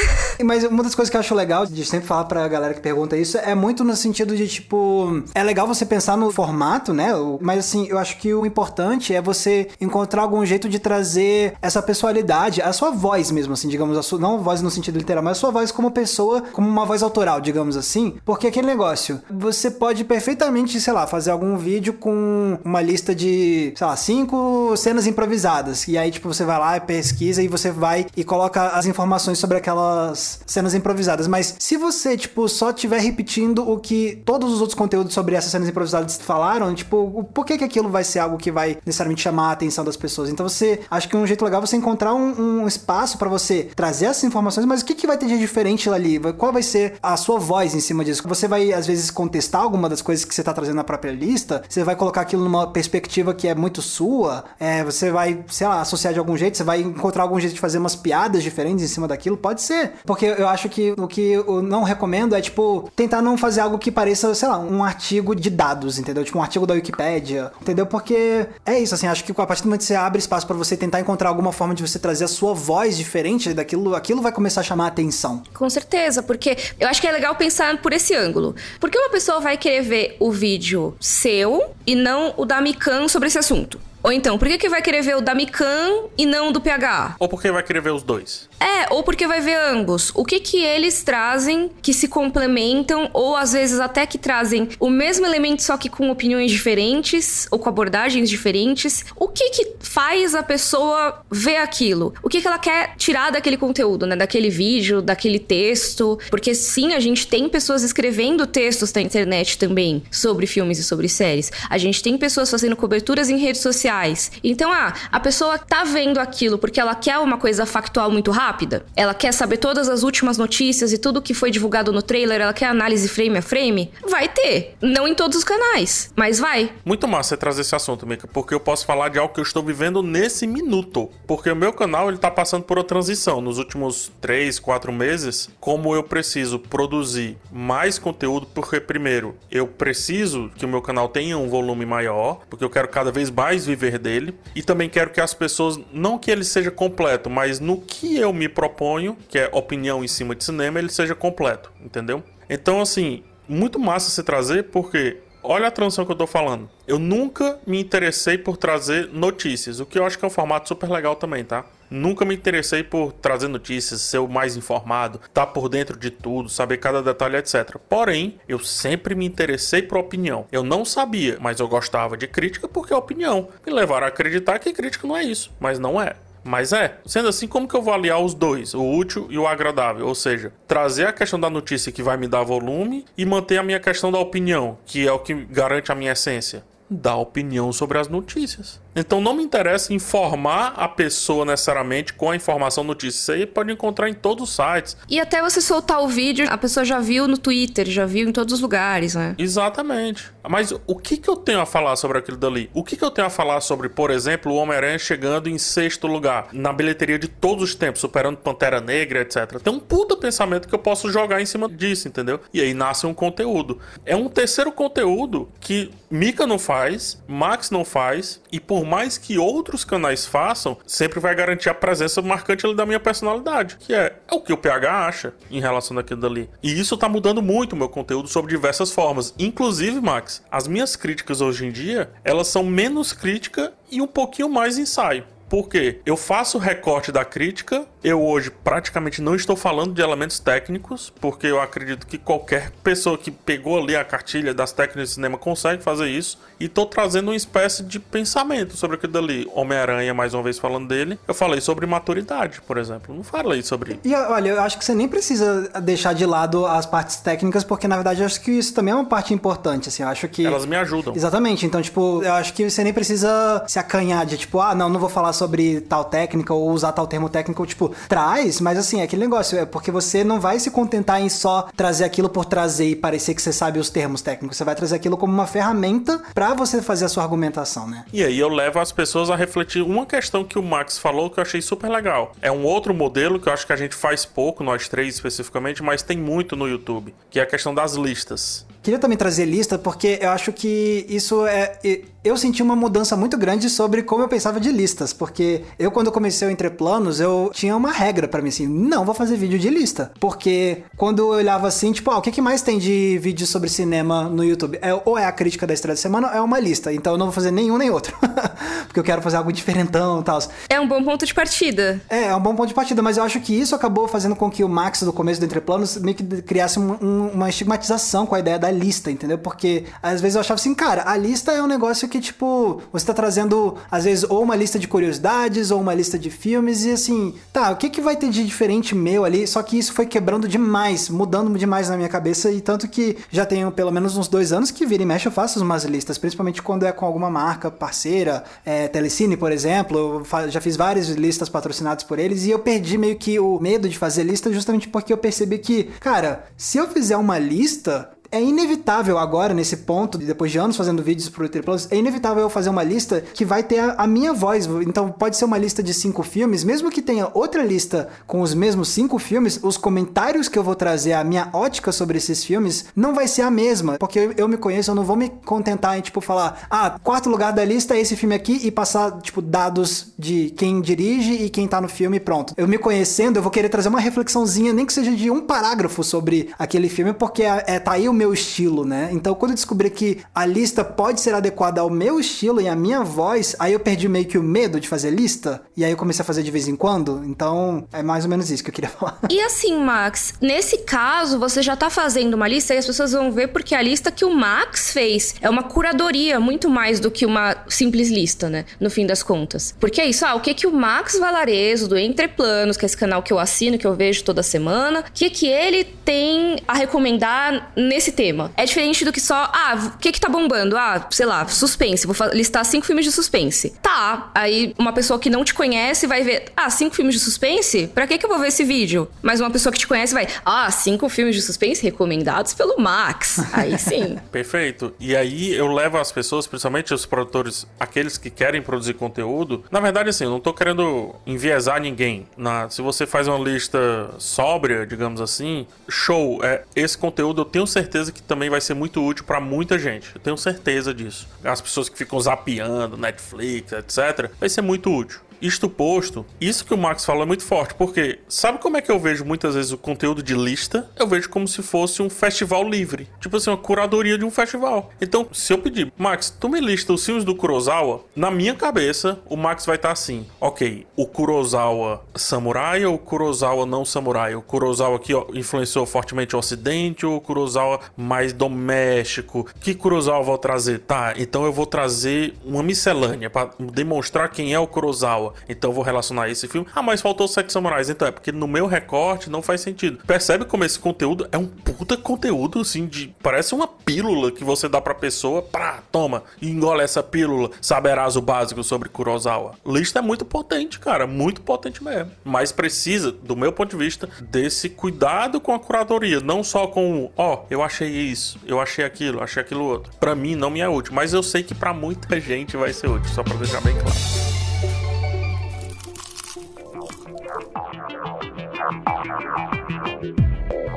Mas 0.44 0.64
uma 0.64 0.83
das 0.83 0.94
coisas 0.94 1.11
que 1.11 1.16
eu 1.16 1.20
acho 1.20 1.35
legal 1.35 1.66
de 1.66 1.85
sempre 1.85 2.07
falar 2.07 2.24
pra 2.24 2.46
galera 2.48 2.74
que 2.74 2.81
pergunta 2.81 3.16
isso 3.16 3.38
é 3.38 3.55
muito 3.55 3.83
no 3.85 3.94
sentido 3.96 4.37
de, 4.37 4.46
tipo, 4.46 5.22
é 5.35 5.42
legal 5.42 5.66
você 5.66 5.85
pensar 5.87 6.16
no 6.16 6.31
formato, 6.31 6.92
né? 6.92 7.09
Mas 7.40 7.61
assim, 7.61 7.87
eu 7.88 7.98
acho 7.98 8.18
que 8.18 8.33
o 8.35 8.44
importante 8.44 9.14
é 9.14 9.20
você 9.20 9.68
encontrar 9.81 10.22
algum 10.22 10.44
jeito 10.44 10.68
de 10.68 10.79
trazer 10.79 11.55
essa 11.62 11.83
pessoalidade, 11.83 12.61
a 12.62 12.72
sua 12.72 12.90
voz 12.90 13.31
mesmo, 13.31 13.55
assim, 13.55 13.68
digamos, 13.68 13.96
a 13.96 14.02
sua, 14.02 14.18
não 14.18 14.38
voz 14.40 14.61
no 14.62 14.70
sentido 14.70 14.98
literal, 14.98 15.22
mas 15.22 15.38
a 15.38 15.40
sua 15.40 15.50
voz 15.50 15.70
como 15.72 15.90
pessoa, 15.90 16.42
como 16.52 16.68
uma 16.68 16.85
voz 16.85 17.02
autoral, 17.07 17.40
digamos 17.40 17.77
assim. 17.77 18.16
Porque 18.25 18.47
aquele 18.47 18.66
negócio, 18.66 19.21
você 19.31 19.71
pode 19.71 20.05
perfeitamente, 20.05 20.81
sei 20.81 20.92
lá, 20.92 21.07
fazer 21.07 21.31
algum 21.31 21.57
vídeo 21.57 21.95
com 21.95 22.59
uma 22.64 22.81
lista 22.83 23.14
de, 23.14 23.73
sei 23.77 23.87
lá, 23.87 23.97
cinco 23.97 24.77
cenas 24.77 25.07
improvisadas. 25.07 25.88
E 25.88 25.97
aí, 25.97 26.11
tipo, 26.11 26.33
você 26.33 26.45
vai 26.45 26.59
lá 26.59 26.77
e 26.77 26.81
pesquisa 26.81 27.42
e 27.42 27.49
você 27.49 27.71
vai 27.71 28.07
e 28.16 28.25
coloca 28.25 28.69
as 28.69 28.87
informações 28.87 29.38
sobre 29.38 29.57
aquelas 29.57 30.40
cenas 30.47 30.75
improvisadas. 30.75 31.27
Mas 31.27 31.57
se 31.59 31.77
você, 31.77 32.16
tipo, 32.16 32.49
só 32.49 32.71
estiver 32.71 33.01
repetindo 33.01 33.69
o 33.69 33.79
que 33.79 34.23
todos 34.25 34.53
os 34.53 34.61
outros 34.61 34.79
conteúdos 34.79 35.14
sobre 35.14 35.35
essas 35.35 35.51
cenas 35.51 35.69
improvisadas 35.69 36.16
falaram, 36.16 36.75
tipo, 36.75 37.29
por 37.33 37.45
que 37.45 37.59
que 37.59 37.64
aquilo 37.64 37.88
vai 37.88 38.05
ser 38.05 38.19
algo 38.19 38.37
que 38.37 38.51
vai 38.51 38.79
necessariamente 38.85 39.23
chamar 39.23 39.49
a 39.49 39.53
atenção 39.53 39.85
das 39.85 39.97
pessoas? 39.97 40.29
Então 40.29 40.49
você, 40.49 40.81
acho 40.90 41.09
que 41.09 41.16
um 41.16 41.27
jeito 41.27 41.45
legal 41.45 41.62
é 41.62 41.66
você 41.66 41.77
encontrar 41.77 42.14
um, 42.14 42.62
um 42.62 42.66
espaço 42.66 43.19
pra 43.19 43.29
você 43.29 43.69
trazer 43.75 44.07
essas 44.07 44.25
informações, 44.25 44.66
mas 44.66 44.81
o 44.81 44.85
que 44.85 44.95
que 44.95 45.07
vai 45.07 45.16
ter 45.16 45.27
de 45.27 45.38
diferente 45.38 45.88
ali? 45.88 46.19
Qual 46.37 46.53
vai 46.53 46.62
ser 46.62 46.96
a 47.03 47.17
sua 47.17 47.39
voz 47.39 47.75
em 47.75 47.81
cima 47.81 48.05
disso? 48.05 48.23
Você 48.27 48.49
vai, 48.49 48.73
às 48.73 48.87
vezes, 48.87 49.11
contestar 49.11 49.63
alguma 49.63 49.89
das 49.89 50.03
coisas 50.03 50.25
que 50.25 50.35
você 50.35 50.43
tá 50.43 50.53
trazendo 50.53 50.77
na 50.77 50.85
própria 50.85 51.13
lista? 51.13 51.63
Você 51.69 51.85
vai 51.85 51.97
colocar 51.97 52.23
aquilo 52.23 52.45
numa 52.45 52.67
perspectiva 52.67 53.35
que 53.35 53.49
é 53.49 53.55
muito 53.55 53.83
sua? 53.83 54.45
É, 54.59 54.85
você 54.85 55.11
vai, 55.11 55.45
sei 55.49 55.67
lá, 55.67 55.81
associar 55.81 56.13
de 56.13 56.19
algum 56.19 56.37
jeito? 56.37 56.57
Você 56.57 56.65
vai 56.65 56.81
encontrar 56.81 57.23
algum 57.23 57.39
jeito 57.39 57.55
de 57.55 57.61
fazer 57.61 57.79
umas 57.79 57.97
piadas 57.97 58.43
diferentes 58.43 58.85
em 58.85 58.89
cima 58.89 59.09
daquilo? 59.09 59.37
Pode 59.37 59.63
ser. 59.63 59.93
Porque 60.05 60.27
eu 60.27 60.49
acho 60.49 60.69
que 60.69 60.95
o 60.97 61.07
que 61.07 61.33
eu 61.33 61.63
não 61.63 61.83
recomendo 61.83 62.35
é, 62.35 62.41
tipo, 62.41 62.91
tentar 62.95 63.23
não 63.23 63.37
fazer 63.37 63.61
algo 63.61 63.79
que 63.79 63.91
pareça, 63.91 64.35
sei 64.35 64.49
lá, 64.49 64.59
um 64.59 64.83
artigo 64.83 65.35
de 65.35 65.51
dados, 65.51 65.99
entendeu? 65.99 66.25
Tipo, 66.25 66.39
um 66.39 66.43
artigo 66.43 66.67
da 66.67 66.75
Wikipédia, 66.75 67.53
entendeu? 67.61 67.87
Porque 67.87 68.47
é 68.65 68.79
isso, 68.79 68.95
assim, 68.95 69.07
acho 69.07 69.25
que 69.25 69.33
a 69.33 69.47
partir 69.47 69.63
do 69.63 69.67
momento 69.67 69.81
que 69.81 69.87
você 69.87 69.95
abre 69.95 70.19
espaço 70.19 70.47
pra 70.47 70.57
você 70.57 70.77
tentar 70.77 71.01
encontrar 71.01 71.29
alguma 71.29 71.53
forma 71.53 71.75
de 71.75 71.83
você 71.83 71.99
trazer 71.99 72.25
a 72.25 72.29
sua 72.29 72.55
voz 72.55 72.97
diferente 72.97 73.53
daquilo, 73.53 73.95
aquilo 73.95 74.23
vai 74.23 74.33
começar 74.33 74.61
a 74.61 74.65
chamar 74.65 74.85
a 74.85 74.89
atenção. 74.89 75.43
Com 75.55 75.69
certeza, 75.69 76.23
porque 76.23 76.57
acho 76.88 77.01
que 77.01 77.07
é 77.07 77.12
legal 77.12 77.35
pensar 77.35 77.79
por 77.79 77.92
esse 77.92 78.14
ângulo. 78.14 78.55
Por 78.81 78.90
que 78.90 78.99
uma 78.99 79.11
pessoa 79.11 79.40
vai 79.40 79.57
querer 79.57 79.83
ver 79.83 80.16
o 80.18 80.31
vídeo 80.31 80.96
seu 81.01 81.75
e 81.87 81.94
não 81.94 82.35
o 82.37 82.44
da 82.44 82.61
Mikan 82.61 83.09
sobre 83.09 83.29
esse 83.29 83.38
assunto? 83.38 83.81
Ou 84.07 84.12
então, 84.12 84.38
por 84.38 84.47
que, 84.47 84.57
que 84.57 84.69
vai 84.69 84.81
querer 84.81 85.03
ver 85.03 85.16
o 85.16 85.21
da 85.21 85.35
Mikan 85.35 86.05
e 86.16 86.25
não 86.25 86.51
o 86.51 86.53
do 86.53 86.61
PH? 86.61 87.16
Ou 87.19 87.29
porque 87.29 87.51
vai 87.51 87.61
querer 87.64 87.81
ver 87.81 87.90
os 87.90 88.05
dois? 88.05 88.49
É, 88.61 88.95
ou 88.95 89.03
porque 89.03 89.27
vai 89.27 89.40
ver 89.40 89.57
ambos. 89.57 90.12
O 90.14 90.25
que 90.25 90.38
que 90.38 90.62
eles 90.62 91.03
trazem 91.03 91.69
que 91.83 91.92
se 91.92 92.07
complementam, 92.07 93.11
ou 93.12 93.35
às 93.35 93.53
vezes 93.53 93.81
até 93.81 94.07
que 94.07 94.16
trazem 94.16 94.69
o 94.79 94.88
mesmo 94.88 95.27
elemento, 95.27 95.61
só 95.61 95.77
que 95.77 95.88
com 95.88 96.09
opiniões 96.09 96.53
diferentes, 96.53 97.49
ou 97.51 97.59
com 97.59 97.69
abordagens 97.69 98.31
diferentes. 98.31 99.05
O 99.16 99.27
que 99.27 99.51
que 99.51 99.73
faz 99.81 100.37
a 100.37 100.42
pessoa 100.42 101.23
ver 101.29 101.57
aquilo? 101.57 102.14
O 102.23 102.29
que 102.29 102.40
que 102.40 102.47
ela 102.47 102.61
quer 102.61 102.95
tirar 102.97 103.33
daquele 103.33 103.57
conteúdo, 103.57 104.07
né? 104.07 104.14
Daquele 104.14 104.51
vídeo, 104.51 105.03
daquele 105.03 105.40
texto? 105.40 106.16
Porque 106.31 106.55
sim, 106.55 106.95
a 106.95 107.01
gente 107.01 107.27
tem 107.27 107.49
pessoas 107.49 107.83
escrevendo 107.83 108.47
textos 108.47 108.92
na 108.92 109.03
internet 109.03 109.59
também 109.59 110.05
sobre 110.12 110.47
filmes 110.47 110.79
e 110.79 110.85
sobre 110.85 111.09
séries. 111.09 111.51
A 111.69 111.77
gente 111.77 112.01
tem 112.01 112.16
pessoas 112.16 112.49
fazendo 112.49 112.77
coberturas 112.77 113.29
em 113.29 113.38
redes 113.38 113.61
sociais. 113.61 113.96
Então, 114.43 114.73
ah, 114.73 114.93
a 115.11 115.21
pessoa 115.21 115.59
tá 115.59 115.85
vendo 115.85 116.19
aquilo 116.19 116.59
porque 116.59 116.81
ela 116.81 116.95
quer 116.95 117.19
uma 117.19 117.39
coisa 117.39 117.65
factual 117.65 118.11
muito 118.11 118.31
rápida. 118.31 118.85
Ela 118.97 119.15
quer 119.15 119.33
saber 119.33 119.59
todas 119.59 119.89
as 119.89 120.03
últimas 120.03 120.39
notícias 120.39 120.93
e 120.93 120.99
tudo 120.99 121.23
que 121.23 121.35
foi 121.35 121.51
divulgado 121.51 121.93
no 121.93 122.03
trailer, 122.03 122.41
ela 122.41 122.53
quer 122.53 122.67
análise 122.67 123.09
frame 123.09 123.39
a 123.39 123.43
frame. 123.43 123.91
Vai 124.09 124.29
ter. 124.29 124.75
Não 124.81 125.07
em 125.07 125.15
todos 125.15 125.39
os 125.39 125.45
canais, 125.45 126.13
mas 126.17 126.39
vai. 126.39 126.73
Muito 126.85 127.07
massa 127.07 127.27
você 127.27 127.37
trazer 127.37 127.61
esse 127.63 127.75
assunto, 127.75 128.07
Mika, 128.07 128.27
porque 128.27 128.55
eu 128.55 128.61
posso 128.61 128.87
falar 128.87 129.09
de 129.09 129.19
algo 129.19 129.33
que 129.33 129.41
eu 129.41 129.45
estou 129.45 129.63
vivendo 129.63 130.03
nesse 130.03 130.47
minuto. 130.47 131.11
Porque 131.27 131.51
o 131.51 131.57
meu 131.57 131.73
canal 131.73 132.09
ele 132.09 132.19
tá 132.19 132.31
passando 132.31 132.63
por 132.63 132.79
uma 132.79 132.85
transição 132.85 133.41
nos 133.41 133.59
últimos 133.59 134.11
3, 134.21 134.59
4 134.59 134.93
meses. 134.93 135.51
Como 135.61 135.95
eu 135.95 136.03
preciso 136.03 136.59
produzir 136.59 137.37
mais 137.53 137.99
conteúdo, 137.99 138.47
porque 138.55 138.81
primeiro, 138.81 139.37
eu 139.51 139.67
preciso 139.67 140.51
que 140.57 140.65
o 140.65 140.69
meu 140.69 140.81
canal 140.81 141.09
tenha 141.09 141.37
um 141.37 141.49
volume 141.49 141.85
maior, 141.85 142.41
porque 142.49 142.65
eu 142.65 142.71
quero 142.71 142.89
cada 142.89 143.11
vez 143.11 143.31
mais 143.31 143.67
viver 143.67 143.86
dele. 143.99 144.35
E 144.55 144.62
também 144.62 144.88
quero 144.88 145.11
que 145.11 145.20
as 145.20 145.35
pessoas, 145.35 145.79
não 145.92 146.18
que 146.18 146.31
ele 146.31 146.44
seja 146.44 146.70
completo, 146.70 147.31
mas 147.31 147.61
no 147.61 147.81
que 147.81 148.16
eu 148.16 148.33
me 148.33 148.49
proponho, 148.49 149.16
que 149.29 149.38
é 149.38 149.49
opinião 149.53 150.05
em 150.05 150.09
cima 150.09 150.35
de 150.35 150.44
cinema, 150.44 150.79
ele 150.79 150.88
seja 150.88 151.14
completo, 151.14 151.72
entendeu? 151.85 152.22
Então, 152.49 152.81
assim, 152.81 153.22
muito 153.49 153.79
massa 153.79 154.11
se 154.11 154.22
trazer, 154.22 154.64
porque 154.64 155.18
olha 155.42 155.68
a 155.68 155.70
transição 155.70 156.05
que 156.05 156.12
eu 156.12 156.16
tô 156.16 156.27
falando. 156.27 156.68
Eu 156.87 156.99
nunca 156.99 157.59
me 157.66 157.81
interessei 157.81 158.37
por 158.37 158.57
trazer 158.57 159.09
notícias, 159.12 159.81
o 159.81 159.87
que 159.87 159.99
eu 159.99 160.05
acho 160.05 160.18
que 160.18 160.25
é 160.25 160.29
um 160.29 160.31
formato 160.31 160.68
super 160.68 160.90
legal 160.90 161.16
também, 161.16 161.44
tá? 161.44 161.64
Nunca 161.90 162.25
me 162.25 162.35
interessei 162.35 162.83
por 162.83 163.12
trazer 163.12 163.49
notícias, 163.49 164.01
ser 164.01 164.18
o 164.18 164.29
mais 164.29 164.57
informado, 164.57 165.20
estar 165.27 165.46
por 165.46 165.68
dentro 165.68 165.99
de 165.99 166.11
tudo, 166.11 166.49
saber 166.49 166.79
cada 166.79 167.03
detalhe, 167.03 167.37
etc. 167.37 167.77
Porém, 167.88 168.38
eu 168.49 168.59
sempre 168.59 169.14
me 169.14 169.27
interessei 169.27 169.83
por 169.83 169.99
opinião. 169.99 170.46
Eu 170.51 170.62
não 170.62 170.85
sabia, 170.85 171.38
mas 171.40 171.61
eu 171.61 171.68
gostava 171.68 172.16
de 172.16 172.27
crítica 172.27 172.68
porque 172.68 172.92
é 172.92 172.96
opinião. 172.96 173.49
Me 173.64 173.72
levaram 173.72 174.07
a 174.07 174.09
acreditar 174.09 174.59
que 174.59 174.72
crítica 174.72 175.07
não 175.07 175.16
é 175.16 175.25
isso, 175.25 175.53
mas 175.61 175.79
não 175.79 176.01
é. 176.01 176.16
Mas 176.46 176.72
é, 176.72 176.99
sendo 177.05 177.29
assim, 177.29 177.49
como 177.49 177.66
que 177.66 177.75
eu 177.75 177.83
vou 177.83 177.92
aliar 177.92 178.20
os 178.20 178.33
dois, 178.33 178.72
o 178.72 178.83
útil 178.83 179.27
e 179.31 179.37
o 179.37 179.49
agradável? 179.49 180.07
Ou 180.07 180.14
seja, 180.14 180.53
trazer 180.68 181.09
a 181.09 181.12
questão 181.12 181.40
da 181.40 181.51
notícia 181.51 181.90
que 181.90 182.05
vai 182.05 182.16
me 182.16 182.29
dar 182.29 182.44
volume 182.44 183.05
e 183.18 183.27
manter 183.27 183.59
a 183.59 183.64
minha 183.64 183.81
questão 183.81 184.12
da 184.12 184.18
opinião, 184.18 184.79
que 184.87 185.07
é 185.07 185.12
o 185.12 185.18
que 185.18 185.35
garante 185.35 185.90
a 185.90 185.94
minha 185.94 186.12
essência. 186.12 186.64
Dar 186.88 187.16
opinião 187.16 187.72
sobre 187.72 187.99
as 187.99 188.09
notícias. 188.09 188.81
Então 188.94 189.20
não 189.20 189.35
me 189.35 189.42
interessa 189.42 189.92
informar 189.92 190.72
a 190.77 190.88
pessoa 190.88 191.44
necessariamente 191.44 192.14
com 192.14 192.31
a 192.31 192.37
informação 192.37 192.83
notícia. 192.83 193.18
Isso 193.18 193.33
aí 193.33 193.46
pode 193.46 193.72
encontrar 193.72 194.09
em 194.09 194.14
todos 194.14 194.49
os 194.49 194.57
sites. 194.57 194.96
E 195.09 195.20
até 195.20 195.42
você 195.42 195.61
soltar 195.61 196.01
o 196.01 196.09
vídeo, 196.09 196.46
a 196.49 196.57
pessoa 196.57 196.85
já 196.85 196.99
viu 196.99 197.29
no 197.29 197.37
Twitter, 197.37 197.87
já 197.87 198.07
viu 198.07 198.29
em 198.29 198.33
todos 198.33 198.55
os 198.55 198.61
lugares, 198.61 199.14
né? 199.14 199.35
Exatamente. 199.37 200.33
Mas 200.49 200.73
o 200.87 200.97
que, 200.97 201.17
que 201.17 201.29
eu 201.29 201.37
tenho 201.37 201.61
a 201.61 201.67
falar 201.67 201.97
sobre 201.97 202.19
aquilo 202.19 202.37
dali? 202.37 202.71
O 202.73 202.83
que, 202.85 202.97
que 202.97 203.05
eu 203.05 203.11
tenho 203.11 203.27
a 203.27 203.31
falar 203.31 203.61
sobre, 203.61 203.89
por 203.89 204.11
exemplo, 204.11 204.53
o 204.53 204.57
Homem-Aranha 204.57 204.99
chegando 204.99 205.49
em 205.49 205.59
sexto 205.59 206.07
lugar 206.07 206.49
na 206.53 206.73
bilheteria 206.73 207.19
de 207.19 207.29
todos 207.29 207.65
os 207.65 207.75
tempos, 207.75 208.01
superando 208.01 208.39
Pantera 208.39 208.81
Negra, 208.81 209.21
etc. 209.21 209.61
Tem 209.63 209.73
um 209.73 209.81
puta 209.81 210.17
pensamento 210.17 210.69
que 210.69 210.75
eu 210.75 210.79
posso 210.79 211.11
jogar 211.11 211.41
em 211.41 211.47
cima 211.47 211.69
disso, 211.69 212.09
entendeu? 212.09 212.41
E 212.53 212.61
aí 212.61 212.75
nasce 212.75 213.07
um 213.07 213.15
conteúdo. 213.15 213.79
É 214.05 214.15
um 214.15 214.29
terceiro 214.29 214.73
conteúdo 214.73 215.49
que 215.61 215.91
Mika 216.11 216.47
não 216.47 216.59
faz, 216.59 217.23
Max 217.27 217.71
não 217.71 217.85
faz, 217.85 218.41
e 218.57 218.61
por 218.61 218.87
mais 218.87 219.19
que 219.19 219.37
outros 219.37 219.85
canais 219.85 220.25
façam, 220.25 220.79
sempre 220.87 221.21
vai 221.21 221.35
garantir 221.35 221.69
a 221.69 221.75
presença 221.75 222.23
marcante 222.23 222.75
da 222.75 222.87
minha 222.87 222.99
personalidade, 222.99 223.77
que 223.79 223.92
é, 223.92 224.16
é 224.27 224.35
o 224.35 224.40
que 224.40 224.51
o 224.51 224.57
PH 224.57 225.07
acha 225.07 225.35
em 225.51 225.61
relação 225.61 225.99
àquilo 225.99 226.23
dali. 226.23 226.49
E 226.62 226.73
isso 226.73 226.97
tá 226.97 227.07
mudando 227.07 227.42
muito 227.42 227.75
o 227.75 227.77
meu 227.77 227.90
conteúdo 227.90 228.29
sobre 228.29 228.51
diversas 228.51 228.90
formas. 228.90 229.35
Inclusive, 229.38 230.01
Max, 230.01 230.42
as 230.51 230.66
minhas 230.66 230.97
críticas 230.97 231.42
hoje 231.42 231.66
em 231.66 231.71
dia, 231.71 232.11
elas 232.25 232.49
são 232.49 232.64
menos 232.64 233.12
crítica 233.12 233.75
e 233.90 234.01
um 234.01 234.07
pouquinho 234.07 234.49
mais 234.49 234.79
ensaio. 234.79 235.25
Por 235.49 235.69
quê? 235.69 236.01
Eu 236.05 236.17
faço 236.17 236.59
recorte 236.59 237.13
da 237.13 237.25
crítica. 237.25 237.87
Eu 238.03 238.23
hoje 238.23 238.51
praticamente 238.51 239.23
não 239.23 239.35
estou 239.35 239.57
falando 239.57 239.93
de 239.95 240.03
elementos 240.03 240.39
técnicos, 240.39 241.13
porque 241.21 241.47
eu 241.47 241.61
acredito 241.61 242.07
que 242.07 242.19
qualquer 242.19 242.71
pessoa 242.83 243.17
que 243.17 243.31
pegou 243.31 243.79
ali 243.79 243.97
a 243.97 244.05
cartilha 244.05 244.53
das 244.53 244.73
técnicas 244.73 245.09
de 245.09 245.15
cinema 245.15 245.39
consegue 245.39 245.83
fazer 245.83 246.09
isso. 246.09 246.39
E 246.59 246.67
estou 246.67 246.87
trazendo 246.87 247.29
uma 247.29 247.37
espécie 247.37 247.83
de 247.83 247.99
pensamento 248.01 248.77
sobre 248.77 248.97
aquilo 248.97 249.13
dali. 249.13 249.49
Homem-Aranha, 249.55 250.15
mais 250.15 250.35
uma 250.35 250.43
vez 250.43 250.59
falando 250.59 250.89
dele, 250.89 251.19
eu 251.29 251.35
falei 251.35 251.61
sobre 251.61 251.87
maturidade, 251.87 252.61
por 252.63 252.79
exemplo. 252.79 253.15
Não 253.15 253.23
falei 253.23 253.63
sobre. 253.63 254.01
E 254.05 254.15
olha, 254.15 254.51
eu 254.51 254.61
acho 254.61 254.79
que 254.79 254.85
você 254.85 254.95
nem 254.95 255.09
precisa 255.09 255.69
deixar 255.83 256.13
de 256.13 256.25
lado 256.25 256.67
as 256.67 256.87
partes 256.87 257.17
técnicas, 257.17 257.63
porque 257.63 257.87
na 257.87 257.97
verdade 257.97 258.21
eu 258.21 258.27
acho 258.27 258.41
que 258.41 258.51
isso 258.51 258.75
também 258.75 258.93
é 258.93 258.95
uma 258.95 259.05
parte 259.05 259.35
importante, 259.35 259.89
assim. 259.89 260.03
Eu 260.03 260.09
acho 260.09 260.29
que. 260.29 260.45
Elas 260.45 260.65
me 260.65 260.77
ajudam. 260.77 261.15
Exatamente. 261.15 261.67
Então, 261.67 261.81
tipo, 261.83 262.23
eu 262.23 262.33
acho 262.33 262.53
que 262.53 262.69
você 262.69 262.83
nem 262.83 262.93
precisa 262.93 263.63
se 263.67 263.79
acanhar 263.79 264.25
de, 264.27 264.39
tipo, 264.39 264.61
ah, 264.61 264.75
não, 264.75 264.89
não 264.89 264.99
vou 264.99 265.09
falar 265.09 265.33
sobre 265.37 265.81
tal 265.81 266.05
técnica 266.05 266.53
ou 266.53 266.70
usar 266.70 266.92
tal 266.92 267.07
termo 267.07 267.29
técnico, 267.29 267.64
tipo, 267.66 267.92
traz, 268.09 268.61
mas 268.61 268.79
assim, 268.79 269.01
é 269.01 269.05
aquele 269.05 269.22
negócio, 269.22 269.59
é 269.59 269.66
porque 269.66 269.90
você 269.90 270.25
não 270.25 270.40
vai 270.40 270.59
se 270.59 270.70
contentar 270.70 271.20
em 271.20 271.29
só 271.29 271.68
trazer 271.77 272.05
aquilo 272.05 272.29
por 272.29 272.44
trazer 272.44 272.88
e 272.90 272.96
parecer 272.96 273.35
que 273.35 273.42
você 273.42 273.53
sabe 273.53 273.79
os 273.79 273.90
termos 273.90 274.22
técnicos, 274.22 274.57
você 274.57 274.64
vai 274.64 274.75
trazer 274.75 274.96
aquilo 274.96 275.16
como 275.16 275.33
uma 275.33 275.46
ferramenta 275.46 276.22
para 276.35 276.55
você 276.55 276.83
fazer 276.83 277.05
a 277.05 277.09
sua 277.09 277.22
argumentação, 277.22 277.87
né? 277.87 278.05
E 278.12 278.25
aí 278.25 278.38
eu 278.38 278.49
levo 278.49 278.79
as 278.79 278.92
pessoas 278.92 279.31
a 279.31 279.37
refletir 279.37 279.83
uma 279.83 280.07
questão 280.07 280.44
que 280.44 280.59
o 280.59 280.62
Max 280.62 280.99
falou 280.99 281.31
que 281.31 281.38
eu 281.38 281.42
achei 281.42 281.61
super 281.61 281.88
legal. 281.90 282.33
É 282.40 282.51
um 282.51 282.64
outro 282.64 282.94
modelo 282.94 283.38
que 283.38 283.49
eu 283.49 283.53
acho 283.53 283.66
que 283.66 283.72
a 283.72 283.77
gente 283.77 283.94
faz 283.94 284.25
pouco, 284.25 284.64
nós 284.64 284.88
três 284.88 285.14
especificamente, 285.14 285.83
mas 285.83 286.03
tem 286.03 286.16
muito 286.16 286.57
no 286.57 286.68
YouTube, 286.68 287.14
que 287.31 287.38
é 287.38 287.42
a 287.42 287.46
questão 287.46 287.75
das 287.75 287.94
listas. 287.94 288.66
Queria 288.87 289.01
também 289.01 289.18
trazer 289.18 289.46
lista, 289.46 289.77
porque 289.77 290.16
eu 290.22 290.31
acho 290.31 290.53
que 290.53 291.05
isso 291.09 291.44
é. 291.44 291.77
Eu 292.22 292.37
senti 292.37 292.62
uma 292.62 292.77
mudança 292.77 293.16
muito 293.16 293.37
grande 293.37 293.68
sobre 293.68 294.03
como 294.03 294.22
eu 294.22 294.29
pensava 294.29 294.61
de 294.61 294.70
listas, 294.70 295.12
porque 295.12 295.62
eu, 295.77 295.90
quando 295.90 296.11
comecei 296.12 296.46
o 296.46 296.51
Entre 296.51 296.70
Planos, 296.70 297.18
eu 297.18 297.51
tinha 297.53 297.77
uma 297.77 297.90
regra 297.90 298.29
para 298.29 298.40
mim 298.40 298.49
assim: 298.49 298.66
não 298.68 299.05
vou 299.05 299.12
fazer 299.12 299.37
vídeo 299.37 299.59
de 299.59 299.68
lista. 299.70 300.12
Porque 300.20 300.85
quando 300.96 301.18
eu 301.18 301.29
olhava 301.31 301.66
assim, 301.66 301.90
tipo, 301.90 302.12
ah, 302.12 302.18
o 302.18 302.22
que, 302.22 302.31
que 302.31 302.40
mais 302.40 302.62
tem 302.62 302.79
de 302.79 303.18
vídeo 303.18 303.44
sobre 303.44 303.68
cinema 303.68 304.29
no 304.29 304.44
YouTube? 304.44 304.79
É, 304.81 304.94
ou 305.05 305.18
é 305.18 305.25
a 305.25 305.33
crítica 305.33 305.66
da 305.66 305.75
estreia 305.75 305.96
da 305.96 306.01
semana, 306.01 306.29
ou 306.29 306.35
é 306.35 306.40
uma 306.40 306.61
lista. 306.61 306.92
Então 306.92 307.14
eu 307.14 307.18
não 307.18 307.27
vou 307.27 307.33
fazer 307.33 307.51
nenhum 307.51 307.77
nem 307.77 307.90
outro. 307.90 308.16
porque 308.87 309.01
eu 309.01 309.05
quero 309.05 309.20
fazer 309.20 309.37
algo 309.37 309.53
diferentão 309.53 310.20
e 310.20 310.22
tal. 310.22 310.38
É 310.68 310.81
um 310.81 310.87
bom 310.87 311.03
ponto 311.03 311.27
de 311.27 311.35
partida. 311.35 312.01
É, 312.09 312.27
é 312.27 312.37
um 312.37 312.40
bom 312.40 312.55
ponto 312.55 312.68
de 312.68 312.75
partida, 312.75 313.03
mas 313.03 313.16
eu 313.16 313.25
acho 313.25 313.40
que 313.40 313.53
isso 313.53 313.75
acabou 313.75 314.07
fazendo 314.07 314.37
com 314.37 314.49
que 314.49 314.62
o 314.62 314.68
Max 314.68 315.03
do 315.03 315.12
começo 315.12 315.40
do 315.40 315.44
Entre 315.44 315.61
Planos 315.61 315.96
meio 315.96 316.16
que 316.16 316.25
criasse 316.42 316.79
um, 316.79 316.96
um, 317.01 317.29
uma 317.35 317.49
estigmatização 317.49 318.27
com 318.27 318.35
a 318.35 318.40
ideia 318.40 318.59
da 318.59 318.76
lista, 318.77 319.11
entendeu? 319.11 319.39
Porque 319.39 319.85
às 320.03 320.21
vezes 320.21 320.37
eu 320.37 320.41
achava 320.41 320.61
assim, 320.61 320.75
cara, 320.75 321.05
a 321.11 321.17
lista 321.17 321.53
é 321.53 321.62
um 321.62 321.67
negócio 321.67 322.09
que, 322.09 322.21
tipo, 322.21 322.81
você 322.93 323.07
tá 323.07 323.15
trazendo, 323.15 323.77
às 323.91 324.05
vezes, 324.05 324.25
ou 324.29 324.43
uma 324.43 324.55
lista 324.55 324.79
de 324.79 324.87
curiosidades, 324.87 325.71
ou 325.71 325.81
uma 325.81 325.95
lista 325.95 326.19
de 326.19 326.31
filmes, 326.31 326.85
e 326.85 326.93
assim, 326.93 327.35
tá, 327.53 327.71
o 327.71 327.77
que 327.77 327.91
que 327.91 328.01
vai 328.01 328.17
ter 328.17 328.29
de 328.29 328.45
diferente 328.45 328.95
meu 328.95 329.25
ali? 329.25 329.47
Só 329.47 329.62
que 329.62 329.79
isso 329.79 329.93
foi 329.93 330.07
quebrando 330.07 330.47
demais, 330.47 331.09
mudando 331.09 331.57
demais 331.59 331.89
na 331.89 331.97
minha 331.97 332.09
cabeça, 332.09 332.51
e 332.51 332.61
tanto 332.61 332.89
que 332.89 333.17
já 333.31 333.47
tenho 333.47 333.71
pelo 333.73 333.91
menos 333.91 334.17
uns 334.17 334.29
dois 334.29 334.53
anos 334.53 334.71
que 334.71 334.87
vira 334.87 335.03
e 335.03 335.07
mexe 335.07 335.27
eu 335.27 335.33
faço 335.33 335.62
umas 335.62 335.85
listas, 335.85 336.19
principalmente 336.19 336.62
quando 336.62 336.85
é 336.85 336.93
com 336.93 337.07
alguma 337.07 337.31
marca 337.31 337.71
parceira, 337.71 338.45
é, 338.65 338.89
Telecine, 338.89 339.37
por 339.37 339.51
exemplo, 339.51 340.23
eu 340.25 340.51
já 340.51 340.61
fiz 340.61 340.77
várias 340.77 341.09
listas 341.09 341.49
patrocinadas 341.49 342.05
por 342.05 342.19
eles, 342.19 342.45
e 342.45 342.51
eu 342.51 342.59
perdi 342.59 342.99
meio 342.99 343.17
que 343.17 343.39
o 343.39 343.59
medo 343.61 343.89
de 343.89 343.99
fazer 343.99 344.23
lista 344.23 344.53
justamente 344.53 344.89
porque 344.89 345.12
eu 345.12 345.19
percebi 345.19 345.59
que, 345.59 345.85
cara, 346.01 346.45
se 346.57 346.79
eu 346.79 346.89
fizer 346.89 347.17
uma 347.17 347.39
lista, 347.39 348.11
é 348.31 348.43
inevitável 348.43 349.19
agora, 349.19 349.55
nesse 349.55 349.79
ponto, 349.79 350.19
depois 350.19 350.51
de 350.51 350.59
anos 350.59 350.77
fazendo 350.77 351.03
vídeos 351.03 351.29
pro 351.29 351.49
Triplus, 351.49 351.91
é 351.91 351.97
inevitável 351.97 352.43
eu 352.43 352.51
fazer 352.51 352.71
uma 352.71 352.83
lista 352.83 353.21
que 353.21 353.45
vai 353.45 353.62
ter 353.62 353.79
a, 353.79 353.95
a, 353.99 354.07
minha 354.07 354.33
voz. 354.33 354.67
Então 354.87 355.11
pode 355.11 355.37
ser 355.37 355.45
uma 355.45 355.59
lista 355.59 355.83
de 355.83 355.93
cinco 355.95 356.23
filmes, 356.23 356.65
mesmo 356.65 356.91
que 356.91 357.03
tenha 357.03 357.29
outra 357.35 357.62
lista 357.62 358.09
com 358.27 358.41
os 358.41 358.55
mesmos 358.55 358.89
cinco 358.89 359.19
filmes, 359.19 359.61
os 359.62 359.77
comentários 359.77 360.49
que 360.49 360.59
eu 360.59 360.62
vou 360.62 360.75
trazer, 360.75 361.12
a 361.12 361.25
minha 361.25 361.49
ótica 361.53 361.93
sobre 361.93 362.19
esses 362.19 362.45
filmes, 362.45 362.87
não 362.95 363.15
vai 363.15 363.29
ser 363.29 363.43
a 363.43 363.51
mesma. 363.51 363.99
Porque 363.99 364.19
eu, 364.19 364.33
eu 364.37 364.49
me 364.49 364.57
conheço, 364.57 364.91
eu 364.91 364.95
não 364.95 365.05
vou 365.05 365.17
me 365.17 365.29
contentar 365.45 365.99
em, 365.99 366.01
tipo, 366.01 366.21
falar, 366.21 366.67
ah, 366.71 366.99
quarto 367.03 367.29
lugar 367.29 367.53
da 367.53 367.65
lista 367.65 367.97
é 367.97 368.01
esse 368.01 368.17
filme 368.17 368.35
aqui 368.35 368.61
e 368.62 368.71
passar, 368.71 369.21
tipo, 369.21 369.41
dados 369.41 370.12
de 370.19 370.51
quem 370.57 370.81
dirige 370.81 371.33
e 371.33 371.51
quem 371.51 371.69
tá 371.69 371.81
no 371.81 371.89
filme 371.89 372.19
pronto. 372.21 372.55
Eu 372.57 372.67
me 372.67 372.79
conhecendo, 372.79 373.39
eu 373.39 373.43
vou 373.43 373.51
querer 373.51 373.69
trazer 373.69 373.89
uma 373.89 374.01
reflexãozinha, 374.01 374.73
nem 374.73 374.87
que 374.87 374.93
seja 374.93 375.12
de 375.12 375.31
um 375.31 375.41
parágrafo 375.41 376.03
sobre 376.03 376.51
aquele 376.59 376.89
filme, 376.89 377.12
porque 377.12 377.43
é, 377.43 377.65
é 377.67 377.79
tá 377.79 377.93
aí 377.93 378.09
o 378.09 378.12
meu 378.12 378.26
estilo, 378.33 378.85
né? 378.85 379.11
Então, 379.12 379.35
quando 379.35 379.53
eu 379.53 379.57
descobri 379.57 379.91
que 379.91 380.19
a 380.35 380.45
lista 380.47 380.85
pode 380.85 381.21
ser 381.21 381.35
adequada 381.35 381.81
ao 381.81 381.91
meu 381.91 382.19
estilo 382.19 382.61
e 382.61 382.69
à 382.69 382.75
minha 382.75 383.03
voz, 383.03 383.55
aí 383.59 383.73
eu 383.73 383.81
perdi 383.81 384.09
meio 384.09 384.27
que 384.27 384.39
o 384.39 384.43
medo 384.43 384.81
de 384.81 384.89
fazer 384.89 385.11
lista, 385.11 385.62
e 385.77 385.85
aí 385.85 385.91
eu 385.91 385.97
comecei 385.97 386.23
a 386.23 386.27
fazer 386.27 386.43
de 386.43 386.51
vez 386.51 386.69
em 386.69 386.77
quando. 386.77 387.23
Então, 387.25 387.87
é 387.93 388.03
mais 388.03 388.25
ou 388.25 388.31
menos 388.31 388.51
isso 388.51 388.62
que 388.62 388.71
eu 388.71 388.75
queria 388.75 388.91
falar. 388.91 389.19
E 389.31 389.41
assim, 389.41 389.79
Max, 389.79 390.35
nesse 390.41 390.79
caso, 390.79 391.39
você 391.39 391.62
já 391.62 391.77
tá 391.77 391.91
fazendo 391.91 392.35
uma 392.35 392.49
lista 392.49 392.75
e 392.75 392.79
as 392.79 392.87
pessoas 392.87 393.12
vão 393.12 393.31
ver 393.33 393.49
porque 393.49 393.75
a 393.75 393.83
lista 393.83 394.11
que 394.11 394.25
o 394.25 394.35
Max 394.35 394.93
fez 394.93 395.35
é 395.41 395.49
uma 395.49 395.62
curadoria 395.62 396.39
muito 396.41 396.69
mais 396.69 397.01
do 397.01 397.11
que 397.11 397.27
uma 397.27 397.57
simples 397.69 398.09
lista, 398.09 398.49
né? 398.49 398.65
No 398.81 398.91
fim 398.91 399.07
das 399.07 399.23
contas. 399.23 399.75
Porque 399.79 400.01
é 400.01 400.07
isso, 400.07 400.25
ah, 400.25 400.35
o 400.35 400.41
que 400.41 400.55
que 400.55 400.67
o 400.67 400.73
Max 400.73 401.19
Valarezo 401.19 401.89
do 401.89 401.97
Entre 401.97 402.29
Planos, 402.29 402.77
que 402.77 402.85
é 402.85 402.87
esse 402.87 402.97
canal 402.97 403.23
que 403.23 403.33
eu 403.33 403.39
assino, 403.39 403.79
que 403.79 403.87
eu 403.87 403.95
vejo 403.95 404.25
toda 404.25 404.43
semana, 404.43 405.01
o 405.01 405.05
que 405.12 405.31
que 405.31 405.47
ele 405.47 405.85
tem 405.85 406.57
a 406.67 406.75
recomendar 406.75 407.73
nesse 407.77 408.06
esse 408.07 408.12
tema. 408.12 408.53
É 408.57 408.64
diferente 408.64 409.05
do 409.05 409.12
que 409.12 409.21
só, 409.21 409.51
ah, 409.53 409.92
o 409.95 409.99
que 409.99 410.12
que 410.12 410.21
tá 410.21 410.29
bombando? 410.29 410.77
Ah, 410.77 411.07
sei 411.11 411.27
lá, 411.27 411.47
suspense. 411.49 412.07
Vou 412.07 412.14
listar 412.33 412.64
cinco 412.64 412.87
filmes 412.87 413.05
de 413.05 413.11
suspense. 413.11 413.71
Tá, 413.83 414.31
aí 414.35 414.75
uma 414.79 414.92
pessoa 414.92 415.19
que 415.19 415.29
não 415.29 415.45
te 415.45 415.53
conhece 415.53 416.07
vai 416.07 416.23
ver, 416.23 416.53
ah, 416.57 416.71
cinco 416.71 416.95
filmes 416.95 417.14
de 417.14 417.21
suspense? 417.21 417.88
Pra 417.88 418.07
que 418.07 418.19
que 418.19 418.25
eu 418.25 418.31
vou 418.31 418.38
ver 418.38 418.49
esse 418.49 418.64
vídeo? 418.64 419.09
Mas 419.23 419.40
uma 419.40 419.51
pessoa 419.51 419.73
que 419.73 419.79
te 419.79 419.87
conhece 419.87 420.14
vai, 420.14 420.29
ah, 420.45 420.71
cinco 420.71 421.09
filmes 421.09 421.35
de 421.35 421.42
suspense 421.42 421.83
recomendados 421.83 422.55
pelo 422.55 422.81
Max. 422.81 423.40
Aí 423.53 423.79
sim. 423.79 424.19
Perfeito. 424.31 424.95
E 425.01 425.16
aí 425.16 425.55
eu 425.55 425.66
levo 425.66 425.99
as 425.99 426.12
pessoas, 426.12 426.47
principalmente 426.47 426.95
os 426.95 427.05
produtores, 427.05 427.66
aqueles 427.81 428.16
que 428.16 428.31
querem 428.31 428.62
produzir 428.62 428.95
conteúdo. 428.95 429.64
Na 429.71 429.81
verdade, 429.81 430.11
assim, 430.11 430.25
eu 430.25 430.31
não 430.31 430.40
tô 430.40 430.53
querendo 430.53 431.14
enviesar 431.27 431.81
ninguém. 431.81 432.27
Na, 432.37 432.69
se 432.69 432.83
você 432.83 433.07
faz 433.07 433.27
uma 433.27 433.38
lista 433.38 434.11
sóbria, 434.19 434.87
digamos 434.87 435.21
assim, 435.21 435.66
show. 435.88 436.42
É, 436.45 436.62
esse 436.75 436.97
conteúdo 436.97 437.40
eu 437.40 437.45
tenho 437.45 437.66
certeza 437.66 437.96
certeza 437.97 438.13
que 438.13 438.23
também 438.23 438.51
vai 438.51 438.61
ser 438.61 438.75
muito 438.75 439.03
útil 439.03 439.25
para 439.25 439.41
muita 439.41 439.79
gente. 439.79 440.15
Eu 440.15 440.21
tenho 440.21 440.37
certeza 440.37 440.93
disso. 440.93 441.27
As 441.43 441.61
pessoas 441.61 441.89
que 441.89 441.97
ficam 441.97 442.21
zapeando, 442.21 442.97
Netflix, 442.97 443.73
etc. 443.73 444.31
Vai 444.39 444.49
ser 444.49 444.63
muito 444.63 444.91
útil. 444.95 445.21
Isto 445.40 445.68
posto, 445.68 446.25
isso 446.40 446.64
que 446.64 446.75
o 446.75 446.79
Max 446.79 447.05
falou 447.05 447.22
é 447.22 447.27
muito 447.27 447.44
forte, 447.44 447.75
porque 447.75 448.18
sabe 448.29 448.59
como 448.59 448.77
é 448.77 448.83
que 448.83 448.90
eu 448.90 448.99
vejo 448.99 449.25
muitas 449.25 449.55
vezes 449.55 449.72
o 449.72 449.79
conteúdo 449.79 450.22
de 450.22 450.35
lista? 450.35 450.90
Eu 450.96 451.07
vejo 451.07 451.29
como 451.29 451.46
se 451.46 451.62
fosse 451.62 452.03
um 452.03 452.11
festival 452.11 452.68
livre, 452.68 453.09
tipo 453.20 453.37
assim, 453.37 453.51
uma 453.51 453.57
curadoria 453.57 454.18
de 454.18 454.25
um 454.25 454.31
festival. 454.31 454.90
Então, 455.01 455.29
se 455.33 455.53
eu 455.53 455.59
pedir, 455.59 455.92
Max, 455.96 456.31
tu 456.31 456.49
me 456.49 456.61
lista 456.61 456.92
os 456.92 457.05
filmes 457.05 457.25
do 457.25 457.35
Kurosawa, 457.35 458.05
na 458.14 458.31
minha 458.31 458.55
cabeça, 458.55 459.18
o 459.27 459.37
Max 459.37 459.66
vai 459.66 459.77
estar 459.77 459.88
tá 459.88 459.92
assim: 459.92 460.27
ok, 460.40 460.87
o 460.96 461.07
Kurosawa 461.07 462.05
samurai 462.14 462.85
ou 462.85 462.94
o 462.94 462.99
Kurosawa 462.99 463.66
não 463.66 463.85
samurai? 463.85 464.35
O 464.35 464.42
Kurosawa 464.42 464.99
que 464.99 465.12
influenciou 465.35 465.87
fortemente 465.87 466.35
o 466.35 466.38
Ocidente 466.38 467.05
ou 467.07 467.16
o 467.16 467.20
Kurosawa 467.20 467.81
mais 467.96 468.33
doméstico? 468.33 469.46
Que 469.61 469.75
Kurosawa 469.75 470.22
vou 470.22 470.38
trazer? 470.38 470.81
Tá, 470.81 471.14
então 471.16 471.44
eu 471.44 471.53
vou 471.53 471.66
trazer 471.66 472.35
uma 472.44 472.62
miscelânea 472.62 473.31
para 473.31 473.51
demonstrar 473.59 474.31
quem 474.31 474.53
é 474.53 474.59
o 474.59 474.66
Kurosawa 474.66 475.26
então 475.49 475.73
vou 475.73 475.85
relacionar 475.85 476.29
esse 476.29 476.49
filme. 476.49 476.67
Ah, 476.75 476.83
mas 476.83 477.01
faltou 477.01 477.29
Sete 477.29 477.53
Samurais. 477.53 477.89
Então 477.89 478.09
é 478.09 478.11
porque 478.11 478.33
no 478.33 478.47
meu 478.47 478.67
recorte 478.67 479.31
não 479.31 479.43
faz 479.43 479.61
sentido. 479.61 479.99
Percebe 480.07 480.45
como 480.45 480.65
esse 480.65 480.79
conteúdo 480.79 481.29
é 481.33 481.39
um 481.39 481.47
puta 481.47 481.97
conteúdo, 481.97 482.61
assim, 482.61 482.87
de. 482.87 483.15
Parece 483.23 483.55
uma 483.55 483.67
pílula 483.67 484.31
que 484.31 484.45
você 484.45 484.69
dá 484.69 484.81
pra 484.81 484.95
pessoa. 484.95 485.43
Pá, 485.43 485.83
toma, 485.91 486.25
engole 486.41 486.83
essa 486.83 487.03
pílula. 487.03 487.51
Saberás 487.61 488.17
o 488.17 488.23
básico 488.23 488.62
sobre 488.62 488.89
Kurosawa. 488.89 489.55
Lista 489.65 489.99
é 489.99 490.03
muito 490.03 490.25
potente, 490.25 490.79
cara. 490.79 491.07
Muito 491.07 491.41
potente 491.41 491.83
mesmo. 491.83 492.11
Mas 492.25 492.53
precisa, 492.53 493.12
do 493.12 493.37
meu 493.37 493.53
ponto 493.53 493.71
de 493.71 493.85
vista, 493.85 494.09
desse 494.21 494.69
cuidado 494.69 495.41
com 495.41 495.55
a 495.55 495.59
curadoria. 495.59 496.21
Não 496.21 496.43
só 496.43 496.67
com, 496.67 497.11
ó, 497.17 497.35
oh, 497.35 497.47
eu 497.51 497.62
achei 497.62 497.89
isso, 497.89 498.39
eu 498.47 498.61
achei 498.61 498.85
aquilo, 498.85 499.23
achei 499.23 499.43
aquilo 499.43 499.65
outro. 499.65 499.93
Pra 499.99 500.15
mim 500.15 500.35
não 500.35 500.51
me 500.51 500.61
é 500.61 500.69
útil. 500.69 500.93
Mas 500.95 501.12
eu 501.12 501.23
sei 501.23 501.43
que 501.43 501.55
para 501.55 501.73
muita 501.73 502.21
gente 502.21 502.57
vai 502.57 502.73
ser 502.73 502.89
útil. 502.89 503.12
Só 503.12 503.23
pra 503.23 503.35
deixar 503.35 503.61
bem 503.61 503.75
claro. 503.75 504.26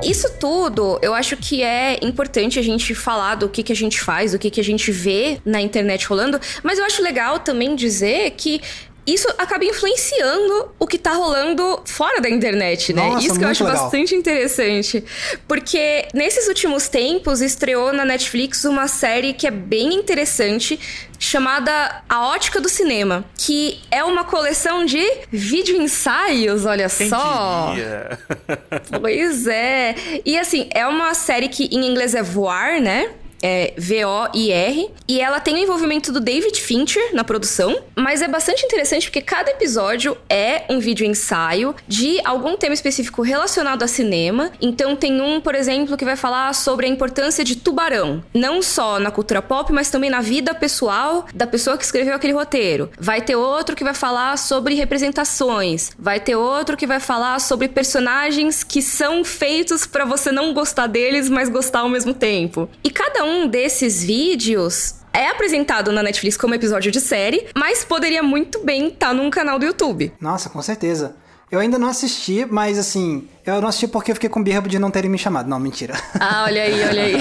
Isso 0.02 0.30
tudo, 0.38 0.98
eu 1.02 1.12
acho 1.12 1.36
que 1.36 1.62
é 1.62 1.98
importante 2.02 2.58
a 2.58 2.62
gente 2.62 2.94
falar 2.94 3.34
do 3.34 3.48
que, 3.48 3.62
que 3.62 3.72
a 3.72 3.76
gente 3.76 4.00
faz, 4.00 4.32
do 4.32 4.38
que, 4.38 4.50
que 4.50 4.60
a 4.60 4.64
gente 4.64 4.90
vê 4.90 5.38
na 5.44 5.60
internet 5.60 6.06
rolando, 6.06 6.40
mas 6.62 6.78
eu 6.78 6.84
acho 6.86 7.02
legal 7.02 7.38
também 7.38 7.76
dizer 7.76 8.30
que 8.30 8.62
isso 9.06 9.28
acaba 9.38 9.64
influenciando 9.64 10.72
o 10.78 10.86
que 10.86 10.98
tá 10.98 11.12
rolando 11.12 11.82
fora 11.84 12.20
da 12.20 12.28
internet, 12.28 12.92
né? 12.92 13.08
Nossa, 13.08 13.26
isso 13.26 13.38
que 13.38 13.44
eu 13.44 13.48
acho 13.48 13.64
legal. 13.64 13.82
bastante 13.84 14.14
interessante. 14.14 15.04
Porque 15.48 16.08
nesses 16.14 16.48
últimos 16.48 16.88
tempos 16.88 17.40
estreou 17.40 17.92
na 17.92 18.04
Netflix 18.04 18.64
uma 18.64 18.88
série 18.88 19.32
que 19.32 19.46
é 19.46 19.50
bem 19.50 19.94
interessante, 19.94 20.78
chamada 21.18 22.02
A 22.08 22.28
Ótica 22.28 22.60
do 22.60 22.68
Cinema, 22.68 23.24
que 23.36 23.80
é 23.90 24.04
uma 24.04 24.24
coleção 24.24 24.84
de 24.84 25.04
vídeo 25.30 25.80
ensaios, 25.80 26.64
olha 26.64 26.88
Quem 26.88 27.08
só. 27.08 27.72
Diria? 27.74 28.18
pois 29.00 29.46
é. 29.46 29.94
E 30.24 30.38
assim, 30.38 30.68
é 30.72 30.86
uma 30.86 31.14
série 31.14 31.48
que 31.48 31.64
em 31.64 31.86
inglês 31.86 32.14
é 32.14 32.22
Voar, 32.22 32.80
né? 32.80 33.10
É 33.42 33.72
V-O-I-R. 33.76 34.90
E 35.08 35.20
ela 35.20 35.40
tem 35.40 35.54
o 35.54 35.58
envolvimento 35.58 36.12
do 36.12 36.20
David 36.20 36.60
Fincher 36.60 37.14
na 37.14 37.24
produção, 37.24 37.80
mas 37.96 38.22
é 38.22 38.28
bastante 38.28 38.64
interessante 38.64 39.06
porque 39.06 39.20
cada 39.20 39.50
episódio 39.50 40.16
é 40.28 40.64
um 40.68 40.78
vídeo 40.78 41.06
ensaio 41.06 41.74
de 41.86 42.20
algum 42.24 42.56
tema 42.56 42.74
específico 42.74 43.22
relacionado 43.22 43.82
a 43.82 43.88
cinema. 43.88 44.50
Então 44.60 44.94
tem 44.94 45.20
um, 45.20 45.40
por 45.40 45.54
exemplo, 45.54 45.96
que 45.96 46.04
vai 46.04 46.16
falar 46.16 46.54
sobre 46.54 46.86
a 46.86 46.88
importância 46.88 47.44
de 47.44 47.56
tubarão, 47.56 48.22
não 48.34 48.62
só 48.62 48.98
na 48.98 49.10
cultura 49.10 49.42
pop, 49.42 49.72
mas 49.72 49.90
também 49.90 50.10
na 50.10 50.20
vida 50.20 50.54
pessoal 50.54 51.26
da 51.34 51.46
pessoa 51.46 51.76
que 51.76 51.84
escreveu 51.84 52.14
aquele 52.14 52.32
roteiro. 52.32 52.90
Vai 52.98 53.20
ter 53.20 53.36
outro 53.36 53.76
que 53.76 53.84
vai 53.84 53.94
falar 53.94 54.36
sobre 54.38 54.74
representações, 54.74 55.90
vai 55.98 56.20
ter 56.20 56.36
outro 56.36 56.76
que 56.76 56.86
vai 56.86 57.00
falar 57.00 57.40
sobre 57.40 57.68
personagens 57.68 58.62
que 58.62 58.82
são 58.82 59.24
feitos 59.24 59.86
para 59.86 60.04
você 60.04 60.30
não 60.30 60.52
gostar 60.52 60.86
deles, 60.86 61.28
mas 61.28 61.48
gostar 61.48 61.80
ao 61.80 61.88
mesmo 61.88 62.12
tempo. 62.12 62.68
E 62.82 62.90
cada 62.90 63.24
um 63.24 63.29
desses 63.48 64.02
vídeos 64.02 64.96
é 65.12 65.28
apresentado 65.28 65.92
na 65.92 66.02
Netflix 66.02 66.36
como 66.36 66.54
episódio 66.54 66.90
de 66.90 67.00
série, 67.00 67.46
mas 67.56 67.84
poderia 67.84 68.22
muito 68.22 68.60
bem 68.60 68.88
estar 68.88 69.08
tá 69.08 69.14
num 69.14 69.30
canal 69.30 69.58
do 69.58 69.66
YouTube. 69.66 70.12
Nossa, 70.20 70.48
com 70.48 70.62
certeza. 70.62 71.16
Eu 71.50 71.58
ainda 71.58 71.78
não 71.78 71.88
assisti, 71.88 72.46
mas 72.48 72.78
assim, 72.78 73.28
eu 73.56 73.60
não 73.60 73.68
assisti 73.68 73.88
porque 73.88 74.10
eu 74.10 74.14
fiquei 74.14 74.28
com 74.28 74.42
birra 74.42 74.60
de 74.62 74.78
não 74.78 74.90
terem 74.90 75.10
me 75.10 75.18
chamado. 75.18 75.48
Não, 75.48 75.58
mentira. 75.58 75.94
Ah, 76.18 76.44
olha 76.46 76.62
aí, 76.62 76.84
olha 76.84 77.02
aí. 77.02 77.16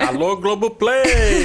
Alô, 0.08 0.36
Globoplay! 0.36 1.04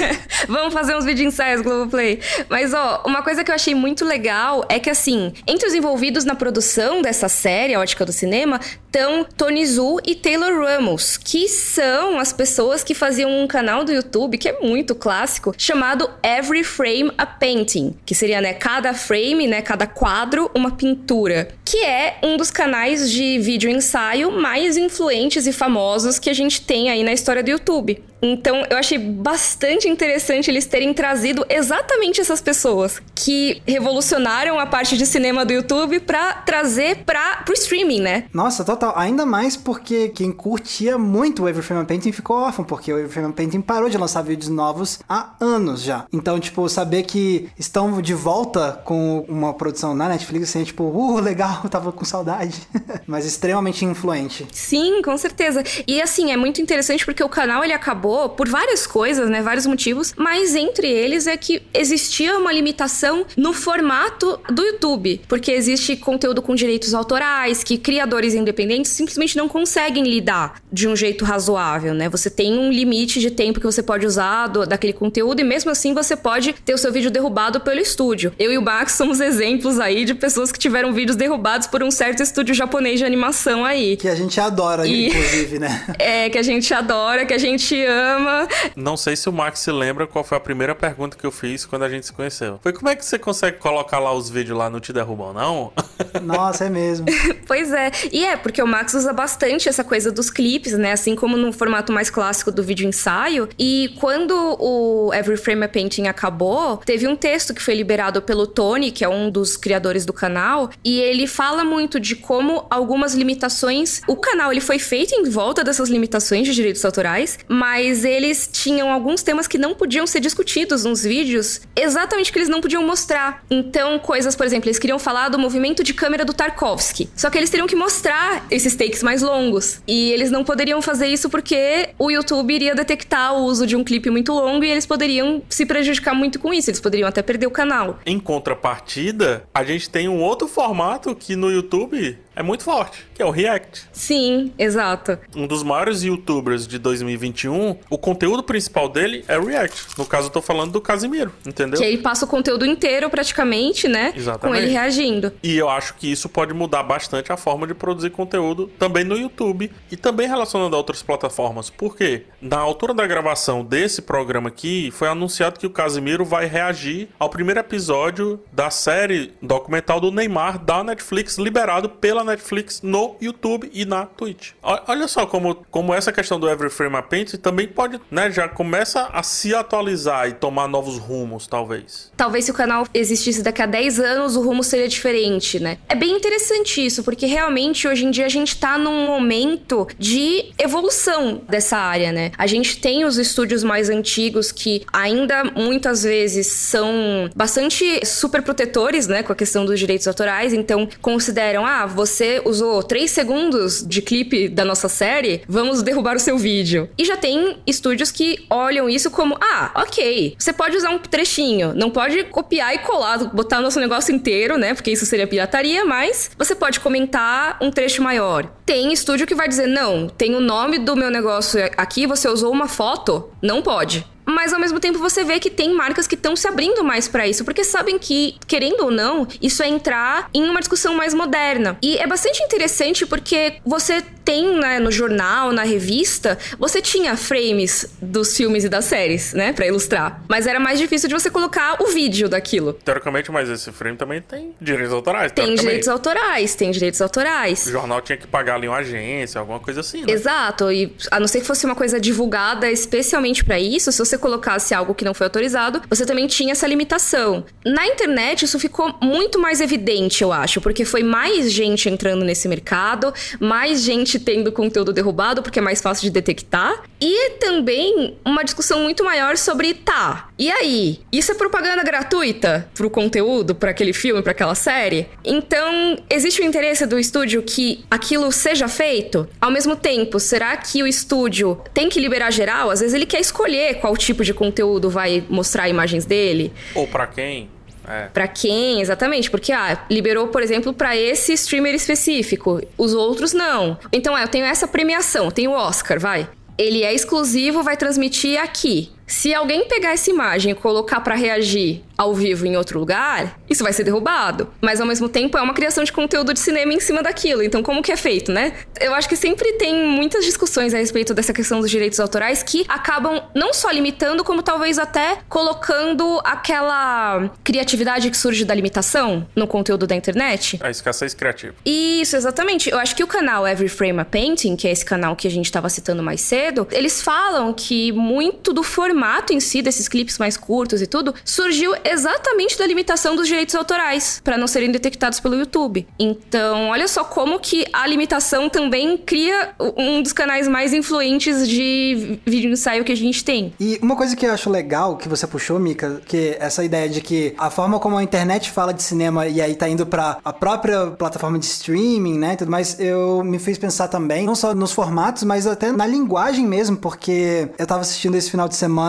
Vamos 0.47 0.73
fazer 0.73 0.95
uns 0.95 1.05
vídeos 1.05 1.33
ensaios, 1.33 1.61
Globoplay. 1.61 2.19
Mas, 2.49 2.73
ó, 2.73 3.03
uma 3.05 3.21
coisa 3.23 3.43
que 3.43 3.51
eu 3.51 3.55
achei 3.55 3.73
muito 3.73 4.05
legal 4.05 4.65
é 4.69 4.79
que, 4.79 4.89
assim, 4.89 5.33
entre 5.47 5.67
os 5.67 5.73
envolvidos 5.73 6.25
na 6.25 6.35
produção 6.35 7.01
dessa 7.01 7.27
série, 7.27 7.73
A 7.73 7.79
Ótica 7.79 8.05
do 8.05 8.11
Cinema, 8.11 8.59
estão 8.85 9.25
Tony 9.25 9.65
Zhu 9.65 9.99
e 10.05 10.15
Taylor 10.15 10.63
Ramos, 10.63 11.17
que 11.17 11.49
são 11.49 12.17
as 12.17 12.31
pessoas 12.31 12.83
que 12.83 12.93
faziam 12.93 13.29
um 13.29 13.47
canal 13.47 13.83
do 13.83 13.91
YouTube, 13.91 14.37
que 14.37 14.47
é 14.47 14.59
muito 14.61 14.95
clássico, 14.95 15.53
chamado 15.57 16.09
Every 16.23 16.63
Frame 16.63 17.11
a 17.17 17.25
Painting, 17.25 17.95
que 18.05 18.15
seria, 18.15 18.39
né, 18.39 18.53
cada 18.53 18.93
frame, 18.93 19.47
né, 19.47 19.61
cada 19.61 19.85
quadro, 19.85 20.49
uma 20.55 20.71
pintura, 20.71 21.49
que 21.65 21.83
é 21.83 22.19
um 22.23 22.37
dos 22.37 22.51
canais 22.51 23.11
de 23.11 23.37
vídeo 23.39 23.69
ensaio 23.69 24.04
ensaio 24.05 24.31
mais 24.31 24.77
influentes 24.77 25.47
e 25.47 25.51
famosos 25.51 26.19
que 26.19 26.29
a 26.29 26.33
gente 26.33 26.61
tem 26.61 26.89
aí 26.89 27.03
na 27.03 27.11
história 27.11 27.41
do 27.41 27.49
YouTube. 27.49 28.03
Então, 28.21 28.63
eu 28.69 28.77
achei 28.77 28.97
bastante 28.97 29.87
interessante 29.87 30.49
eles 30.49 30.65
terem 30.65 30.93
trazido 30.93 31.45
exatamente 31.49 32.21
essas 32.21 32.41
pessoas 32.41 33.01
que 33.13 33.61
revolucionaram 33.67 34.59
a 34.59 34.65
parte 34.65 34.97
de 34.97 35.05
cinema 35.05 35.45
do 35.45 35.53
YouTube 35.53 35.99
para 35.99 36.33
trazer 36.33 37.03
para 37.05 37.37
pro 37.43 37.53
streaming, 37.53 38.01
né? 38.01 38.25
Nossa, 38.33 38.63
total. 38.63 38.93
Ainda 38.97 39.25
mais 39.25 39.55
porque 39.55 40.09
quem 40.09 40.31
curtia 40.31 40.97
muito 40.97 41.43
o 41.43 41.49
Every 41.49 41.85
Painting 41.85 42.11
ficou 42.11 42.37
órfão, 42.37 42.65
porque 42.65 42.91
o 42.91 42.97
Every 42.97 43.31
Painting 43.33 43.61
parou 43.61 43.89
de 43.89 43.97
lançar 43.97 44.21
vídeos 44.23 44.49
novos 44.49 44.99
há 45.07 45.33
anos 45.39 45.81
já. 45.81 46.05
Então, 46.11 46.39
tipo, 46.39 46.67
saber 46.69 47.03
que 47.03 47.49
estão 47.57 48.01
de 48.01 48.13
volta 48.13 48.81
com 48.83 49.25
uma 49.27 49.53
produção 49.53 49.93
na 49.93 50.09
Netflix, 50.09 50.49
assim, 50.49 50.61
é 50.61 50.65
tipo, 50.65 50.83
uh, 50.83 51.19
legal, 51.19 51.63
tava 51.69 51.91
com 51.91 52.05
saudade. 52.05 52.61
Mas 53.05 53.25
extremamente 53.25 53.85
influente. 53.85 54.47
Sim, 54.51 55.01
com 55.01 55.17
certeza. 55.17 55.63
E 55.87 56.01
assim, 56.01 56.31
é 56.31 56.37
muito 56.37 56.61
interessante 56.61 57.05
porque 57.05 57.23
o 57.23 57.29
canal 57.29 57.63
ele 57.63 57.73
acabou 57.73 58.04
acabou 58.05 58.29
por 58.29 58.47
várias 58.47 58.85
coisas, 58.85 59.29
né? 59.29 59.41
Vários 59.41 59.65
motivos, 59.65 60.13
mas 60.15 60.55
entre 60.55 60.87
eles 60.87 61.27
é 61.27 61.35
que 61.35 61.61
existia 61.73 62.37
uma 62.37 62.53
limitação 62.53 63.25
no 63.35 63.51
formato 63.51 64.39
do 64.51 64.63
YouTube, 64.63 65.21
porque 65.27 65.51
existe 65.51 65.95
conteúdo 65.95 66.41
com 66.41 66.53
direitos 66.53 66.93
autorais 66.93 67.63
que 67.63 67.77
criadores 67.77 68.33
independentes 68.33 68.91
simplesmente 68.91 69.35
não 69.35 69.49
conseguem 69.49 70.03
lidar 70.03 70.61
de 70.71 70.87
um 70.87 70.95
jeito 70.95 71.25
razoável, 71.25 71.93
né? 71.93 72.07
Você 72.09 72.29
tem 72.29 72.57
um 72.57 72.71
limite 72.71 73.19
de 73.19 73.31
tempo 73.31 73.59
que 73.59 73.65
você 73.65 73.81
pode 73.81 74.05
usar 74.05 74.47
do, 74.47 74.65
daquele 74.65 74.93
conteúdo 74.93 75.39
e 75.39 75.43
mesmo 75.43 75.71
assim 75.71 75.93
você 75.93 76.15
pode 76.15 76.53
ter 76.53 76.73
o 76.73 76.77
seu 76.77 76.91
vídeo 76.91 77.09
derrubado 77.09 77.59
pelo 77.59 77.79
estúdio. 77.79 78.33
Eu 78.37 78.51
e 78.51 78.57
o 78.57 78.61
Max 78.61 78.93
somos 78.93 79.19
exemplos 79.19 79.79
aí 79.79 80.05
de 80.05 80.13
pessoas 80.13 80.51
que 80.51 80.59
tiveram 80.59 80.93
vídeos 80.93 81.15
derrubados 81.15 81.67
por 81.67 81.81
um 81.81 81.89
certo 81.89 82.21
estúdio 82.21 82.53
japonês 82.53 82.99
de 82.99 83.05
animação 83.05 83.65
aí. 83.65 83.97
Que 83.97 84.07
a 84.07 84.15
gente 84.15 84.39
adora, 84.39 84.85
e... 84.85 85.07
inclusive, 85.07 85.59
né? 85.59 85.83
É, 85.97 86.29
que 86.29 86.37
a 86.37 86.43
gente 86.43 86.73
adora, 86.73 87.25
que 87.25 87.33
a 87.33 87.37
gente 87.37 87.75
ama. 87.95 88.47
Não 88.75 88.97
sei 88.97 89.15
se 89.15 89.29
o 89.29 89.33
Max 89.33 89.59
se 89.59 89.71
lembra 89.71 90.05
qual 90.05 90.23
foi 90.23 90.37
a 90.37 90.41
primeira 90.41 90.75
pergunta 90.75 91.17
que 91.17 91.25
eu 91.25 91.31
fiz 91.31 91.65
quando 91.65 91.83
a 91.83 91.89
gente 91.89 92.05
se 92.05 92.13
conheceu. 92.13 92.59
Foi 92.61 92.73
como 92.73 92.89
é 92.89 92.95
que 92.95 93.05
você 93.05 93.17
consegue 93.17 93.57
colocar 93.57 93.99
lá 93.99 94.13
os 94.13 94.29
vídeos 94.29 94.57
lá 94.57 94.69
no 94.69 94.79
Te 94.79 94.91
Derrubam, 94.91 95.33
não? 95.33 95.71
Nossa, 96.21 96.65
é 96.65 96.69
mesmo. 96.69 97.05
pois 97.47 97.71
é. 97.71 97.91
E 98.11 98.25
é, 98.25 98.35
porque 98.35 98.61
o 98.61 98.67
Max 98.67 98.93
usa 98.93 99.13
bastante 99.13 99.69
essa 99.69 99.83
coisa 99.83 100.11
dos 100.11 100.29
clipes, 100.29 100.73
né? 100.73 100.91
Assim 100.91 101.15
como 101.15 101.37
no 101.37 101.51
formato 101.51 101.91
mais 101.91 102.09
clássico 102.09 102.51
do 102.51 102.63
vídeo 102.63 102.87
ensaio. 102.87 103.47
E 103.57 103.95
quando 103.99 104.35
o 104.59 105.13
Every 105.13 105.37
Frame 105.37 105.65
a 105.65 105.69
Painting 105.69 106.07
acabou, 106.07 106.77
teve 106.77 107.07
um 107.07 107.15
texto 107.15 107.53
que 107.53 107.61
foi 107.61 107.75
liberado 107.75 108.21
pelo 108.21 108.47
Tony, 108.47 108.91
que 108.91 109.03
é 109.03 109.09
um 109.09 109.29
dos 109.29 109.57
criadores 109.57 110.05
do 110.05 110.13
canal, 110.13 110.69
e 110.83 110.99
ele 110.99 111.27
fala 111.27 111.63
muito 111.63 111.99
de 111.99 112.15
como 112.15 112.65
algumas 112.69 113.13
limitações. 113.13 114.01
O 114.07 114.15
canal 114.15 114.51
ele 114.51 114.61
foi 114.61 114.79
feito 114.79 115.13
em 115.13 115.29
volta 115.29 115.63
dessas 115.63 115.89
limitações 115.89 116.47
de 116.47 116.53
direitos 116.53 116.83
autorais, 116.83 117.39
mas 117.47 117.84
mas 117.85 118.03
eles 118.03 118.49
tinham 118.51 118.91
alguns 118.91 119.21
temas 119.21 119.47
que 119.47 119.59
não 119.59 119.75
podiam 119.75 120.07
ser 120.07 120.19
discutidos 120.19 120.83
nos 120.83 121.03
vídeos, 121.03 121.61
exatamente 121.75 122.31
que 122.31 122.39
eles 122.39 122.49
não 122.49 122.59
podiam 122.59 122.83
mostrar. 122.83 123.43
Então, 123.49 123.99
coisas, 123.99 124.35
por 124.35 124.43
exemplo, 124.43 124.67
eles 124.67 124.79
queriam 124.79 124.97
falar 124.97 125.29
do 125.29 125.37
movimento 125.37 125.83
de 125.83 125.93
câmera 125.93 126.25
do 126.25 126.33
Tarkovsky. 126.33 127.07
Só 127.15 127.29
que 127.29 127.37
eles 127.37 127.49
teriam 127.49 127.67
que 127.67 127.75
mostrar 127.75 128.45
esses 128.49 128.75
takes 128.75 129.03
mais 129.03 129.21
longos. 129.21 129.81
E 129.87 130.11
eles 130.11 130.31
não 130.31 130.43
poderiam 130.43 130.81
fazer 130.81 131.07
isso 131.07 131.29
porque 131.29 131.89
o 131.99 132.09
YouTube 132.09 132.53
iria 132.53 132.73
detectar 132.73 133.35
o 133.35 133.43
uso 133.43 133.67
de 133.67 133.75
um 133.75 133.83
clipe 133.83 134.09
muito 134.09 134.33
longo 134.33 134.65
e 134.65 134.71
eles 134.71 134.87
poderiam 134.87 135.43
se 135.47 135.65
prejudicar 135.65 136.15
muito 136.15 136.39
com 136.39 136.51
isso. 136.51 136.71
Eles 136.71 136.81
poderiam 136.81 137.07
até 137.07 137.21
perder 137.21 137.45
o 137.45 137.51
canal. 137.51 137.99
Em 138.03 138.19
contrapartida, 138.19 139.43
a 139.53 139.63
gente 139.63 139.89
tem 139.91 140.09
um 140.09 140.21
outro 140.21 140.47
formato 140.47 141.15
que 141.15 141.35
no 141.35 141.51
YouTube 141.51 142.17
é 142.35 142.43
muito 142.43 142.63
forte, 142.63 143.05
que 143.13 143.21
é 143.21 143.25
o 143.25 143.29
React. 143.29 143.87
Sim, 143.91 144.51
exato. 144.57 145.17
Um 145.35 145.47
dos 145.47 145.63
maiores 145.63 146.03
youtubers 146.03 146.67
de 146.67 146.77
2021, 146.77 147.77
o 147.89 147.97
conteúdo 147.97 148.43
principal 148.43 148.89
dele 148.89 149.23
é 149.27 149.39
React. 149.39 149.97
No 149.97 150.05
caso, 150.05 150.27
eu 150.27 150.31
tô 150.31 150.41
falando 150.41 150.71
do 150.71 150.81
Casimiro, 150.81 151.31
entendeu? 151.45 151.79
Que 151.79 151.85
ele 151.85 151.99
passa 151.99 152.25
o 152.25 152.27
conteúdo 152.27 152.65
inteiro 152.65 153.09
praticamente, 153.09 153.87
né? 153.87 154.13
Exatamente. 154.15 154.57
Com 154.57 154.63
ele 154.63 154.71
reagindo. 154.71 155.31
E 155.41 155.55
eu 155.55 155.69
acho 155.69 155.95
que 155.95 156.11
isso 156.11 156.27
pode 156.27 156.53
mudar 156.53 156.83
bastante 156.83 157.31
a 157.31 157.37
forma 157.37 157.65
de 157.65 157.73
produzir 157.73 158.09
conteúdo 158.09 158.67
também 158.77 159.03
no 159.03 159.15
YouTube 159.15 159.71
e 159.89 159.95
também 159.95 160.27
relacionando 160.27 160.75
a 160.75 160.77
outras 160.77 161.01
plataformas. 161.01 161.69
Por 161.69 161.95
quê? 161.95 162.23
Na 162.41 162.57
altura 162.57 162.93
da 162.93 163.07
gravação 163.07 163.63
desse 163.63 164.01
programa 164.01 164.49
aqui, 164.49 164.91
foi 164.91 165.07
anunciado 165.07 165.59
que 165.59 165.67
o 165.67 165.69
Casimiro 165.69 166.25
vai 166.25 166.45
reagir 166.45 167.07
ao 167.17 167.29
primeiro 167.29 167.59
episódio 167.59 168.41
da 168.51 168.69
série 168.69 169.33
documental 169.41 169.99
do 169.99 170.11
Neymar 170.11 170.59
da 170.59 170.83
Netflix, 170.83 171.37
liberado 171.37 171.89
pela 171.89 172.24
Netflix 172.25 172.81
no 172.81 173.15
YouTube 173.21 173.69
e 173.73 173.85
na 173.85 174.05
Twitch. 174.05 174.51
Olha 174.61 175.07
só 175.07 175.25
como, 175.25 175.55
como 175.69 175.93
essa 175.93 176.11
questão 176.11 176.39
do 176.39 176.49
Every 176.49 176.69
Frame 176.69 176.95
a 176.95 177.01
Paint 177.01 177.33
também 177.35 177.67
pode, 177.67 177.99
né, 178.09 178.31
já 178.31 178.47
começa 178.47 179.09
a 179.11 179.23
se 179.23 179.53
atualizar 179.53 180.27
e 180.27 180.33
tomar 180.33 180.67
novos 180.67 180.97
rumos, 180.97 181.47
talvez. 181.47 182.11
Talvez 182.15 182.45
se 182.45 182.51
o 182.51 182.53
canal 182.53 182.87
existisse 182.93 183.43
daqui 183.43 183.61
a 183.61 183.65
10 183.65 183.99
anos, 183.99 184.35
o 184.35 184.41
rumo 184.41 184.63
seria 184.63 184.87
diferente, 184.87 185.59
né? 185.59 185.77
É 185.87 185.95
bem 185.95 186.15
interessante 186.15 186.85
isso, 186.85 187.03
porque 187.03 187.25
realmente 187.25 187.87
hoje 187.87 188.05
em 188.05 188.11
dia 188.11 188.25
a 188.25 188.29
gente 188.29 188.57
tá 188.57 188.77
num 188.77 189.05
momento 189.05 189.87
de 189.97 190.53
evolução 190.57 191.41
dessa 191.49 191.77
área, 191.77 192.11
né? 192.11 192.31
A 192.37 192.47
gente 192.47 192.79
tem 192.79 193.05
os 193.05 193.17
estúdios 193.17 193.63
mais 193.63 193.89
antigos 193.89 194.51
que 194.51 194.85
ainda 194.91 195.43
muitas 195.43 196.03
vezes 196.03 196.47
são 196.47 197.29
bastante 197.35 198.05
super 198.05 198.41
protetores, 198.41 199.07
né, 199.07 199.23
com 199.23 199.33
a 199.33 199.35
questão 199.35 199.65
dos 199.65 199.79
direitos 199.79 200.07
autorais, 200.07 200.53
então 200.53 200.87
consideram, 201.01 201.65
ah, 201.65 201.85
você 201.85 202.14
você 202.15 202.41
usou 202.45 202.81
3 202.81 203.11
segundos 203.11 203.85
de 203.85 204.01
clipe 204.01 204.47
da 204.47 204.63
nossa 204.63 204.87
série, 204.87 205.41
vamos 205.47 205.83
derrubar 205.83 206.15
o 206.15 206.19
seu 206.19 206.37
vídeo. 206.37 206.89
E 206.97 207.03
já 207.03 207.17
tem 207.17 207.57
estúdios 207.67 208.09
que 208.09 208.45
olham 208.49 208.89
isso 208.89 209.11
como, 209.11 209.37
ah, 209.41 209.71
ok, 209.75 210.35
você 210.37 210.53
pode 210.53 210.77
usar 210.77 210.91
um 210.91 210.99
trechinho, 210.99 211.73
não 211.75 211.89
pode 211.89 212.23
copiar 212.25 212.73
e 212.73 212.79
colar, 212.79 213.17
botar 213.33 213.59
o 213.59 213.61
nosso 213.61 213.81
negócio 213.81 214.15
inteiro, 214.15 214.57
né? 214.57 214.73
Porque 214.73 214.91
isso 214.91 215.05
seria 215.05 215.27
pirataria, 215.27 215.83
mas 215.83 216.31
você 216.37 216.55
pode 216.55 216.79
comentar 216.79 217.57
um 217.61 217.69
trecho 217.69 218.01
maior. 218.01 218.49
Tem 218.65 218.93
estúdio 218.93 219.27
que 219.27 219.35
vai 219.35 219.49
dizer, 219.49 219.67
não, 219.67 220.07
tem 220.07 220.35
o 220.35 220.39
nome 220.39 220.79
do 220.79 220.95
meu 220.95 221.11
negócio 221.11 221.59
aqui, 221.75 222.07
você 222.07 222.29
usou 222.29 222.51
uma 222.51 222.67
foto, 222.67 223.29
não 223.41 223.61
pode. 223.61 224.05
Mas 224.35 224.53
ao 224.53 224.59
mesmo 224.59 224.79
tempo 224.79 224.99
você 224.99 225.23
vê 225.23 225.39
que 225.39 225.49
tem 225.49 225.73
marcas 225.73 226.05
que 226.05 226.15
estão 226.15 226.35
se 226.35 226.47
abrindo 226.47 226.83
mais 226.83 227.07
para 227.07 227.25
isso, 227.25 227.45
porque 227.45 227.63
sabem 227.63 227.97
que, 227.97 228.35
querendo 228.45 228.81
ou 228.81 228.91
não, 228.91 229.25
isso 229.41 229.63
é 229.63 229.67
entrar 229.67 230.29
em 230.33 230.43
uma 230.43 230.59
discussão 230.59 230.93
mais 230.93 231.13
moderna. 231.13 231.77
E 231.81 231.97
é 231.97 232.05
bastante 232.05 232.43
interessante 232.43 233.05
porque 233.05 233.55
você 233.65 234.03
tem 234.25 234.57
né, 234.57 234.79
no 234.79 234.91
jornal, 234.91 235.51
na 235.51 235.63
revista, 235.63 236.37
você 236.57 236.81
tinha 236.81 237.15
frames 237.15 237.95
dos 238.01 238.35
filmes 238.35 238.63
e 238.63 238.69
das 238.69 238.85
séries, 238.85 239.33
né, 239.33 239.53
para 239.53 239.67
ilustrar. 239.67 240.23
Mas 240.27 240.47
era 240.47 240.59
mais 240.59 240.79
difícil 240.79 241.07
de 241.07 241.13
você 241.13 241.29
colocar 241.29 241.77
o 241.79 241.87
vídeo 241.87 242.27
daquilo. 242.27 242.73
Teoricamente, 242.73 243.31
mas 243.31 243.47
esse 243.47 243.71
frame 243.71 243.95
também 243.97 244.21
tem 244.21 244.53
direitos 244.59 244.91
autorais. 244.91 245.31
Tem 245.31 245.53
direitos 245.53 245.87
autorais, 245.87 246.55
tem 246.55 246.71
direitos 246.71 247.01
autorais. 247.01 247.67
O 247.67 247.71
jornal 247.71 248.01
tinha 248.01 248.17
que 248.17 248.25
pagar 248.25 248.55
ali 248.55 248.67
uma 248.67 248.77
agência, 248.77 249.39
alguma 249.39 249.59
coisa 249.59 249.81
assim, 249.81 250.01
né? 250.01 250.11
Exato, 250.11 250.71
e 250.71 250.93
a 251.11 251.19
não 251.19 251.27
ser 251.27 251.41
que 251.41 251.45
fosse 251.45 251.65
uma 251.65 251.75
coisa 251.75 251.99
divulgada 251.99 252.69
especialmente 252.71 253.45
para 253.45 253.59
isso, 253.59 253.91
se 253.91 253.99
você 253.99 254.17
colocasse 254.25 254.73
algo 254.73 254.95
que 254.95 255.05
não 255.05 255.13
foi 255.13 255.27
autorizado, 255.27 255.83
você 255.87 256.03
também 256.03 256.25
tinha 256.25 256.53
essa 256.53 256.65
limitação. 256.65 257.45
Na 257.63 257.85
internet, 257.85 258.43
isso 258.43 258.57
ficou 258.57 258.95
muito 258.99 259.37
mais 259.37 259.61
evidente, 259.61 260.23
eu 260.23 260.33
acho, 260.33 260.59
porque 260.59 260.83
foi 260.83 261.03
mais 261.03 261.51
gente 261.51 261.87
entrando 261.87 262.25
nesse 262.25 262.47
mercado, 262.47 263.13
mais 263.39 263.83
gente 263.83 264.17
tendo 264.17 264.51
conteúdo 264.51 264.91
derrubado 264.91 265.43
porque 265.43 265.59
é 265.59 265.61
mais 265.61 265.79
fácil 265.79 266.05
de 266.05 266.09
detectar. 266.09 266.83
E 266.99 267.31
também 267.39 268.17
uma 268.25 268.43
discussão 268.43 268.81
muito 268.81 269.03
maior 269.03 269.37
sobre, 269.37 269.75
tá, 269.75 270.29
e 270.39 270.49
aí? 270.49 271.01
Isso 271.11 271.31
é 271.31 271.35
propaganda 271.35 271.83
gratuita 271.83 272.67
pro 272.73 272.89
conteúdo, 272.89 273.53
para 273.53 273.71
aquele 273.71 273.93
filme, 273.93 274.23
para 274.23 274.31
aquela 274.31 274.55
série? 274.55 275.07
Então, 275.23 275.97
existe 276.09 276.41
o 276.41 276.43
interesse 276.43 276.85
do 276.87 276.97
estúdio 276.97 277.43
que 277.43 277.85
aquilo 277.91 278.31
seja 278.31 278.67
feito? 278.67 279.27
Ao 279.39 279.51
mesmo 279.51 279.75
tempo, 279.75 280.19
será 280.19 280.57
que 280.57 280.81
o 280.81 280.87
estúdio 280.87 281.61
tem 281.73 281.89
que 281.89 281.99
liberar 281.99 282.31
geral? 282.31 282.71
Às 282.71 282.79
vezes 282.79 282.95
ele 282.95 283.05
quer 283.05 283.19
escolher 283.19 283.75
qual 283.75 283.95
tipo 283.95 284.14
de 284.23 284.33
conteúdo 284.33 284.89
vai 284.89 285.23
mostrar 285.29 285.67
imagens 285.67 286.05
dele. 286.05 286.53
Ou 286.73 286.87
para 286.87 287.07
quem? 287.07 287.49
É. 287.87 288.07
Para 288.07 288.27
quem, 288.27 288.81
exatamente? 288.81 289.29
Porque, 289.29 289.51
ah, 289.51 289.85
liberou, 289.89 290.27
por 290.27 290.41
exemplo, 290.41 290.73
para 290.73 290.95
esse 290.95 291.33
streamer 291.33 291.75
específico, 291.75 292.61
os 292.77 292.93
outros 292.93 293.33
não. 293.33 293.77
Então, 293.91 294.17
é, 294.17 294.23
eu 294.23 294.27
tenho 294.27 294.45
essa 294.45 294.67
premiação, 294.67 295.29
tenho 295.29 295.51
o 295.51 295.53
Oscar, 295.53 295.99
vai. 295.99 296.27
Ele 296.57 296.83
é 296.83 296.93
exclusivo, 296.93 297.61
vai 297.61 297.77
transmitir 297.77 298.41
aqui. 298.41 298.91
Se 299.07 299.33
alguém 299.33 299.67
pegar 299.67 299.91
essa 299.91 300.09
imagem 300.09 300.51
e 300.51 300.55
colocar 300.55 300.99
para 301.01 301.15
reagir 301.15 301.83
ao 301.97 302.13
vivo 302.13 302.45
em 302.45 302.57
outro 302.57 302.79
lugar, 302.79 303.39
isso 303.49 303.63
vai 303.63 303.71
ser 303.71 303.83
derrubado. 303.83 304.49
Mas 304.59 304.81
ao 304.81 304.87
mesmo 304.87 305.07
tempo 305.07 305.37
é 305.37 305.41
uma 305.41 305.53
criação 305.53 305.83
de 305.83 305.93
conteúdo 305.93 306.33
de 306.33 306.39
cinema 306.39 306.73
em 306.73 306.79
cima 306.79 307.01
daquilo. 307.01 307.41
Então, 307.41 307.63
como 307.63 307.81
que 307.81 307.91
é 307.91 307.95
feito, 307.95 308.31
né? 308.31 308.53
Eu 308.81 308.93
acho 308.93 309.07
que 309.07 309.15
sempre 309.15 309.53
tem 309.53 309.87
muitas 309.87 310.25
discussões 310.25 310.73
a 310.73 310.77
respeito 310.77 311.13
dessa 311.13 311.31
questão 311.31 311.61
dos 311.61 311.69
direitos 311.69 311.99
autorais 311.99 312.43
que 312.43 312.65
acabam 312.67 313.21
não 313.33 313.53
só 313.53 313.71
limitando, 313.71 314.23
como 314.23 314.41
talvez 314.41 314.77
até 314.77 315.19
colocando 315.29 316.19
aquela 316.23 317.31
criatividade 317.43 318.09
que 318.09 318.17
surge 318.17 318.43
da 318.43 318.53
limitação 318.53 319.25
no 319.35 319.47
conteúdo 319.47 319.87
da 319.87 319.95
internet. 319.95 320.59
A 320.61 320.69
escassez 320.69 321.13
criativa. 321.13 321.53
Isso, 321.63 322.17
exatamente. 322.17 322.69
Eu 322.69 322.79
acho 322.79 322.95
que 322.95 323.03
o 323.03 323.07
canal 323.07 323.47
Every 323.47 323.69
Frame 323.69 323.99
a 323.99 324.05
Painting, 324.05 324.55
que 324.55 324.67
é 324.67 324.71
esse 324.71 324.83
canal 324.83 325.15
que 325.15 325.27
a 325.27 325.31
gente 325.31 325.45
estava 325.45 325.69
citando 325.69 326.03
mais 326.03 326.19
cedo, 326.19 326.67
eles 326.71 327.01
falam 327.01 327.53
que 327.53 327.91
muito 327.93 328.51
do 328.51 328.63
formato 328.63 328.94
em 329.33 329.39
si 329.39 329.61
desses 329.61 329.87
clipes 329.87 330.17
mais 330.17 330.37
curtos 330.37 330.81
e 330.81 330.87
tudo 330.87 331.13
surgiu 331.23 331.73
exatamente 331.83 332.57
da 332.57 332.65
limitação 332.65 333.15
dos 333.15 333.27
direitos 333.27 333.53
autorais, 333.55 334.21
para 334.23 334.37
não 334.37 334.47
serem 334.47 334.71
detectados 334.71 335.19
pelo 335.19 335.35
YouTube. 335.35 335.87
Então, 335.99 336.69
olha 336.69 336.87
só 336.87 337.03
como 337.03 337.39
que 337.39 337.65
a 337.73 337.85
limitação 337.87 338.49
também 338.49 338.97
cria 338.97 339.53
um 339.77 340.01
dos 340.01 340.13
canais 340.13 340.47
mais 340.47 340.73
influentes 340.73 341.47
de 341.47 342.19
vídeo 342.25 342.51
ensaio 342.51 342.83
que 342.83 342.91
a 342.91 342.97
gente 342.97 343.23
tem. 343.23 343.53
E 343.59 343.79
uma 343.81 343.95
coisa 343.95 344.15
que 344.15 344.25
eu 344.25 344.33
acho 344.33 344.49
legal 344.49 344.97
que 344.97 345.09
você 345.09 345.27
puxou, 345.27 345.59
Mika, 345.59 346.01
que 346.05 346.35
essa 346.39 346.63
ideia 346.63 346.87
de 346.87 347.01
que 347.01 347.33
a 347.37 347.49
forma 347.49 347.79
como 347.79 347.97
a 347.97 348.03
internet 348.03 348.49
fala 348.51 348.73
de 348.73 348.81
cinema 348.81 349.27
e 349.27 349.41
aí 349.41 349.55
tá 349.55 349.67
indo 349.67 349.85
para 349.85 350.17
a 350.23 350.33
própria 350.33 350.87
plataforma 350.87 351.37
de 351.37 351.45
streaming, 351.45 352.17
né, 352.17 352.35
tudo 352.35 352.51
mais, 352.51 352.79
eu 352.79 353.23
me 353.23 353.39
fez 353.39 353.57
pensar 353.57 353.87
também, 353.87 354.25
não 354.25 354.35
só 354.35 354.53
nos 354.53 354.71
formatos, 354.71 355.23
mas 355.23 355.45
até 355.47 355.71
na 355.71 355.85
linguagem 355.85 356.45
mesmo, 356.45 356.77
porque 356.77 357.49
eu 357.57 357.65
tava 357.65 357.81
assistindo 357.81 358.15
esse 358.15 358.29
final 358.29 358.47
de 358.47 358.55
semana 358.55 358.84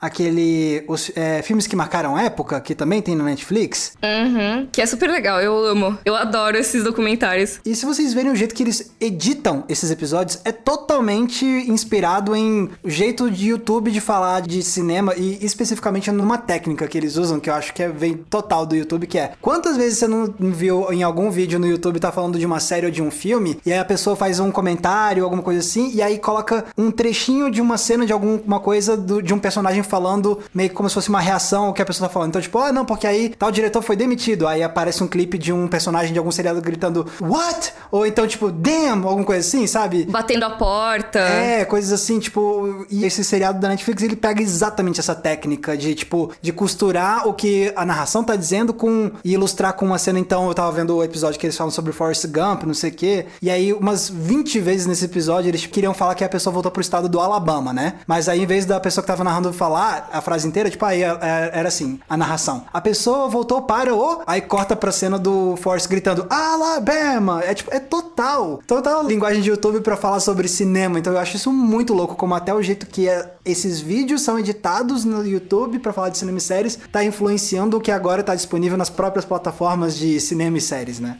aquele 0.00 0.84
os 0.88 1.10
é, 1.14 1.42
filmes 1.42 1.66
que 1.66 1.76
marcaram 1.76 2.18
época, 2.18 2.60
que 2.60 2.74
também 2.74 3.02
tem 3.02 3.14
no 3.14 3.24
Netflix. 3.24 3.96
Uhum, 4.02 4.68
que 4.70 4.80
é 4.80 4.86
super 4.86 5.08
legal, 5.08 5.40
eu 5.40 5.64
amo. 5.64 5.98
Eu 6.04 6.14
adoro 6.14 6.56
esses 6.56 6.84
documentários. 6.84 7.60
E 7.64 7.74
se 7.74 7.84
vocês 7.84 8.12
verem 8.14 8.32
o 8.32 8.36
jeito 8.36 8.54
que 8.54 8.62
eles 8.62 8.92
editam 9.00 9.64
esses 9.68 9.90
episódios, 9.90 10.40
é 10.44 10.52
totalmente 10.52 11.44
inspirado 11.44 12.34
em 12.34 12.70
o 12.82 12.90
jeito 12.90 13.30
de 13.30 13.48
YouTube 13.48 13.90
de 13.90 14.00
falar 14.00 14.42
de 14.42 14.62
cinema 14.62 15.14
e 15.16 15.44
especificamente 15.44 16.10
numa 16.10 16.38
técnica 16.38 16.86
que 16.86 16.96
eles 16.96 17.16
usam, 17.16 17.40
que 17.40 17.50
eu 17.50 17.54
acho 17.54 17.72
que 17.72 17.82
é, 17.82 17.88
vem 17.88 18.14
total 18.14 18.66
do 18.66 18.76
YouTube, 18.76 19.06
que 19.06 19.18
é 19.18 19.32
quantas 19.40 19.76
vezes 19.76 19.98
você 19.98 20.08
não 20.08 20.34
viu 20.38 20.92
em 20.92 21.02
algum 21.02 21.30
vídeo 21.30 21.58
no 21.58 21.66
YouTube 21.66 22.00
tá 22.00 22.12
falando 22.12 22.38
de 22.38 22.46
uma 22.46 22.60
série 22.60 22.86
ou 22.86 22.92
de 22.92 23.02
um 23.02 23.10
filme, 23.10 23.58
e 23.64 23.72
aí 23.72 23.78
a 23.78 23.84
pessoa 23.84 24.16
faz 24.16 24.40
um 24.40 24.50
comentário, 24.50 25.24
alguma 25.24 25.42
coisa 25.42 25.60
assim, 25.60 25.90
e 25.94 26.02
aí 26.02 26.18
coloca 26.18 26.64
um 26.76 26.90
trechinho 26.90 27.50
de 27.50 27.60
uma 27.60 27.78
cena 27.78 28.06
de 28.06 28.12
alguma 28.12 28.60
coisa 28.60 28.96
do, 28.96 29.22
de 29.26 29.34
um 29.34 29.38
personagem 29.38 29.82
falando 29.82 30.38
meio 30.54 30.70
como 30.70 30.88
se 30.88 30.94
fosse 30.94 31.08
uma 31.08 31.20
reação 31.20 31.66
ao 31.66 31.72
que 31.74 31.82
a 31.82 31.84
pessoa 31.84 32.08
tá 32.08 32.12
falando. 32.12 32.30
Então, 32.30 32.40
tipo, 32.40 32.58
ah, 32.58 32.72
não, 32.72 32.84
porque 32.84 33.06
aí 33.06 33.30
tal 33.30 33.50
diretor 33.50 33.82
foi 33.82 33.96
demitido. 33.96 34.46
Aí 34.46 34.62
aparece 34.62 35.02
um 35.02 35.08
clipe 35.08 35.36
de 35.36 35.52
um 35.52 35.68
personagem 35.68 36.12
de 36.12 36.18
algum 36.18 36.30
seriado 36.30 36.60
gritando, 36.60 37.06
what? 37.20 37.72
Ou 37.90 38.06
então, 38.06 38.26
tipo, 38.26 38.50
damn, 38.50 39.04
alguma 39.06 39.24
coisa 39.24 39.46
assim, 39.46 39.66
sabe? 39.66 40.04
Batendo 40.04 40.44
a 40.44 40.50
porta. 40.50 41.18
É, 41.18 41.64
coisas 41.64 41.92
assim, 41.92 42.18
tipo. 42.18 42.86
E 42.90 43.04
esse 43.04 43.24
seriado 43.24 43.58
da 43.58 43.68
Netflix, 43.68 44.02
ele 44.02 44.16
pega 44.16 44.40
exatamente 44.40 45.00
essa 45.00 45.14
técnica 45.14 45.76
de, 45.76 45.94
tipo, 45.94 46.32
de 46.40 46.52
costurar 46.52 47.26
o 47.26 47.34
que 47.34 47.72
a 47.74 47.84
narração 47.84 48.22
tá 48.22 48.36
dizendo 48.36 48.72
com. 48.72 49.10
e 49.24 49.34
ilustrar 49.34 49.72
com 49.74 49.86
uma 49.86 49.98
cena. 49.98 50.18
Então, 50.18 50.48
eu 50.48 50.54
tava 50.54 50.70
vendo 50.72 50.96
o 50.96 51.04
episódio 51.04 51.38
que 51.38 51.46
eles 51.46 51.56
falam 51.56 51.70
sobre 51.70 51.92
Forrest 51.92 52.26
Gump, 52.26 52.64
não 52.64 52.74
sei 52.74 52.90
o 52.90 52.94
quê. 52.94 53.26
E 53.42 53.50
aí, 53.50 53.72
umas 53.72 54.08
20 54.08 54.60
vezes 54.60 54.86
nesse 54.86 55.04
episódio, 55.04 55.48
eles 55.48 55.66
queriam 55.66 55.92
falar 55.92 56.14
que 56.14 56.24
a 56.24 56.28
pessoa 56.28 56.52
voltou 56.52 56.70
pro 56.70 56.80
estado 56.80 57.08
do 57.08 57.20
Alabama, 57.20 57.72
né? 57.72 57.94
Mas 58.06 58.28
aí, 58.28 58.42
em 58.42 58.46
vez 58.46 58.64
da 58.64 58.78
pessoa 58.78 59.02
que 59.02 59.08
tava 59.08 59.15
narrando 59.24 59.52
falar 59.52 60.08
a 60.12 60.20
frase 60.20 60.46
inteira, 60.46 60.70
tipo, 60.70 60.84
aí 60.84 61.02
é, 61.02 61.50
era 61.52 61.68
assim, 61.68 61.98
a 62.08 62.16
narração. 62.16 62.64
A 62.72 62.80
pessoa 62.80 63.28
voltou 63.28 63.62
para 63.62 63.94
o. 63.94 64.22
Aí 64.26 64.40
corta 64.40 64.74
pra 64.74 64.92
cena 64.92 65.18
do 65.18 65.56
Force 65.56 65.88
gritando 65.88 66.26
Alabama! 66.30 67.42
É 67.44 67.54
tipo, 67.54 67.72
é 67.72 67.80
total. 67.80 68.60
Total 68.66 69.02
linguagem 69.06 69.42
de 69.42 69.50
YouTube 69.50 69.80
para 69.80 69.96
falar 69.96 70.20
sobre 70.20 70.48
cinema. 70.48 70.98
Então 70.98 71.12
eu 71.12 71.18
acho 71.18 71.36
isso 71.36 71.52
muito 71.52 71.94
louco, 71.94 72.14
como 72.16 72.34
até 72.34 72.54
o 72.54 72.62
jeito 72.62 72.86
que 72.86 73.08
é, 73.08 73.34
esses 73.44 73.80
vídeos 73.80 74.22
são 74.22 74.38
editados 74.38 75.04
no 75.04 75.26
YouTube 75.26 75.78
para 75.78 75.92
falar 75.92 76.08
de 76.08 76.18
cinema 76.18 76.38
e 76.38 76.40
séries 76.40 76.78
tá 76.90 77.04
influenciando 77.04 77.76
o 77.76 77.80
que 77.80 77.90
agora 77.90 78.22
tá 78.22 78.34
disponível 78.34 78.76
nas 78.76 78.90
próprias 78.90 79.24
plataformas 79.24 79.96
de 79.96 80.20
cinema 80.20 80.58
e 80.58 80.60
séries, 80.60 81.00
né? 81.00 81.18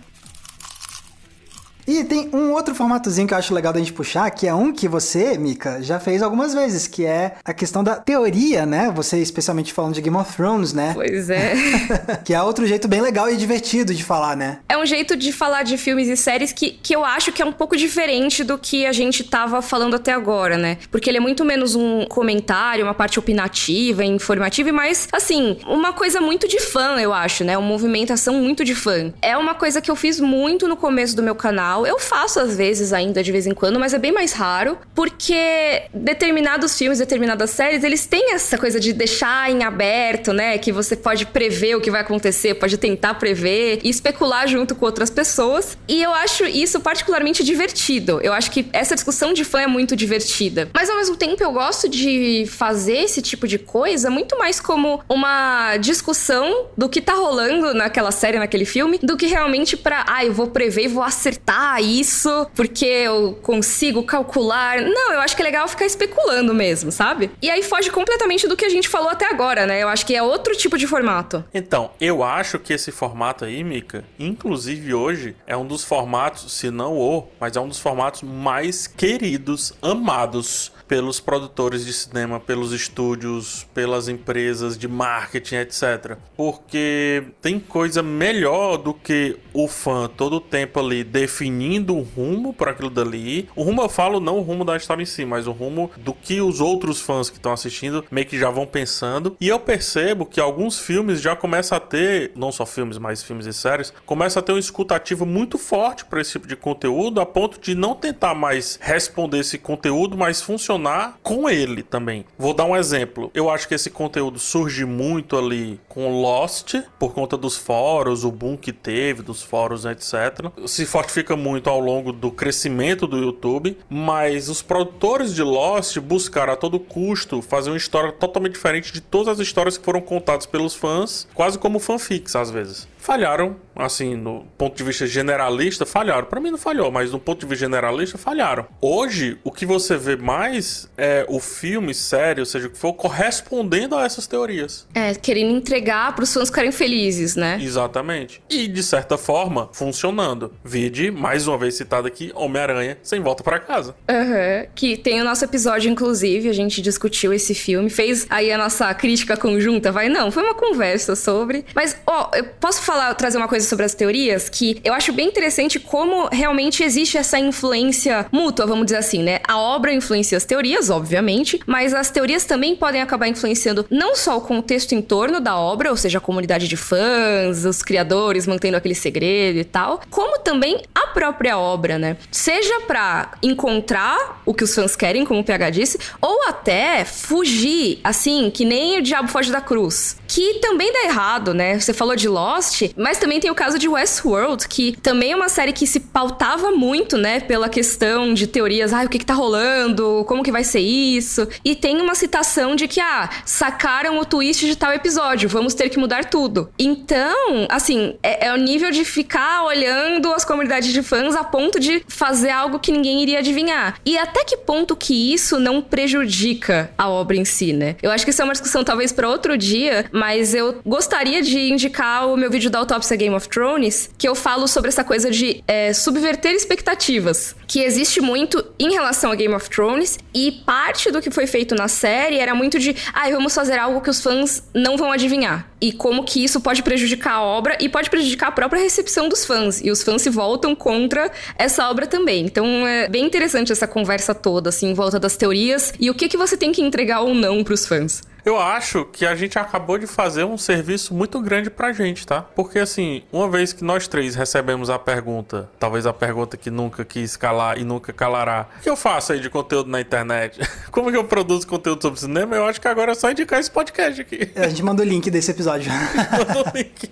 E 1.87 2.03
tem 2.03 2.28
um 2.32 2.51
outro 2.51 2.74
formatozinho 2.74 3.28
que 3.28 3.34
eu 3.34 3.39
acho 3.39 3.55
legal 3.55 3.72
da 3.72 3.78
gente 3.78 3.93
puxar, 3.93 4.28
que 4.30 4.49
é 4.49 4.53
um 4.53 4.72
que 4.72 4.89
você, 4.89 5.39
Mika, 5.39 5.80
já 5.80 6.01
fez 6.01 6.20
algumas 6.20 6.53
vezes, 6.53 6.89
que 6.89 7.05
é 7.05 7.37
a 7.45 7.55
questão 7.55 7.84
da 7.84 7.95
teoria, 7.95 8.66
né? 8.66 8.93
Você 8.95 9.18
especialmente 9.18 9.72
falando 9.72 9.95
de 9.95 10.01
Game 10.01 10.16
of 10.16 10.34
Thrones, 10.34 10.72
né? 10.72 10.93
Pois 10.95 11.30
é. 11.30 11.55
que 12.24 12.34
é 12.34 12.43
outro 12.43 12.66
jeito 12.66 12.89
bem 12.89 13.01
legal 13.01 13.30
e 13.30 13.37
divertido 13.37 13.95
de 13.95 14.03
falar, 14.03 14.37
né? 14.37 14.59
É 14.68 14.76
um 14.76 14.84
jeito 14.84 15.16
de 15.16 15.32
falar 15.32 15.62
de 15.62 15.78
filmes 15.78 16.09
e 16.09 16.16
séries 16.16 16.53
que, 16.53 16.72
que 16.72 16.95
eu 16.95 17.05
acho 17.05 17.30
que 17.30 17.41
é 17.41 17.45
um 17.45 17.53
pouco 17.53 17.76
diferente 17.76 18.43
do 18.43 18.59
que 18.59 18.84
a 18.84 18.93
gente 18.93 19.22
tava 19.22 19.62
falando 19.62 19.95
até 19.95 20.12
agora, 20.12 20.59
né? 20.59 20.78
Porque 20.91 21.09
ele 21.09 21.18
é 21.18 21.20
muito 21.20 21.45
menos 21.45 21.76
um 21.76 22.05
comentário, 22.07 22.84
uma 22.84 22.95
parte 22.95 23.18
opinativa, 23.18 24.05
informativa 24.05 24.68
e 24.68 24.72
mais, 24.72 25.07
assim, 25.12 25.59
uma 25.64 25.93
coisa 25.93 26.20
muito 26.20 26.49
de 26.49 26.59
fã, 26.59 26.97
eu 26.99 27.12
acho, 27.12 27.45
né? 27.45 27.57
Uma 27.57 27.68
movimentação 27.68 28.34
muito 28.34 28.64
de 28.64 28.74
fã. 28.74 29.12
É 29.22 29.37
uma 29.37 29.55
coisa 29.55 29.80
que 29.80 29.91
eu 29.91 29.95
fiz 29.95 30.18
muito 30.18 30.66
no 30.66 30.76
começo 30.76 31.14
do 31.14 31.22
meu 31.22 31.37
canal 31.37 31.76
tal. 31.77 31.87
Eu 31.87 31.99
faço 31.99 32.41
às 32.41 32.57
vezes 32.57 32.93
ainda 32.93 33.22
de 33.22 33.31
vez 33.31 33.47
em 33.47 33.53
quando, 33.53 33.79
mas 33.79 33.93
é 33.93 33.99
bem 33.99 34.12
mais 34.12 34.33
raro, 34.33 34.79
porque 34.95 35.83
determinados 35.93 36.77
filmes, 36.79 36.99
determinadas 36.99 37.51
séries, 37.51 37.85
eles 37.85 38.07
têm 38.07 38.33
essa 38.33 38.57
coisa 38.57 38.81
de 38.81 38.93
deixar 38.93 39.51
em 39.51 39.62
aberto, 39.62 40.33
né? 40.33 40.57
Que 40.59 40.72
você 40.72 40.97
pode 40.97 41.27
prever 41.27 41.77
o 41.77 41.81
que 41.81 41.91
vai 41.91 42.01
acontecer, 42.01 42.55
pode 42.55 42.79
tentar 42.79 43.14
prever 43.14 43.81
e 43.83 43.91
especular 43.91 44.47
junto 44.49 44.74
com 44.74 44.87
outras 44.87 45.11
pessoas. 45.11 45.77
E 45.87 46.03
eu 46.03 46.12
acho 46.12 46.45
isso 46.45 46.81
particularmente 46.81 47.45
divertido. 47.45 48.20
Eu 48.22 48.33
acho 48.33 48.51
que 48.51 48.68
essa 48.72 48.95
discussão 48.95 49.33
de 49.33 49.45
fã 49.45 49.62
é 49.62 49.66
muito 49.66 49.95
divertida. 49.95 50.68
Mas 50.72 50.89
ao 50.89 50.97
mesmo 50.97 51.16
tempo 51.16 51.43
eu 51.43 51.53
gosto 51.53 51.89
de 51.89 52.45
fazer 52.49 52.99
esse 52.99 53.20
tipo 53.20 53.47
de 53.47 53.59
coisa 53.59 54.09
muito 54.11 54.39
mais 54.39 54.61
como 54.61 55.01
uma 55.09 55.77
discussão 55.79 56.68
do 56.77 56.89
que 56.89 57.01
tá 57.01 57.14
rolando 57.14 57.74
naquela 57.74 58.11
série, 58.11 58.39
naquele 58.39 58.64
filme, 58.64 58.99
do 59.03 59.16
que 59.16 59.27
realmente 59.27 59.77
pra, 59.77 60.05
ah, 60.09 60.24
eu 60.24 60.33
vou 60.33 60.49
prever 60.49 60.85
e 60.85 60.89
vou 60.89 61.03
acertar 61.03 61.66
ah, 61.67 61.81
isso 61.81 62.47
porque 62.55 62.85
eu 62.85 63.39
consigo 63.43 64.05
calcular. 64.05 64.81
Não, 64.81 65.12
eu 65.12 65.21
acho 65.21 65.35
que 65.35 65.43
é 65.43 65.45
legal 65.45 65.67
ficar 65.67 65.85
especulando 65.85 66.55
mesmo, 66.55 66.93
sabe? 66.93 67.31
E 67.43 67.51
aí 67.51 67.62
foge 67.62 67.91
completamente 67.91 68.47
do 68.47 68.57
que 68.57 68.64
a 68.64 68.69
gente 68.69 68.89
falou 68.89 69.09
até 69.09 69.27
agora, 69.27 69.67
né? 69.67 69.83
Eu 69.83 69.89
acho 69.89 70.07
que 70.07 70.14
é 70.14 70.23
outro 70.23 70.55
tipo 70.57 70.79
de 70.79 70.87
formato. 70.87 71.45
Então, 71.53 71.91
eu 72.01 72.23
acho 72.23 72.59
que 72.61 72.73
esse 72.73 72.93
formato 72.93 73.45
aí, 73.45 73.64
Mika, 73.64 74.05
inclusive 74.19 74.95
hoje, 74.95 75.35
é 75.47 75.57
um 75.57 75.67
dos 75.67 75.83
formatos, 75.83 76.53
se 76.53 76.71
não 76.71 76.97
o, 76.97 77.27
mas 77.41 77.57
é 77.57 77.61
um 77.61 77.69
dos 77.69 77.81
formatos 77.81 78.23
mais 78.23 78.87
queridos, 78.87 79.73
amados 79.83 80.71
pelos 80.89 81.20
produtores 81.20 81.84
de 81.84 81.93
cinema, 81.93 82.39
pelos 82.39 82.72
estúdios, 82.72 83.66
pelas 83.74 84.09
empresas 84.09 84.78
de 84.78 84.89
marketing, 84.89 85.57
etc. 85.57 86.16
Porque 86.37 87.24
tem 87.41 87.59
coisa 87.59 88.03
melhor 88.03 88.76
do 88.76 88.95
que 88.95 89.37
o 89.53 89.68
fã 89.68 90.09
todo 90.09 90.37
o 90.37 90.41
tempo 90.41 90.80
ali 90.80 91.03
definindo 91.03 91.95
um 91.95 92.03
rumo 92.03 92.53
para 92.53 92.70
aquilo 92.70 92.91
dali. 92.91 93.49
O 93.55 93.62
rumo 93.62 93.82
eu 93.82 93.89
falo 93.89 94.20
não 94.20 94.39
o 94.39 94.43
rumo 94.43 94.64
da 94.64 94.76
história 94.76 95.03
em 95.03 95.07
si, 95.07 95.24
mas 95.24 95.47
o 95.47 95.53
rumo 95.53 95.91
do 95.97 96.12
que 96.12 96.41
os 96.41 96.61
outros 96.61 97.01
fãs 97.01 97.28
que 97.28 97.37
estão 97.37 97.53
assistindo 97.53 98.05
meio 98.11 98.26
que 98.26 98.39
já 98.39 98.51
vão 98.51 98.66
pensando. 98.66 99.37
E 99.41 99.49
eu 99.49 99.59
percebo 99.59 100.26
que 100.26 100.41
alguns 100.41 100.78
filmes 100.78 101.20
já 101.20 101.34
começam 101.34 101.76
a 101.76 101.80
ter, 101.80 102.32
não 102.37 102.53
só 102.53 102.64
filmes, 102.64 102.99
mas 102.99 103.22
filmes 103.22 103.47
e 103.47 103.53
séries, 103.53 103.93
começam 104.05 104.41
a 104.41 104.43
ter 104.43 104.53
um 104.53 104.59
escutativo 104.59 105.26
muito 105.26 105.59
forte 105.59 106.05
para 106.05 106.20
esse 106.20 106.32
tipo 106.32 106.47
de 106.47 106.57
conteúdo, 106.57 107.20
a 107.20 107.26
ponto 107.26 107.61
de 107.61 107.74
não 107.74 107.95
tentar 107.95 108.34
mais 108.34 108.78
responder 108.80 109.39
esse 109.39 109.59
conteúdo, 109.59 110.16
mas 110.16 110.41
funcionar 110.41 110.76
funcionar 110.77 111.18
com 111.22 111.49
ele 111.49 111.83
também. 111.83 112.24
Vou 112.39 112.55
dar 112.55 112.64
um 112.64 112.77
exemplo. 112.77 113.31
Eu 113.35 113.51
acho 113.51 113.66
que 113.66 113.74
esse 113.74 113.91
conteúdo 113.91 114.39
surge 114.39 114.85
muito 114.85 115.37
ali 115.37 115.81
com 115.89 116.20
Lost, 116.20 116.74
por 116.99 117.12
conta 117.12 117.37
dos 117.37 117.57
fóruns, 117.57 118.24
o 118.24 118.31
boom 118.31 118.57
que 118.57 118.72
teve 118.72 119.22
dos 119.22 119.43
fóruns, 119.43 119.85
etc. 119.85 120.51
Se 120.66 120.85
fortifica 120.85 121.37
muito 121.37 121.70
ao 121.70 121.81
longo 121.81 122.12
do 122.12 122.31
crescimento 122.31 123.07
do 123.07 123.16
YouTube, 123.16 123.77
mas 123.89 124.49
os 124.49 124.62
produtores 124.62 125.35
de 125.35 125.43
Lost 125.43 125.99
buscaram 125.99 126.53
a 126.53 126.57
todo 126.57 126.79
custo 126.79 127.41
fazer 127.41 127.70
uma 127.70 127.77
história 127.77 128.12
totalmente 128.12 128.53
diferente 128.53 128.93
de 128.93 129.01
todas 129.01 129.29
as 129.29 129.39
histórias 129.39 129.79
que 129.79 129.85
foram 129.85 130.01
contadas 130.01 130.47
pelos 130.47 130.74
fãs, 130.74 131.27
quase 131.35 131.59
como 131.59 131.79
fanfics 131.79 132.37
às 132.37 132.51
vezes 132.51 132.87
falharam, 133.07 133.55
assim, 133.77 134.17
no 134.17 134.45
ponto 134.59 134.77
de 134.77 134.83
vista 134.83 135.07
generalista, 135.07 135.87
falharam. 135.87 136.27
Para 136.27 136.41
mim 136.41 136.51
não 136.51 136.59
falhou, 136.59 136.91
mas 136.91 137.13
no 137.13 137.21
ponto 137.21 137.39
de 137.39 137.47
vista 137.47 137.65
generalista, 137.65 138.19
falharam. 138.19 138.67
Hoje, 138.81 139.39
o 139.45 139.53
que 139.53 139.65
você 139.65 139.97
vê 139.97 140.17
mais 140.17 140.91
é 140.99 141.25
o 141.29 141.39
filme, 141.39 141.95
série, 141.95 142.41
ou 142.41 142.47
seja, 142.47 142.67
o 142.67 142.71
que 142.71 142.77
for, 142.77 142.93
correspondendo 142.95 143.95
a 143.95 144.05
essas 144.05 144.27
teorias. 144.27 144.89
É, 144.93 145.15
querendo 145.15 145.55
entregar 145.57 146.13
para 146.17 146.25
os 146.25 146.35
fãs 146.35 146.49
ficarem 146.49 146.73
felizes, 146.73 147.37
né? 147.37 147.61
Exatamente. 147.63 148.43
E, 148.51 148.67
de 148.67 148.83
certa 148.83 149.17
forma, 149.17 149.71
funcionando. 149.73 150.53
Vide, 150.65 151.13
mais 151.13 151.47
uma 151.47 151.57
vez 151.57 151.77
citado 151.77 152.09
aqui, 152.09 152.33
Homem-Aranha, 152.35 152.99
sem 153.05 153.21
volta 153.21 153.45
para 153.45 153.61
casa. 153.61 153.95
Uhum. 154.11 154.67
Que 154.75 154.97
tem 154.97 155.21
o 155.21 155.25
nosso 155.25 155.45
episódio, 155.45 155.89
inclusive, 155.89 156.49
a 156.49 156.53
gente 156.53 156.83
discutiu 156.83 157.33
esse 157.33 157.55
filme, 157.55 157.89
fez 157.89 158.27
aí 158.29 158.51
a 158.51 158.59
nossa 158.59 158.93
crítica 158.95 159.37
conjunta, 159.37 159.93
vai? 159.93 160.09
Não, 160.09 160.33
foi 160.33 160.43
uma 160.43 160.55
conversa 160.55 161.15
sobre. 161.15 161.65
Mas, 161.73 161.97
ó, 162.05 162.31
eu 162.35 162.45
posso 162.59 162.83
falar 162.83 162.95
falar, 162.97 163.14
trazer 163.14 163.36
uma 163.36 163.49
coisa 163.49 163.68
sobre 163.68 163.84
as 163.84 163.94
teorias 163.94 164.49
que 164.49 164.80
eu 164.82 164.94
acho 164.94 165.12
bem 165.12 165.28
interessante 165.28 165.78
como 165.78 166.28
realmente 166.32 166.82
existe 166.82 167.18
essa 167.18 167.38
influência 167.38 168.26
mútua, 168.32 168.66
vamos 168.66 168.86
dizer 168.86 168.97
assim, 168.97 169.22
né? 169.22 169.40
A 169.47 169.59
obra 169.59 169.92
influencia 169.92 170.38
as 170.38 170.47
teorias, 170.47 170.88
obviamente, 170.88 171.61
mas 171.66 171.92
as 171.92 172.11
teorias 172.11 172.47
também 172.47 172.74
podem 172.74 173.03
acabar 173.03 173.28
influenciando 173.28 173.84
não 173.90 174.16
só 174.16 174.38
o 174.38 174.40
contexto 174.40 174.94
em 174.94 175.03
torno 175.03 175.40
da 175.40 175.59
obra, 175.59 175.90
ou 175.90 175.97
seja, 175.97 176.16
a 176.16 176.20
comunidade 176.20 176.66
de 176.66 176.76
fãs, 176.76 177.66
os 177.66 177.82
criadores 177.82 178.47
mantendo 178.47 178.78
aquele 178.78 178.94
segredo 178.94 179.59
e 179.59 179.64
tal, 179.64 180.01
como 180.09 180.38
também 180.38 180.82
a 180.94 181.09
própria 181.09 181.59
obra, 181.59 181.99
né? 181.99 182.16
Seja 182.30 182.80
para 182.86 183.32
encontrar 183.42 184.40
o 184.47 184.55
que 184.55 184.64
os 184.64 184.74
fãs 184.74 184.97
querem, 184.97 185.26
como 185.26 185.40
o 185.40 185.44
PH 185.44 185.70
disse, 185.70 185.99
ou 186.20 186.49
até 186.49 187.05
fugir, 187.05 188.01
assim, 188.03 188.51
que 188.51 188.64
nem 188.64 188.99
o 188.99 189.03
diabo 189.03 189.28
foge 189.28 189.53
da 189.53 189.61
cruz, 189.61 190.16
que 190.26 190.55
também 190.61 190.90
dá 190.92 191.05
errado, 191.05 191.53
né? 191.53 191.78
Você 191.78 191.92
falou 191.92 192.16
de 192.16 192.28
Lost, 192.28 192.86
mas 192.97 193.18
também 193.18 193.41
tem 193.41 193.51
o 193.51 193.55
caso 193.55 193.78
de 193.78 193.89
Westworld, 193.89 194.68
que 194.68 194.97
também 195.03 195.32
é 195.32 195.37
uma 195.37 195.49
série 195.49 195.72
que 195.72 195.87
se 195.87 196.01
pautava 196.01 196.70
muito, 196.70 197.16
né, 197.16 197.41
pela 197.41 197.68
questão 197.68 198.34
de 198.34 198.47
teorias, 198.47 198.93
ah, 198.93 199.05
o 199.05 199.09
que 199.09 199.18
que 199.18 199.26
tá 199.26 199.34
rolando, 199.34 200.24
como 200.26 200.43
que 200.43 200.53
vai 200.53 200.64
ser 200.64 200.80
isso, 200.80 201.47
e 201.64 201.74
tem 201.74 202.01
uma 202.01 202.14
citação 202.14 202.74
de 202.76 202.89
que, 202.89 203.01
ah, 203.01 203.28
sacaram 203.45 204.18
o 204.18 204.24
twist 204.24 204.66
de 204.66 204.76
tal 204.76 204.93
episódio, 204.93 205.49
vamos 205.49 205.74
ter 205.74 205.89
que 205.89 205.99
mudar 205.99 206.24
tudo. 206.26 206.70
Então, 206.78 207.66
assim, 207.68 208.16
é, 208.22 208.47
é 208.47 208.53
o 208.53 208.57
nível 208.57 208.91
de 208.91 209.05
ficar 209.05 209.64
olhando 209.64 210.32
as 210.32 210.45
comunidades 210.45 210.93
de 210.93 211.03
fãs 211.03 211.34
a 211.34 211.45
ponto 211.45 211.78
de 211.78 212.03
fazer 212.09 212.51
algo 212.51 212.78
que 212.78 212.93
ninguém 212.93 213.22
iria 213.22 213.39
adivinhar. 213.39 214.01
E 214.05 214.16
até 214.18 214.45
que 214.45 214.57
ponto 214.57 214.97
que 214.97 215.32
isso 215.32 215.59
não 215.59 215.80
prejudica 215.80 216.91
a 216.97 217.09
obra 217.09 217.37
em 217.37 217.45
si, 217.45 217.72
né? 217.72 217.97
Eu 218.03 218.11
acho 218.11 218.24
que 218.24 218.30
isso 218.30 218.43
é 218.43 218.45
uma 218.45 218.53
discussão 218.53 218.84
talvez 218.84 219.12
para 219.12 219.28
outro 219.28 219.57
dia, 219.57 220.07
mas 220.12 220.55
eu 220.55 220.80
gostaria 220.84 221.43
de 221.43 221.70
indicar 221.70 222.28
o 222.28 222.37
meu 222.37 222.51
vídeo 222.51 222.66
da 222.71 222.79
autópsia 222.79 223.17
Game 223.17 223.35
of 223.35 223.49
Thrones, 223.49 224.11
que 224.19 224.29
eu 224.29 224.35
falo 224.35 224.67
sobre 224.67 224.89
essa 224.89 225.05
coisa 225.05 225.31
de 225.31 225.62
é, 225.67 225.93
subverter 225.93 226.53
expectativas, 226.53 227.55
que 227.67 227.81
existe 227.81 228.21
muito 228.21 228.64
em 228.79 228.93
relação 228.93 229.33
a 229.33 229.35
Game 229.35 229.55
of 229.55 229.69
Thrones, 229.69 230.19
e 230.35 230.53
parte 230.53 231.11
do 231.11 231.21
que 231.21 231.31
foi 231.31 231.47
feito 231.47 231.75
na 231.75 231.89
série 231.89 232.39
era 232.39 232.55
muito 232.55 232.79
de, 232.79 232.95
ah, 233.12 233.29
vamos 233.31 233.55
fazer 233.55 233.79
algo 233.79 234.01
que 234.01 234.11
os 234.11 234.21
fãs 234.21 234.62
não 234.75 234.97
vão 234.97 235.11
adivinhar. 235.11 235.69
E 235.81 235.93
como 235.93 236.25
que 236.25 236.43
isso 236.43 236.61
pode 236.61 236.83
prejudicar 236.83 237.35
a 237.35 237.43
obra 237.43 237.77
e 237.81 237.89
pode 237.89 238.09
prejudicar 238.09 238.49
a 238.49 238.53
própria 238.53 238.81
recepção 238.81 239.29
dos 239.29 239.45
fãs. 239.45 239.81
E 239.83 239.91
os 239.91 240.03
fãs 240.03 240.23
se 240.23 240.31
voltam 240.31 240.75
contra 240.75 241.31
essa 241.59 241.89
obra 241.89 242.07
também. 242.07 242.45
Então 242.45 242.87
é 242.87 243.09
bem 243.09 243.25
interessante 243.25 243.73
essa 243.73 243.87
conversa 243.87 244.35
toda, 244.35 244.71
assim, 244.71 244.91
em 244.91 244.95
volta 244.95 245.19
das 245.19 245.37
teorias 245.37 245.93
e 246.01 246.11
o 246.11 246.14
que, 246.14 246.29
que 246.29 246.37
você 246.37 246.57
tem 246.57 246.73
que 246.73 246.83
entregar 246.83 247.21
ou 247.21 247.35
não 247.35 247.62
para 247.62 247.75
os 247.75 247.87
fãs. 247.87 248.23
Eu 248.47 248.57
acho 248.57 249.05
que 249.07 249.27
a 249.27 249.35
gente 249.35 249.59
acabou 249.59 249.99
de 249.99 250.07
fazer 250.07 250.45
um 250.45 250.57
serviço 250.57 251.12
muito 251.12 251.41
grande 251.41 251.69
pra 251.69 251.93
gente, 251.93 252.25
tá? 252.25 252.43
Porque 252.43 252.79
assim, 252.79 253.25
uma 253.33 253.51
vez 253.51 253.73
que 253.73 253.83
nós 253.83 254.07
três 254.07 254.37
recebemos 254.37 254.89
a 254.89 255.01
pergunta, 255.01 255.69
talvez 255.81 256.07
a 256.07 256.12
pergunta 256.12 256.57
que 256.57 256.71
nunca 256.71 257.05
quis 257.05 257.37
calar 257.37 257.56
e 257.77 257.85
nunca 257.85 258.13
calará, 258.13 258.69
o 258.79 258.83
que 258.83 258.89
eu 258.89 258.97
faço 258.97 259.33
aí 259.33 259.41
de 259.41 259.51
conteúdo 259.51 259.91
na 259.91 260.01
internet? 260.01 260.61
Como 260.91 261.11
que 261.11 261.17
eu 261.17 261.25
produzo 261.25 261.67
conteúdo 261.67 262.03
sobre 262.03 262.21
cinema? 262.21 262.55
Eu 262.55 262.67
acho 262.67 262.81
que 262.81 262.89
agora 262.89 263.13
é 263.13 263.15
só 263.15 263.31
indicar 263.31 263.59
esse 263.59 263.71
podcast 263.71 264.21
aqui. 264.21 264.51
A 264.55 264.69
gente 264.69 264.83
manda 264.83 265.03
o 265.03 265.05
link 265.05 265.31
desse 265.31 265.51
episódio. 265.51 265.91
manda 266.33 266.71
o 266.71 266.77
link. 266.77 267.11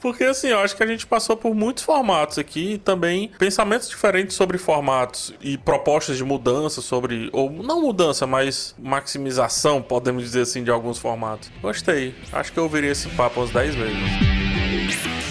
Porque 0.00 0.24
assim, 0.24 0.48
eu 0.48 0.58
acho 0.58 0.76
que 0.76 0.82
a 0.82 0.86
gente 0.86 1.06
passou 1.06 1.36
por 1.36 1.54
muitos 1.54 1.84
formatos 1.84 2.38
aqui 2.38 2.74
e 2.74 2.78
também 2.78 3.30
pensamentos 3.38 3.88
diferentes 3.88 4.34
sobre 4.34 4.58
formatos 4.58 5.32
e 5.40 5.56
propostas 5.56 6.16
de 6.16 6.24
mudança 6.24 6.80
sobre, 6.80 7.30
ou 7.32 7.50
não 7.50 7.80
mudança, 7.80 8.26
mas 8.26 8.74
maximização, 8.78 9.80
podemos 9.80 10.24
dizer 10.24 10.42
assim 10.42 10.56
assim, 10.56 10.64
de 10.64 10.70
alguns 10.70 10.98
formatos. 10.98 11.50
Gostei. 11.60 12.14
Acho 12.32 12.52
que 12.52 12.58
eu 12.58 12.64
ouviria 12.64 12.92
esse 12.92 13.08
papo 13.10 13.40
umas 13.40 13.50
10 13.50 13.74
vezes. 13.74 15.25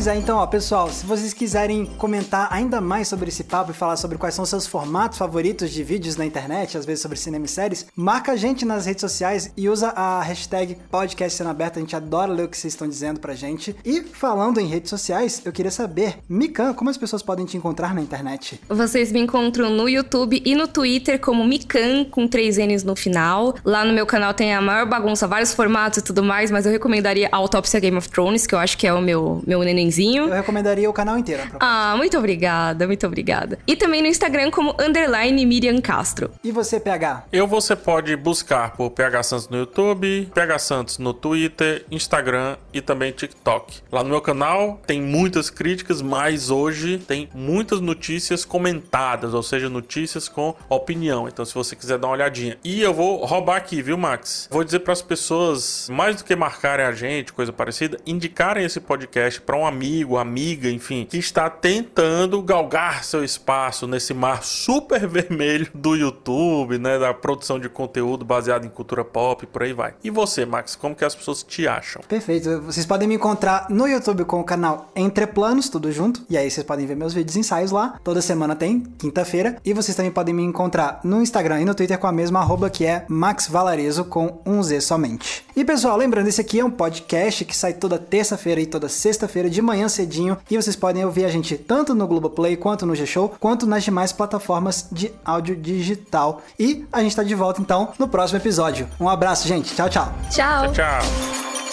Pois 0.00 0.06
é, 0.06 0.16
então, 0.16 0.38
ó, 0.38 0.46
pessoal, 0.46 0.88
se 0.88 1.04
vocês 1.04 1.34
quiserem 1.34 1.84
comentar 1.84 2.48
ainda 2.50 2.80
mais 2.80 3.06
sobre 3.06 3.28
esse 3.28 3.44
papo 3.44 3.70
e 3.70 3.74
falar 3.74 3.98
sobre 3.98 4.16
quais 4.16 4.34
são 4.34 4.46
seus 4.46 4.66
formatos 4.66 5.18
favoritos 5.18 5.70
de 5.70 5.84
vídeos 5.84 6.16
na 6.16 6.24
internet, 6.24 6.78
às 6.78 6.86
vezes 6.86 7.02
sobre 7.02 7.18
cinema 7.18 7.44
e 7.44 7.48
séries, 7.48 7.84
marca 7.94 8.32
a 8.32 8.36
gente 8.36 8.64
nas 8.64 8.86
redes 8.86 9.02
sociais 9.02 9.52
e 9.58 9.68
usa 9.68 9.88
a 9.90 10.22
hashtag 10.22 10.78
podcast 10.90 11.36
sendo 11.36 11.50
aberto. 11.50 11.76
A 11.76 11.80
gente 11.80 11.94
adora 11.94 12.32
ler 12.32 12.44
o 12.44 12.48
que 12.48 12.56
vocês 12.56 12.72
estão 12.72 12.88
dizendo 12.88 13.20
pra 13.20 13.34
gente. 13.34 13.76
E 13.84 14.00
falando 14.00 14.58
em 14.58 14.66
redes 14.66 14.88
sociais, 14.88 15.42
eu 15.44 15.52
queria 15.52 15.70
saber, 15.70 16.16
Mikan, 16.26 16.72
como 16.72 16.88
as 16.88 16.96
pessoas 16.96 17.22
podem 17.22 17.44
te 17.44 17.58
encontrar 17.58 17.94
na 17.94 18.00
internet? 18.00 18.58
Vocês 18.70 19.12
me 19.12 19.20
encontram 19.20 19.68
no 19.68 19.86
YouTube 19.86 20.40
e 20.42 20.54
no 20.54 20.66
Twitter 20.66 21.20
como 21.20 21.44
Mikan, 21.44 22.06
com 22.06 22.26
três 22.26 22.56
N's 22.56 22.84
no 22.84 22.96
final. 22.96 23.54
Lá 23.62 23.84
no 23.84 23.92
meu 23.92 24.06
canal 24.06 24.32
tem 24.32 24.54
a 24.54 24.62
maior 24.62 24.86
bagunça, 24.86 25.28
vários 25.28 25.52
formatos 25.52 25.98
e 25.98 26.02
tudo 26.02 26.22
mais, 26.22 26.50
mas 26.50 26.64
eu 26.64 26.72
recomendaria 26.72 27.28
a 27.30 27.36
Autópsia 27.36 27.78
Game 27.80 27.98
of 27.98 28.08
Thrones, 28.08 28.46
que 28.46 28.54
eu 28.54 28.58
acho 28.58 28.78
que 28.78 28.86
é 28.86 28.94
o 28.94 29.02
meu, 29.02 29.42
meu 29.46 29.60
neném 29.74 30.16
Eu 30.16 30.28
recomendaria 30.28 30.88
o 30.88 30.92
canal 30.92 31.18
inteiro. 31.18 31.42
Ah, 31.60 31.94
muito 31.96 32.16
obrigada, 32.16 32.86
muito 32.86 33.06
obrigada. 33.06 33.58
E 33.66 33.76
também 33.76 34.02
no 34.02 34.08
Instagram 34.08 34.50
como 34.50 34.74
underline 34.80 35.44
Miriam 35.44 35.80
Castro. 35.80 36.30
E 36.42 36.52
você, 36.52 36.78
PH? 36.78 37.24
Eu 37.32 37.46
você 37.46 37.74
pode 37.74 38.14
buscar 38.16 38.72
por 38.72 38.90
PH 38.90 39.22
Santos 39.22 39.48
no 39.48 39.58
YouTube, 39.58 40.30
PH 40.34 40.58
Santos 40.58 40.98
no 40.98 41.12
Twitter, 41.12 41.84
Instagram 41.90 42.56
e 42.72 42.80
também 42.80 43.12
TikTok. 43.12 43.80
Lá 43.90 44.02
no 44.02 44.10
meu 44.10 44.20
canal 44.20 44.80
tem 44.86 45.00
muitas 45.00 45.50
críticas, 45.50 46.00
mas 46.00 46.50
hoje 46.50 46.98
tem 46.98 47.28
muitas 47.34 47.80
notícias 47.80 48.44
comentadas, 48.44 49.34
ou 49.34 49.42
seja, 49.42 49.68
notícias 49.68 50.28
com 50.28 50.54
opinião. 50.68 51.28
Então, 51.28 51.44
se 51.44 51.54
você 51.54 51.74
quiser 51.74 51.98
dar 51.98 52.08
uma 52.08 52.14
olhadinha. 52.14 52.58
E 52.64 52.80
eu 52.80 52.94
vou 52.94 53.24
roubar 53.24 53.56
aqui, 53.56 53.82
viu, 53.82 53.96
Max? 53.96 54.48
Vou 54.50 54.64
dizer 54.64 54.80
para 54.80 54.92
as 54.92 55.02
pessoas, 55.02 55.88
mais 55.90 56.16
do 56.16 56.24
que 56.24 56.34
marcarem 56.36 56.86
a 56.86 56.92
gente, 56.92 57.32
coisa 57.32 57.52
parecida, 57.52 57.98
indicarem 58.06 58.64
esse 58.64 58.80
podcast 58.80 59.40
para 59.40 59.56
um 59.60 59.66
amigo 59.66 60.16
amiga, 60.16 60.70
enfim, 60.70 61.06
que 61.08 61.18
está 61.18 61.50
tentando 61.50 62.42
galgar 62.42 63.04
seu 63.04 63.22
espaço 63.22 63.86
nesse 63.86 64.14
mar 64.14 64.42
super 64.42 65.06
vermelho 65.06 65.68
do 65.74 65.94
YouTube, 65.94 66.78
né, 66.78 66.98
da 66.98 67.12
produção 67.12 67.58
de 67.58 67.68
conteúdo 67.68 68.24
baseado 68.24 68.64
em 68.64 68.70
cultura 68.70 69.04
pop, 69.04 69.46
por 69.46 69.62
aí 69.62 69.72
vai. 69.72 69.94
E 70.02 70.10
você, 70.10 70.46
Max, 70.46 70.74
como 70.74 70.94
que 70.94 71.04
as 71.04 71.14
pessoas 71.14 71.42
te 71.42 71.68
acham? 71.68 72.02
Perfeito. 72.08 72.60
Vocês 72.62 72.86
podem 72.86 73.06
me 73.06 73.14
encontrar 73.14 73.66
no 73.68 73.86
YouTube 73.86 74.24
com 74.24 74.40
o 74.40 74.44
canal 74.44 74.90
Entre 74.96 75.26
Planos, 75.26 75.68
tudo 75.68 75.92
junto. 75.92 76.24
E 76.28 76.36
aí 76.36 76.50
vocês 76.50 76.66
podem 76.66 76.86
ver 76.86 76.96
meus 76.96 77.12
vídeos 77.12 77.36
ensaios 77.36 77.70
lá. 77.70 77.98
Toda 78.02 78.22
semana 78.22 78.56
tem, 78.56 78.80
quinta-feira. 78.98 79.56
E 79.64 79.72
vocês 79.74 79.96
também 79.96 80.10
podem 80.10 80.34
me 80.34 80.42
encontrar 80.42 81.00
no 81.04 81.20
Instagram 81.20 81.60
e 81.60 81.64
no 81.64 81.74
Twitter 81.74 81.98
com 81.98 82.06
a 82.06 82.12
mesma 82.12 82.40
arroba 82.40 82.70
que 82.70 82.86
é 82.86 83.04
Max 83.08 83.48
Valarezo 83.48 84.04
com 84.04 84.40
um 84.46 84.62
Z 84.62 84.80
somente. 84.80 85.44
E 85.56 85.64
pessoal, 85.64 85.96
lembrando, 85.96 86.28
esse 86.28 86.40
aqui 86.40 86.60
é 86.60 86.64
um 86.64 86.70
podcast 86.70 87.44
que 87.44 87.56
sai 87.56 87.74
toda 87.74 87.98
terça-feira 87.98 88.60
e 88.60 88.66
toda 88.66 88.88
sexta-feira 88.88 89.49
de 89.50 89.60
manhã 89.60 89.88
cedinho. 89.88 90.38
E 90.50 90.56
vocês 90.56 90.76
podem 90.76 91.04
ouvir 91.04 91.24
a 91.24 91.28
gente 91.28 91.56
tanto 91.56 91.94
no 91.94 92.06
Globoplay, 92.06 92.56
quanto 92.56 92.86
no 92.86 92.94
G-Show, 92.94 93.34
quanto 93.40 93.66
nas 93.66 93.84
demais 93.84 94.12
plataformas 94.12 94.88
de 94.90 95.12
áudio 95.24 95.56
digital. 95.56 96.42
E 96.58 96.86
a 96.92 97.02
gente 97.02 97.16
tá 97.16 97.22
de 97.22 97.34
volta 97.34 97.60
então 97.60 97.92
no 97.98 98.08
próximo 98.08 98.38
episódio. 98.38 98.88
Um 98.98 99.08
abraço, 99.08 99.46
gente. 99.46 99.74
Tchau, 99.74 99.88
tchau. 99.88 100.12
Tchau. 100.30 100.72
Tchau. 100.72 101.69